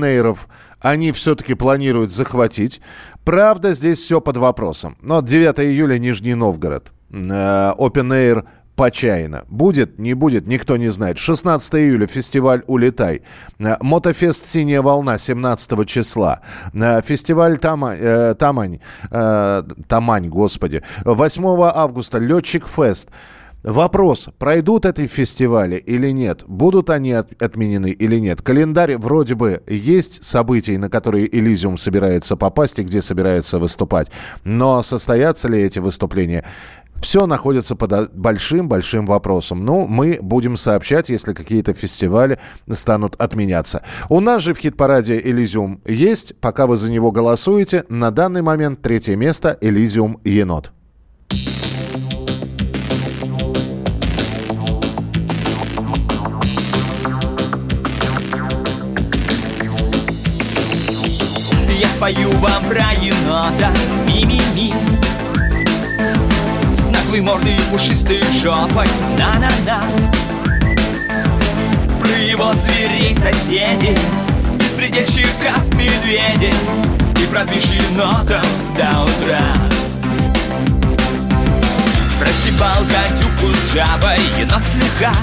они 0.80 1.12
все-таки 1.12 1.54
планируют 1.54 2.12
захватить. 2.12 2.82
Правда, 3.24 3.74
здесь 3.74 4.00
все 4.00 4.22
под 4.22 4.38
вопросом. 4.38 4.98
Но 5.02 5.22
9 5.22 5.60
июля 5.60 5.98
Нижний 5.98 6.36
Новгород. 6.36 6.91
Э, 7.10 7.74
open 7.78 8.10
Air 8.10 8.45
Почаянно. 8.78 9.43
Будет, 9.48 9.98
не 9.98 10.14
будет, 10.14 10.45
никто 10.45 10.78
не 10.78 10.89
знает. 10.89 11.18
16 11.18 11.76
июля 11.76 12.06
фестиваль 12.06 12.62
«Улетай». 12.68 13.24
Э, 13.58 13.76
Мотофест 13.82 14.45
«Синяя 14.45 14.84
волна» 14.84 15.18
17 15.18 15.88
числа. 15.88 16.41
Э, 16.74 17.02
Фестиваль 17.02 17.58
Тамань, 17.58 17.98
э, 18.00 18.36
Тамань, 18.38 18.80
э, 19.09 19.63
Тамань, 19.88 20.30
господи. 20.30 20.84
8 21.05 21.43
августа 21.74 22.20
«Летчик 22.20 22.67
Фест». 22.67 23.09
Вопрос, 23.63 24.29
пройдут 24.38 24.86
эти 24.86 25.08
фестивали 25.08 25.75
или 25.75 26.12
нет? 26.12 26.43
Будут 26.47 26.89
они 26.89 27.12
от- 27.12 27.42
отменены 27.42 27.89
или 27.89 28.17
нет? 28.17 28.42
Календарь 28.42 28.97
вроде 28.97 29.36
бы 29.36 29.62
есть 29.67 30.24
событий, 30.24 30.78
на 30.78 30.89
которые 30.89 31.28
Элизиум 31.36 31.78
собирается 31.78 32.36
попасть 32.38 32.79
и 32.79 32.84
где 32.84 33.01
собирается 33.01 33.59
выступать. 33.59 34.09
Но 34.43 34.84
состоятся 34.84 35.47
ли 35.47 35.59
эти 35.59 35.79
выступления? 35.79 36.46
Все 37.01 37.28
находится 37.28 37.75
под 37.75 38.16
большим-большим 38.16 39.05
вопросом. 39.05 39.66
Ну, 39.66 39.86
мы 39.86 40.17
будем 40.21 40.58
сообщать, 40.58 41.09
если 41.09 41.34
какие-то 41.34 41.74
фестивали 41.74 42.39
станут 42.71 43.16
отменяться. 43.17 43.84
У 44.09 44.20
нас 44.20 44.42
же 44.42 44.54
в 44.54 44.59
хит-параде 44.59 45.20
«Элизиум» 45.20 45.82
есть. 45.86 46.36
Пока 46.39 46.66
вы 46.66 46.78
за 46.78 46.92
него 46.92 47.12
голосуете, 47.12 47.86
на 47.89 48.12
данный 48.12 48.42
момент 48.42 48.82
третье 48.82 49.16
место 49.16 49.58
«Элизиум 49.62 50.20
Енот». 50.24 50.71
Спою 61.97 62.29
вам 62.29 62.63
про 62.65 62.91
енота 63.01 63.71
Ми-ми-ми. 64.05 64.71
С 66.75 66.86
наглой 66.91 67.21
мордой 67.21 67.53
и 67.55 67.71
пушистой 67.71 68.21
жопой 68.39 68.87
На-на-на. 69.17 69.82
Про 71.99 72.17
его 72.19 72.53
зверей 72.53 73.15
соседей. 73.15 73.97
Из 74.59 74.71
предельщиков 74.78 75.74
медведей. 75.74 76.53
И 77.19 77.25
продвиж 77.32 77.65
енотом 77.65 78.45
до 78.78 79.03
утра. 79.03 79.41
Простебал 82.19 82.83
гадюку 82.83 83.55
с 83.55 83.74
жабой 83.74 84.19
Енот 84.39 84.61
слегка. 84.71 85.13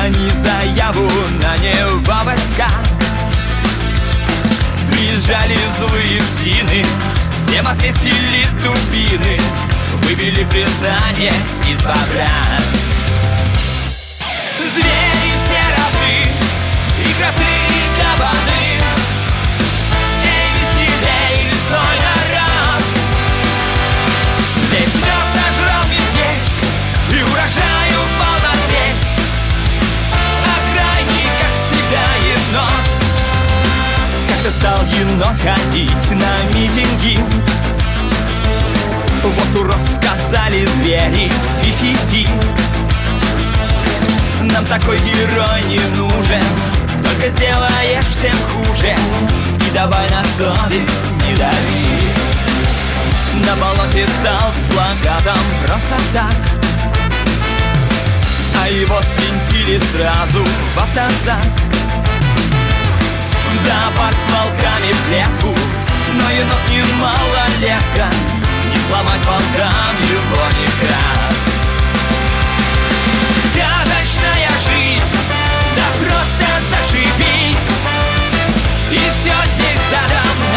Они 0.00 0.30
заяву 0.30 1.08
на 1.40 1.56
него 1.58 2.24
войска 2.24 2.91
Приезжали 5.02 5.56
злые 5.78 6.20
псины. 6.20 6.84
Всем 7.36 7.66
отвесили 7.66 8.46
дубины. 8.62 9.40
Выбили 10.04 10.44
признание 10.44 11.32
из 11.68 11.78
бобра. 11.78 12.30
Звери 14.60 15.32
все 15.44 15.60
равны 15.76 16.32
И 17.00 17.12
кроты, 17.14 17.52
и 17.68 18.00
кабаны. 18.00 18.62
Эй, 20.24 20.52
веселей, 20.54 21.50
лесной 21.50 22.11
енот 35.22 35.38
ходить 35.38 36.10
на 36.10 36.56
митинги. 36.56 37.18
Вот 39.22 39.60
урод 39.60 39.78
сказали 39.88 40.64
звери 40.66 41.30
фи-фи-фи. 41.60 42.28
Нам 44.42 44.66
такой 44.66 44.98
герой 44.98 45.62
не 45.68 45.78
нужен 45.96 46.42
Только 47.04 47.30
сделаешь 47.30 48.04
всем 48.04 48.36
хуже. 48.52 48.94
И 49.66 49.74
давай 49.74 50.08
на 50.10 50.24
совесть 50.36 51.06
не 51.26 51.36
дави. 51.36 51.86
На 53.46 53.54
болоте 53.56 54.06
встал 54.06 54.52
с 54.52 54.74
плакатом 54.74 55.38
просто 55.66 55.94
так. 56.12 56.36
А 58.62 58.68
его 58.68 59.00
свинтили 59.02 59.78
сразу 59.78 60.44
в 60.74 60.78
автозак 60.78 61.81
зоопарк 63.64 64.18
с 64.18 64.28
волками 64.32 64.92
в 64.92 65.06
клетку. 65.08 65.54
Но 66.14 66.30
енот 66.30 66.68
не 66.68 66.82
малолетка 67.00 68.06
Не 68.70 68.78
сломать 68.86 69.24
волкам 69.24 69.94
его 70.10 70.44
никак 70.60 71.32
Сказочная 73.52 74.50
жизнь, 74.66 75.16
да 75.76 75.84
просто 76.00 76.46
зашибись. 76.70 77.68
И 78.90 78.96
все 78.96 79.34
здесь 79.54 79.80
задом 79.90 80.36
наперед 80.38 80.51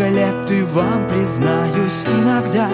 Много 0.00 0.14
лет 0.14 0.50
и 0.50 0.62
вам 0.62 1.06
признаюсь 1.08 2.06
иногда 2.06 2.70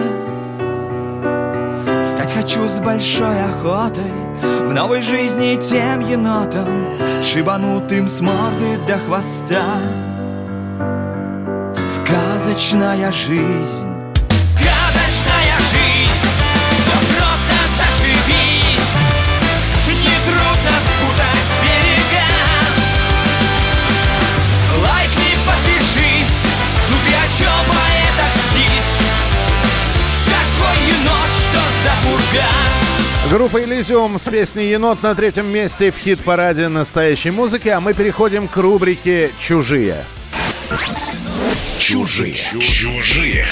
Стать 2.05 2.33
хочу 2.33 2.69
с 2.69 2.79
большой 2.79 3.43
охотой 3.43 4.13
В 4.65 4.73
новой 4.73 5.03
жизни 5.03 5.61
тем 5.61 6.07
енотом 6.09 6.69
Шибанутым 7.25 8.07
с 8.07 8.21
морды 8.21 8.79
до 8.87 8.99
хвоста. 8.99 9.65
Сказочная 11.75 13.11
жизнь 13.11 13.96
Группа 33.31 33.63
«Элизиум» 33.63 34.19
с 34.19 34.29
песней 34.29 34.71
«Енот» 34.71 35.03
на 35.03 35.15
третьем 35.15 35.47
месте 35.47 35.91
в 35.91 35.99
хит-параде 35.99 36.69
настоящей 36.69 37.31
музыки, 37.31 37.69
а 37.69 37.81
мы 37.81 37.93
переходим 37.93 38.47
к 38.47 38.57
рубрике 38.57 39.33
«Чужие». 39.39 40.05
Чужие. 41.79 42.35
Чужие. 42.61 43.47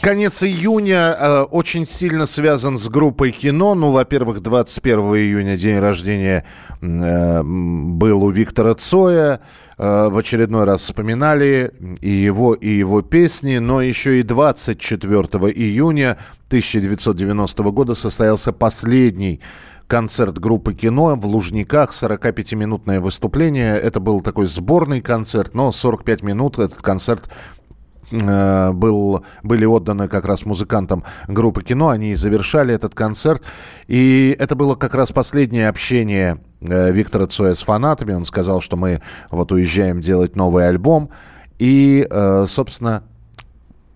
Конец 0.00 0.44
июня 0.44 1.16
э, 1.18 1.42
очень 1.42 1.84
сильно 1.84 2.26
связан 2.26 2.78
с 2.78 2.88
группой 2.88 3.32
кино. 3.32 3.74
Ну, 3.74 3.90
во-первых, 3.90 4.40
21 4.40 4.98
июня 5.16 5.56
день 5.56 5.80
рождения 5.80 6.44
э, 6.80 7.42
был 7.42 8.22
у 8.22 8.30
Виктора 8.30 8.74
Цоя. 8.74 9.40
Э, 9.76 10.08
в 10.08 10.16
очередной 10.16 10.64
раз 10.64 10.82
вспоминали 10.82 11.72
и 12.00 12.10
его, 12.10 12.54
и 12.54 12.68
его 12.68 13.02
песни. 13.02 13.58
Но 13.58 13.82
еще 13.82 14.20
и 14.20 14.22
24 14.22 15.20
июня 15.52 16.16
1990 16.46 17.62
года 17.64 17.94
состоялся 17.96 18.52
последний 18.52 19.40
концерт 19.88 20.38
группы 20.38 20.74
«Кино» 20.74 21.16
в 21.16 21.26
Лужниках, 21.26 21.90
45-минутное 21.90 23.00
выступление. 23.00 23.76
Это 23.76 23.98
был 23.98 24.20
такой 24.20 24.46
сборный 24.46 25.00
концерт, 25.00 25.54
но 25.54 25.72
45 25.72 26.22
минут 26.22 26.58
этот 26.58 26.82
концерт 26.82 27.28
был, 28.10 29.24
были 29.42 29.64
отданы 29.64 30.08
как 30.08 30.24
раз 30.24 30.44
музыкантам 30.44 31.04
группы 31.26 31.62
кино. 31.62 31.88
Они 31.88 32.14
завершали 32.14 32.74
этот 32.74 32.94
концерт. 32.94 33.42
И 33.86 34.34
это 34.38 34.54
было 34.54 34.74
как 34.74 34.94
раз 34.94 35.12
последнее 35.12 35.68
общение 35.68 36.40
э, 36.60 36.90
Виктора 36.92 37.26
Цоя 37.26 37.54
с 37.54 37.62
фанатами. 37.62 38.14
Он 38.14 38.24
сказал, 38.24 38.60
что 38.60 38.76
мы 38.76 39.02
вот 39.30 39.52
уезжаем 39.52 40.00
делать 40.00 40.36
новый 40.36 40.68
альбом. 40.68 41.10
И, 41.58 42.06
э, 42.08 42.44
собственно, 42.46 43.02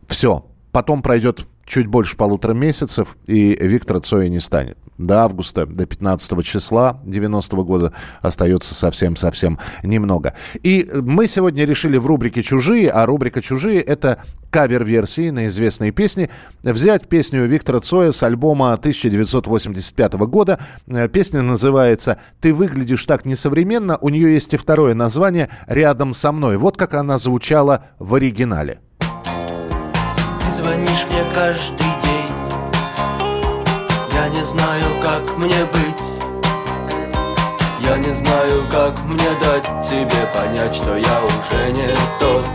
все. 0.06 0.44
Потом 0.72 1.02
пройдет 1.02 1.46
чуть 1.64 1.86
больше 1.86 2.16
полутора 2.16 2.54
месяцев, 2.54 3.16
и 3.26 3.56
Виктора 3.60 4.00
Цоя 4.00 4.28
не 4.28 4.40
станет. 4.40 4.76
До 4.98 5.22
августа, 5.22 5.66
до 5.66 5.86
15 5.86 6.44
числа 6.44 7.00
90 7.04 7.56
года 7.62 7.92
остается 8.20 8.74
совсем-совсем 8.74 9.58
немного. 9.82 10.34
И 10.62 10.86
мы 10.94 11.28
сегодня 11.28 11.64
решили 11.64 11.96
в 11.96 12.06
рубрике 12.06 12.42
«Чужие», 12.42 12.90
а 12.90 13.06
рубрика 13.06 13.40
«Чужие»— 13.40 13.80
это 13.82 14.22
кавер-версии 14.50 15.30
на 15.30 15.46
известные 15.46 15.92
песни, 15.92 16.28
взять 16.62 17.08
песню 17.08 17.46
Виктора 17.46 17.80
Цоя 17.80 18.12
с 18.12 18.22
альбома 18.22 18.74
1985 18.74 20.12
года. 20.26 20.60
Э, 20.86 21.08
Песня 21.08 21.40
называется 21.40 22.18
«Ты 22.40 22.52
выглядишь 22.52 23.06
так 23.06 23.24
несовременно». 23.24 23.96
У 23.96 24.10
нее 24.10 24.34
есть 24.34 24.52
и 24.52 24.58
второе 24.58 24.94
название 24.94 25.48
«Рядом 25.66 26.12
со 26.12 26.32
мной». 26.32 26.58
Вот 26.58 26.76
как 26.76 26.94
она 26.94 27.16
звучала 27.16 27.86
в 27.98 28.14
оригинале. 28.14 28.80
Ты 29.00 30.62
звонишь 30.62 31.06
мне 31.08 31.24
каждый 31.34 32.01
не 34.32 34.44
знаю, 34.44 34.84
как 35.02 35.36
мне 35.36 35.64
быть. 35.66 36.02
Я 37.80 37.98
не 37.98 38.12
знаю, 38.14 38.64
как 38.70 38.98
мне 39.04 39.28
дать 39.40 39.64
тебе 39.86 40.26
понять, 40.34 40.74
что 40.74 40.96
я 40.96 41.22
уже 41.22 41.72
не 41.72 41.88
тот. 42.18 42.46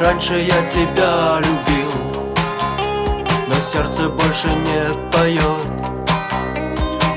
Раньше 0.00 0.34
я 0.34 0.60
тебя 0.68 1.38
любил 1.38 1.92
Но 3.46 3.54
сердце 3.72 4.08
больше 4.08 4.48
не 4.48 5.10
поет. 5.10 5.62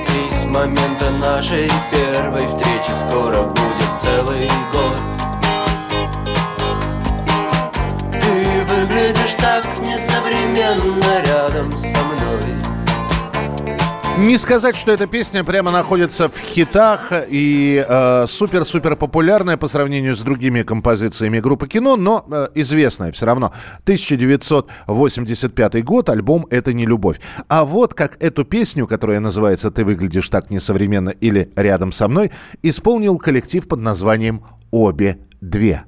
И 0.07 0.35
с 0.35 0.45
момента 0.45 1.09
нашей 1.19 1.71
первой 1.91 2.45
встречи 2.47 2.91
Скоро 3.07 3.43
будет 3.43 3.99
целый 3.99 4.49
год 4.71 5.14
так 10.15 10.25
несовременно 10.25 11.21
рядом 11.25 11.71
со 11.77 11.87
мной 11.87 12.41
Не 14.17 14.37
сказать, 14.37 14.77
что 14.77 14.91
эта 14.91 15.07
песня 15.07 15.43
прямо 15.43 15.71
находится 15.71 16.29
в 16.29 16.39
хитах 16.39 17.11
и 17.29 17.83
э, 17.87 18.25
супер-супер 18.27 18.95
популярная 18.95 19.57
по 19.57 19.67
сравнению 19.67 20.15
с 20.15 20.21
другими 20.21 20.63
композициями 20.63 21.39
группы 21.39 21.67
кино, 21.67 21.97
но 21.97 22.25
э, 22.31 22.47
известная 22.55 23.11
все 23.11 23.25
равно. 23.25 23.51
1985 23.83 25.83
год, 25.83 26.09
альбом 26.09 26.47
«Это 26.49 26.71
не 26.71 26.85
любовь». 26.85 27.19
А 27.49 27.65
вот 27.65 27.93
как 27.93 28.15
эту 28.23 28.45
песню, 28.45 28.87
которая 28.87 29.19
называется 29.19 29.69
«Ты 29.69 29.83
выглядишь 29.83 30.29
так 30.29 30.49
несовременно» 30.49 31.09
или 31.09 31.51
«Рядом 31.57 31.91
со 31.91 32.07
мной», 32.07 32.31
исполнил 32.63 33.17
коллектив 33.17 33.67
под 33.67 33.81
названием 33.81 34.45
«Обе 34.71 35.17
две». 35.41 35.83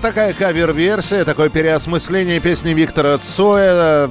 Такая 0.00 0.32
кавер-версия, 0.32 1.24
такое 1.24 1.48
переосмысление 1.48 2.40
песни 2.40 2.70
Виктора 2.70 3.18
Цоя 3.18 4.08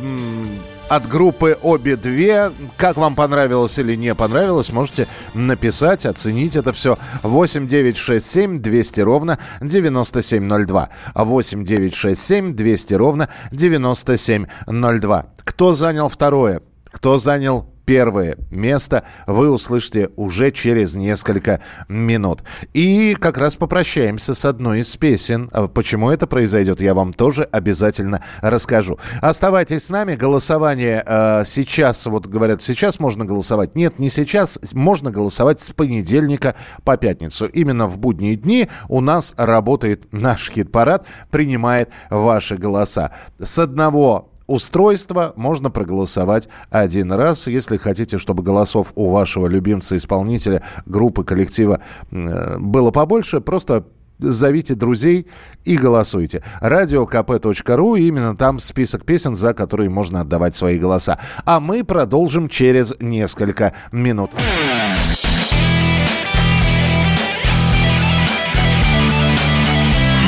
от 0.88 1.08
группы 1.08 1.58
«Обе 1.62 1.96
две». 1.96 2.52
Как 2.78 2.98
вам 2.98 3.16
понравилось 3.16 3.78
или 3.80 3.96
не 3.96 4.14
понравилось, 4.16 4.72
можете 4.72 5.08
написать, 5.34 6.06
оценить 6.06 6.56
это 6.56 6.74
все. 6.74 6.98
8 7.24 7.68
9 7.68 7.98
6 7.98 8.26
7 8.26 8.58
200 8.58 9.02
ровно 9.02 9.40
9702. 9.62 10.90
8 11.16 11.64
9 11.64 11.96
6 11.96 12.22
7 12.22 12.56
200 12.56 12.94
ровно 12.96 13.30
9702. 13.52 15.26
Кто 15.44 15.74
занял 15.74 16.10
второе? 16.10 16.62
Кто 16.92 17.18
занял 17.18 17.68
первое 17.90 18.38
место 18.52 19.04
вы 19.26 19.50
услышите 19.50 20.12
уже 20.16 20.52
через 20.52 20.94
несколько 20.94 21.60
минут. 21.88 22.44
И 22.76 23.16
как 23.16 23.40
раз 23.40 23.56
попрощаемся 23.56 24.36
с 24.36 24.46
одной 24.46 24.82
из 24.82 24.96
песен. 24.96 25.50
А 25.54 25.68
Почему 25.68 26.12
это 26.12 26.28
произойдет, 26.28 26.82
я 26.82 26.94
вам 26.94 27.14
тоже 27.14 27.46
обязательно 27.52 28.24
расскажу. 28.42 29.00
Оставайтесь 29.22 29.86
с 29.86 29.90
нами. 29.90 30.14
Голосование 30.14 31.04
э, 31.04 31.42
сейчас, 31.48 32.06
вот 32.06 32.28
говорят, 32.28 32.62
сейчас 32.62 33.00
можно 33.00 33.26
голосовать. 33.26 33.74
Нет, 33.74 33.98
не 33.98 34.10
сейчас. 34.10 34.60
Можно 34.74 35.10
голосовать 35.10 35.60
с 35.60 35.72
понедельника 35.72 36.54
по 36.84 36.96
пятницу. 36.96 37.48
Именно 37.48 37.88
в 37.88 37.98
будние 37.98 38.36
дни 38.36 38.70
у 38.88 39.02
нас 39.02 39.34
работает 39.36 40.14
наш 40.14 40.52
хит-парад, 40.52 41.08
принимает 41.32 41.90
ваши 42.12 42.56
голоса. 42.56 43.14
С 43.40 43.58
одного 43.58 44.29
устройства 44.50 45.34
можно 45.36 45.70
проголосовать 45.70 46.50
один 46.70 47.12
раз. 47.12 47.48
Если 47.48 47.78
хотите, 47.78 48.18
чтобы 48.18 48.44
голосов 48.44 48.92
у 48.96 49.10
вашего 49.10 49.48
любимца-исполнителя, 49.48 50.64
группы, 50.86 51.24
коллектива 51.24 51.82
э, 52.12 52.58
было 52.58 52.92
побольше, 52.92 53.42
просто 53.42 53.86
зовите 54.18 54.76
друзей 54.76 55.28
и 55.64 55.78
голосуйте. 55.78 56.44
Радиокп.ру, 56.62 57.96
именно 57.96 58.36
там 58.36 58.60
список 58.60 59.06
песен, 59.06 59.36
за 59.36 59.54
которые 59.54 59.90
можно 59.90 60.22
отдавать 60.22 60.56
свои 60.56 60.80
голоса. 60.80 61.20
А 61.46 61.60
мы 61.60 61.84
продолжим 61.84 62.50
через 62.50 62.94
несколько 63.00 63.74
минут. 63.92 64.32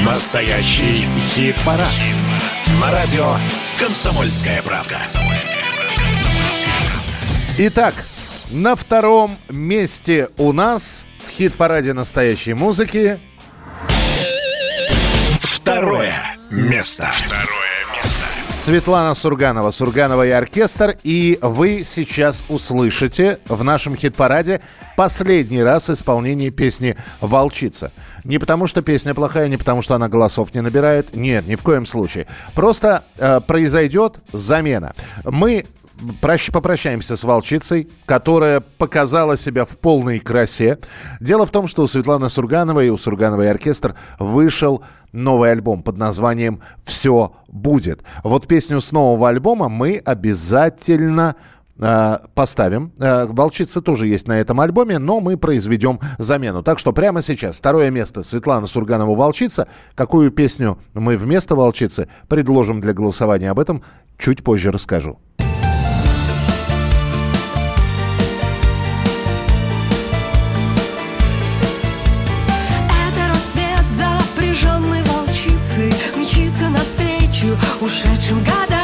Настоящий 0.05 1.05
хит-парад. 1.33 2.30
На 2.79 2.91
радио 2.91 3.35
«Комсомольская 3.79 4.61
правда». 4.61 4.97
Итак, 7.57 7.93
на 8.51 8.75
втором 8.75 9.37
месте 9.49 10.29
у 10.37 10.53
нас 10.53 11.05
в 11.19 11.31
хит-параде 11.31 11.93
настоящей 11.93 12.53
музыки 12.53 13.19
Второе 15.41 16.13
место. 16.49 17.09
Второе 17.13 17.45
место. 17.93 18.21
Светлана 18.53 19.13
Сурганова, 19.15 19.71
Сурганова 19.71 20.25
и 20.25 20.29
оркестр. 20.29 20.95
И 21.03 21.39
вы 21.41 21.83
сейчас 21.83 22.43
услышите 22.47 23.39
в 23.47 23.63
нашем 23.63 23.95
хит-параде 23.95 24.61
последний 24.95 25.63
раз 25.63 25.89
исполнение 25.89 26.51
песни 26.51 26.95
«Волчица». 27.21 27.91
Не 28.23 28.37
потому, 28.37 28.67
что 28.67 28.81
песня 28.81 29.13
плохая, 29.13 29.47
не 29.47 29.57
потому, 29.57 29.81
что 29.81 29.95
она 29.95 30.09
голосов 30.09 30.53
не 30.53 30.61
набирает. 30.61 31.15
Нет, 31.15 31.47
ни 31.47 31.55
в 31.55 31.63
коем 31.63 31.85
случае. 31.85 32.27
Просто 32.53 33.03
э, 33.17 33.39
произойдет 33.41 34.19
замена. 34.31 34.93
Мы 35.23 35.65
прощ- 36.21 36.51
попрощаемся 36.51 37.15
с 37.15 37.23
волчицей, 37.23 37.89
которая 38.05 38.59
показала 38.59 39.37
себя 39.37 39.65
в 39.65 39.77
полной 39.77 40.19
красе. 40.19 40.79
Дело 41.19 41.45
в 41.45 41.51
том, 41.51 41.67
что 41.67 41.83
у 41.83 41.87
Светланы 41.87 42.29
Сургановой 42.29 42.87
и 42.87 42.89
у 42.89 42.97
Сургановой 42.97 43.49
оркестр 43.49 43.95
вышел 44.19 44.83
новый 45.11 45.51
альбом 45.51 45.83
под 45.83 45.97
названием 45.97 46.61
«Все 46.83 47.33
будет». 47.47 48.01
Вот 48.23 48.47
песню 48.47 48.81
с 48.81 48.91
нового 48.91 49.29
альбома 49.29 49.69
мы 49.69 50.01
обязательно 50.03 51.35
поставим. 52.33 52.91
Э, 52.99 53.25
Волчица 53.25 53.81
тоже 53.81 54.07
есть 54.07 54.27
на 54.27 54.39
этом 54.39 54.59
альбоме, 54.59 54.99
но 54.99 55.19
мы 55.19 55.37
произведем 55.37 55.99
замену. 56.17 56.61
Так 56.63 56.79
что 56.79 56.93
прямо 56.93 57.21
сейчас 57.21 57.57
второе 57.57 57.89
место 57.89 58.23
Светлана 58.23 58.67
Сурганова 58.67 59.15
«Волчица». 59.15 59.67
Какую 59.95 60.31
песню 60.31 60.77
мы 60.93 61.17
вместо 61.17 61.55
«Волчицы» 61.55 62.07
предложим 62.27 62.81
для 62.81 62.93
голосования, 62.93 63.49
об 63.49 63.59
этом 63.59 63.81
чуть 64.17 64.43
позже 64.43 64.71
расскажу. 64.71 65.19
Это 72.89 73.27
рассвет 73.29 73.85
запряженной 73.89 75.03
волчицы 75.03 75.91
Мчится 76.15 76.69
навстречу 76.69 77.57
ушедшим 77.81 78.39
годам 78.39 78.80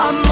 I'm 0.00 0.27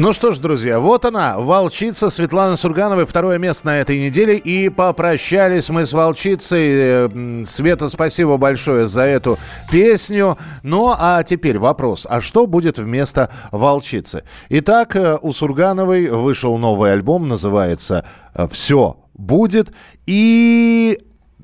Ну 0.00 0.12
что 0.12 0.30
ж, 0.30 0.38
друзья, 0.38 0.78
вот 0.78 1.04
она, 1.06 1.40
волчица 1.40 2.08
Светланы 2.08 2.56
Сургановой, 2.56 3.04
второе 3.04 3.36
место 3.38 3.66
на 3.66 3.78
этой 3.80 3.98
неделе. 3.98 4.36
И 4.36 4.68
попрощались 4.68 5.70
мы 5.70 5.86
с 5.86 5.92
волчицей. 5.92 6.68
Э, 6.70 7.42
Света, 7.44 7.88
спасибо 7.88 8.36
большое 8.36 8.86
за 8.86 9.02
эту 9.02 9.40
песню. 9.72 10.38
Ну, 10.62 10.94
а 10.96 11.24
теперь 11.24 11.58
вопрос, 11.58 12.06
а 12.08 12.20
что 12.20 12.46
будет 12.46 12.78
вместо 12.78 13.32
волчицы? 13.50 14.22
Итак, 14.50 14.94
э, 14.94 15.18
у 15.20 15.32
Сургановой 15.32 16.08
вышел 16.10 16.56
новый 16.58 16.92
альбом, 16.92 17.26
называется 17.26 18.04
«Все 18.52 19.00
будет». 19.14 19.72
И 20.06 20.96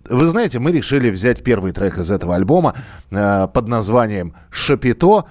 вы 0.09 0.29
знаете, 0.29 0.61
мы 0.61 0.71
решили 0.71 1.11
взять 1.11 1.43
первый 1.43 1.73
трек 1.73 1.99
из 1.99 2.09
этого 2.09 2.37
альбома 2.37 2.77
э, 3.11 3.49
под 3.53 3.67
названием 3.67 4.37
«Шапито». 4.49 5.25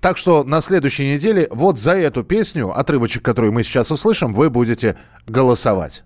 Так 0.00 0.16
что 0.16 0.44
на 0.44 0.60
следующей 0.60 1.12
неделе 1.12 1.46
вот 1.50 1.78
за 1.78 1.92
эту 1.92 2.24
песню, 2.24 2.76
отрывочек, 2.76 3.22
который 3.22 3.50
мы 3.50 3.62
сейчас 3.62 3.90
услышим, 3.90 4.32
вы 4.32 4.48
будете 4.48 4.96
голосовать. 5.26 6.04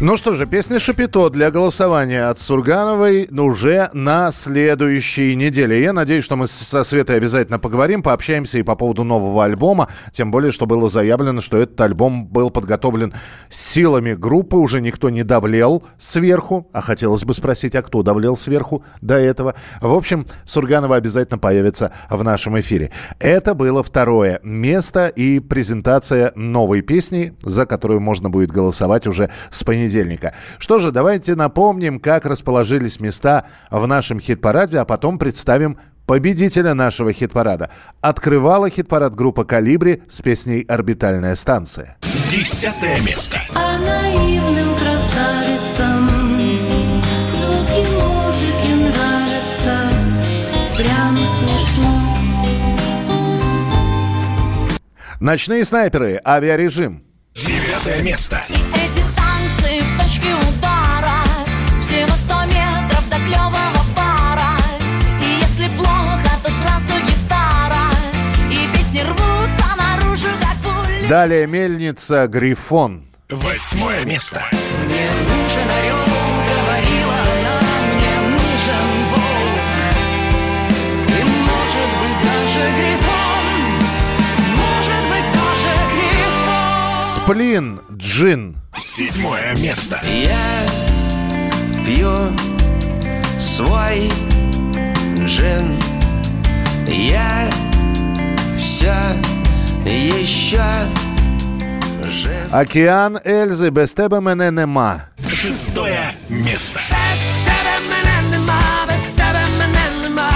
Ну 0.00 0.16
что 0.16 0.34
же, 0.34 0.46
песня 0.46 0.78
«Шапито» 0.78 1.28
для 1.28 1.50
голосования 1.50 2.28
от 2.28 2.38
Сургановой 2.38 3.26
уже 3.32 3.90
на 3.92 4.30
следующей 4.30 5.34
неделе. 5.34 5.82
Я 5.82 5.92
надеюсь, 5.92 6.22
что 6.22 6.36
мы 6.36 6.46
со 6.46 6.84
Светой 6.84 7.16
обязательно 7.16 7.58
поговорим, 7.58 8.04
пообщаемся 8.04 8.60
и 8.60 8.62
по 8.62 8.76
поводу 8.76 9.02
нового 9.02 9.44
альбома. 9.44 9.88
Тем 10.12 10.30
более, 10.30 10.52
что 10.52 10.66
было 10.66 10.88
заявлено, 10.88 11.40
что 11.40 11.56
этот 11.56 11.80
альбом 11.80 12.28
был 12.28 12.50
подготовлен 12.50 13.12
силами 13.50 14.12
группы. 14.12 14.54
Уже 14.54 14.80
никто 14.80 15.10
не 15.10 15.24
давлел 15.24 15.82
сверху. 15.98 16.68
А 16.72 16.80
хотелось 16.80 17.24
бы 17.24 17.34
спросить, 17.34 17.74
а 17.74 17.82
кто 17.82 18.04
давлел 18.04 18.36
сверху 18.36 18.84
до 19.00 19.16
этого? 19.16 19.56
В 19.80 19.92
общем, 19.92 20.26
Сурганова 20.44 20.94
обязательно 20.94 21.38
появится 21.38 21.90
в 22.08 22.22
нашем 22.22 22.56
эфире. 22.60 22.92
Это 23.18 23.52
было 23.52 23.82
второе 23.82 24.38
место 24.44 25.08
и 25.08 25.40
презентация 25.40 26.30
новой 26.36 26.82
песни, 26.82 27.34
за 27.42 27.66
которую 27.66 27.98
можно 27.98 28.30
будет 28.30 28.52
голосовать 28.52 29.08
уже 29.08 29.28
с 29.50 29.64
понедельника. 29.64 29.87
Что 30.58 30.78
же, 30.78 30.92
давайте 30.92 31.34
напомним, 31.34 32.00
как 32.00 32.26
расположились 32.26 33.00
места 33.00 33.46
в 33.70 33.86
нашем 33.86 34.20
хит-параде, 34.20 34.78
а 34.78 34.84
потом 34.84 35.18
представим 35.18 35.78
победителя 36.06 36.74
нашего 36.74 37.12
хит-парада. 37.12 37.70
Открывала 38.00 38.70
хит-парад 38.70 39.14
группа 39.14 39.44
«Калибри» 39.44 40.02
с 40.08 40.20
песней 40.22 40.62
«Орбитальная 40.62 41.34
станция». 41.34 41.98
Десятое 42.30 43.00
место. 43.02 43.38
А 43.54 43.78
наивным 43.78 44.74
красавицам 44.76 46.08
Звуки 47.32 47.86
музыки 47.94 48.72
нравятся 48.74 49.76
Прямо 50.76 51.26
смешно 51.26 52.08
Ночные 55.20 55.64
снайперы, 55.64 56.20
авиарежим. 56.24 57.02
Девятое 57.34 58.02
место. 58.02 58.40
Эти 58.46 59.27
Далее 71.08 71.46
мельница 71.46 72.26
«Грифон». 72.26 73.04
Восьмое 73.30 74.04
место. 74.04 74.44
Мне 74.52 75.08
нужен 75.22 75.70
орел, 75.78 75.96
говорила 76.04 77.14
она, 77.14 77.56
мне 77.94 78.14
нужен 78.28 78.88
волк. 79.08 79.56
И 81.08 81.24
может 81.24 81.90
быть 81.98 82.18
даже 82.24 82.62
грифон, 82.76 83.46
может 84.54 85.02
быть 85.08 85.28
даже 85.32 85.72
грифон. 85.94 86.92
Сплин, 87.24 87.80
джин. 87.96 88.56
Седьмое 88.76 89.56
место. 89.56 89.98
Я 90.04 90.46
пью 91.86 92.36
свой 93.40 94.10
джин 95.24 95.74
Я 96.86 97.48
все 98.58 98.92
еще 99.85 100.63
жив 102.03 102.31
Океан 102.51 103.17
Эльзы, 103.25 103.69
без 103.69 103.93
тебе 103.93 104.19
мене 104.21 104.51
нема. 104.51 105.09
Шестое 105.27 106.11
место. 106.29 106.79
Без 106.89 107.21
тебе 107.45 107.75
мене 107.89 108.37
нема, 108.37 108.85
без 108.87 109.13
тебе 109.13 109.45
мене 109.59 110.07
нема. 110.07 110.31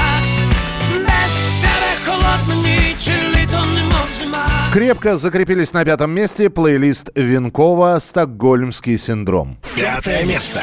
Без 0.92 1.34
тебе 1.62 1.92
холодна 2.06 2.56
ніч, 2.56 3.08
і 3.08 3.38
літо 3.38 3.66
немов 3.76 4.08
зима. 4.24 4.48
Крепко 4.74 5.18
закрепились 5.18 5.74
на 5.74 5.86
пятом 5.86 6.12
месте 6.14 6.50
плейлист 6.50 7.12
Винкова 7.16 8.00
«Стокгольмский 8.00 8.98
синдром». 8.98 9.58
Пятое 9.76 10.26
место. 10.26 10.62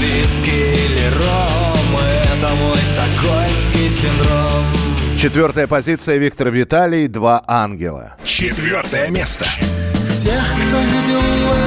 Виски 0.00 0.50
или 0.50 1.08
ром 1.18 1.98
Это 2.34 2.54
мой 2.54 2.76
стокгольмский 2.76 3.90
синдром 3.90 4.81
Четвертая 5.23 5.67
позиция 5.67 6.17
Виктор 6.17 6.49
Виталий 6.49 7.07
«Два 7.07 7.41
ангела». 7.47 8.17
Четвертое 8.25 9.07
место. 9.07 9.45
Тех, 10.21 10.43
кто 10.67 10.77
видел 10.81 11.21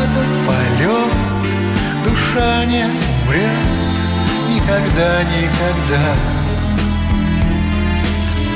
этот 0.04 0.26
полет, 0.46 2.04
душа 2.04 2.66
не 2.66 2.84
умрет 2.84 3.96
никогда, 4.50 5.22
никогда. 5.22 6.14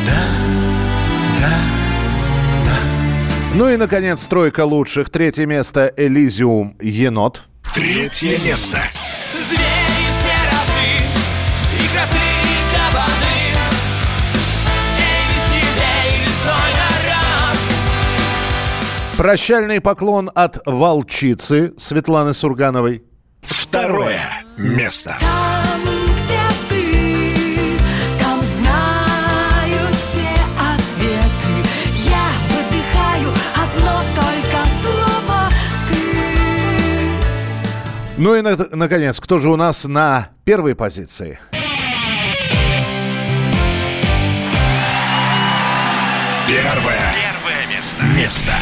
Да, 0.04 0.20
да, 1.38 2.74
Ну 3.54 3.70
и, 3.70 3.78
наконец, 3.78 4.26
тройка 4.26 4.66
лучших. 4.66 5.08
Третье 5.08 5.46
место 5.46 5.90
«Элизиум. 5.96 6.76
Енот». 6.78 7.44
Третье 7.74 8.38
место. 8.40 8.76
Прощальный 19.20 19.82
поклон 19.82 20.30
от 20.34 20.56
волчицы 20.64 21.74
Светланы 21.76 22.32
Сургановой. 22.32 23.02
Второе 23.42 24.18
место. 24.56 25.14
Там, 25.20 25.82
где 26.06 26.40
ты, 26.70 27.76
там 28.18 28.42
знают 28.42 29.94
все 29.96 30.26
ответы 30.56 31.52
Я 32.06 32.30
выдыхаю 32.48 33.30
одно 33.56 34.00
только 34.16 34.64
слово 34.80 35.50
«ты» 35.90 36.00
Ну 38.16 38.34
и, 38.36 38.40
на- 38.40 38.56
наконец, 38.74 39.20
кто 39.20 39.38
же 39.38 39.50
у 39.50 39.56
нас 39.56 39.84
на 39.84 40.30
первой 40.44 40.74
позиции? 40.74 41.38
Первое. 46.48 47.12
Первое 47.12 47.66
место. 47.76 48.02
Место. 48.16 48.54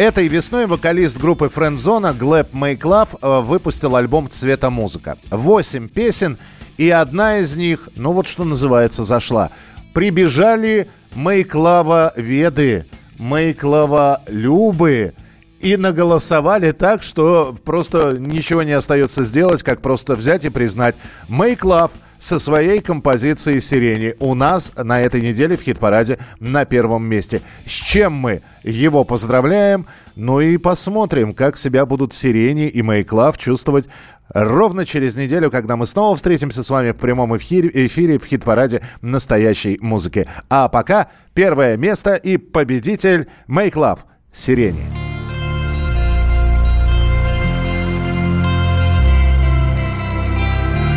Этой 0.00 0.28
весной 0.28 0.64
вокалист 0.64 1.18
группы 1.18 1.50
Френдзона 1.50 2.14
Глэб 2.14 2.54
Мейклав 2.54 3.16
э, 3.20 3.40
выпустил 3.40 3.96
альбом 3.96 4.30
«Цвета 4.30 4.70
музыка». 4.70 5.18
Восемь 5.30 5.90
песен, 5.90 6.38
и 6.78 6.88
одна 6.88 7.40
из 7.40 7.54
них, 7.58 7.90
ну 7.96 8.12
вот 8.12 8.26
что 8.26 8.44
называется, 8.44 9.04
зашла. 9.04 9.50
Прибежали 9.92 10.88
Мейклава 11.14 12.14
Веды, 12.16 12.86
Мейклава 13.18 14.22
Любы, 14.26 15.12
и 15.58 15.76
наголосовали 15.76 16.70
так, 16.70 17.02
что 17.02 17.54
просто 17.66 18.16
ничего 18.18 18.62
не 18.62 18.72
остается 18.72 19.22
сделать, 19.22 19.62
как 19.62 19.82
просто 19.82 20.16
взять 20.16 20.46
и 20.46 20.48
признать. 20.48 20.96
Мейклав 21.28 21.90
со 22.20 22.38
своей 22.38 22.80
композицией 22.80 23.60
«Сирени». 23.60 24.14
У 24.20 24.34
нас 24.34 24.72
на 24.76 25.00
этой 25.00 25.20
неделе 25.20 25.56
в 25.56 25.62
хит-параде 25.62 26.18
на 26.38 26.64
первом 26.64 27.04
месте. 27.04 27.40
С 27.66 27.72
чем 27.72 28.12
мы 28.12 28.42
его 28.62 29.02
поздравляем? 29.04 29.86
Ну 30.14 30.40
и 30.40 30.56
посмотрим, 30.58 31.34
как 31.34 31.56
себя 31.56 31.86
будут 31.86 32.12
«Сирени» 32.12 32.68
и 32.68 32.82
«Make 32.82 33.08
Love» 33.08 33.38
чувствовать 33.38 33.86
ровно 34.32 34.84
через 34.84 35.16
неделю, 35.16 35.50
когда 35.50 35.76
мы 35.76 35.86
снова 35.86 36.14
встретимся 36.14 36.62
с 36.62 36.70
вами 36.70 36.92
в 36.92 36.96
прямом 36.96 37.36
эфире, 37.36 37.70
эфире 37.86 38.18
в 38.18 38.26
хит-параде 38.26 38.82
настоящей 39.00 39.78
музыки. 39.80 40.28
А 40.48 40.68
пока 40.68 41.08
первое 41.34 41.76
место 41.76 42.14
и 42.14 42.36
победитель 42.36 43.28
«Make 43.48 43.72
Love» 43.72 44.00
«Сирени». 44.32 45.09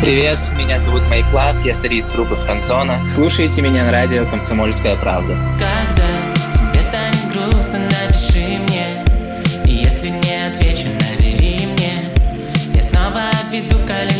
Привет, 0.04 0.38
меня 0.58 0.78
зовут 0.80 1.00
Майклав, 1.08 1.64
я 1.64 1.72
солист 1.72 2.12
группы 2.12 2.36
Франзона. 2.36 3.00
Слушайте 3.08 3.62
меня 3.62 3.86
на 3.86 3.90
радио 3.90 4.26
«Комсомольская 4.26 4.96
правда». 4.96 5.34
Когда 5.58 6.52
тебе 6.52 6.82
станет 6.82 7.32
грустно, 7.32 7.78
напиши 7.78 8.58
мне 8.68 9.02
И 9.64 9.82
если 9.82 10.10
не 10.10 10.46
отвечу, 10.46 10.88
набери 11.00 11.68
мне 11.68 12.12
Я 12.74 12.82
снова 12.82 13.22
обведу 13.46 13.78
в 13.78 13.86
календаре 13.86 14.13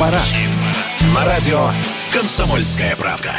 хит-парад. 0.00 0.22
На 1.14 1.24
радио 1.24 1.70
«Комсомольская 2.12 2.96
правда». 2.96 3.34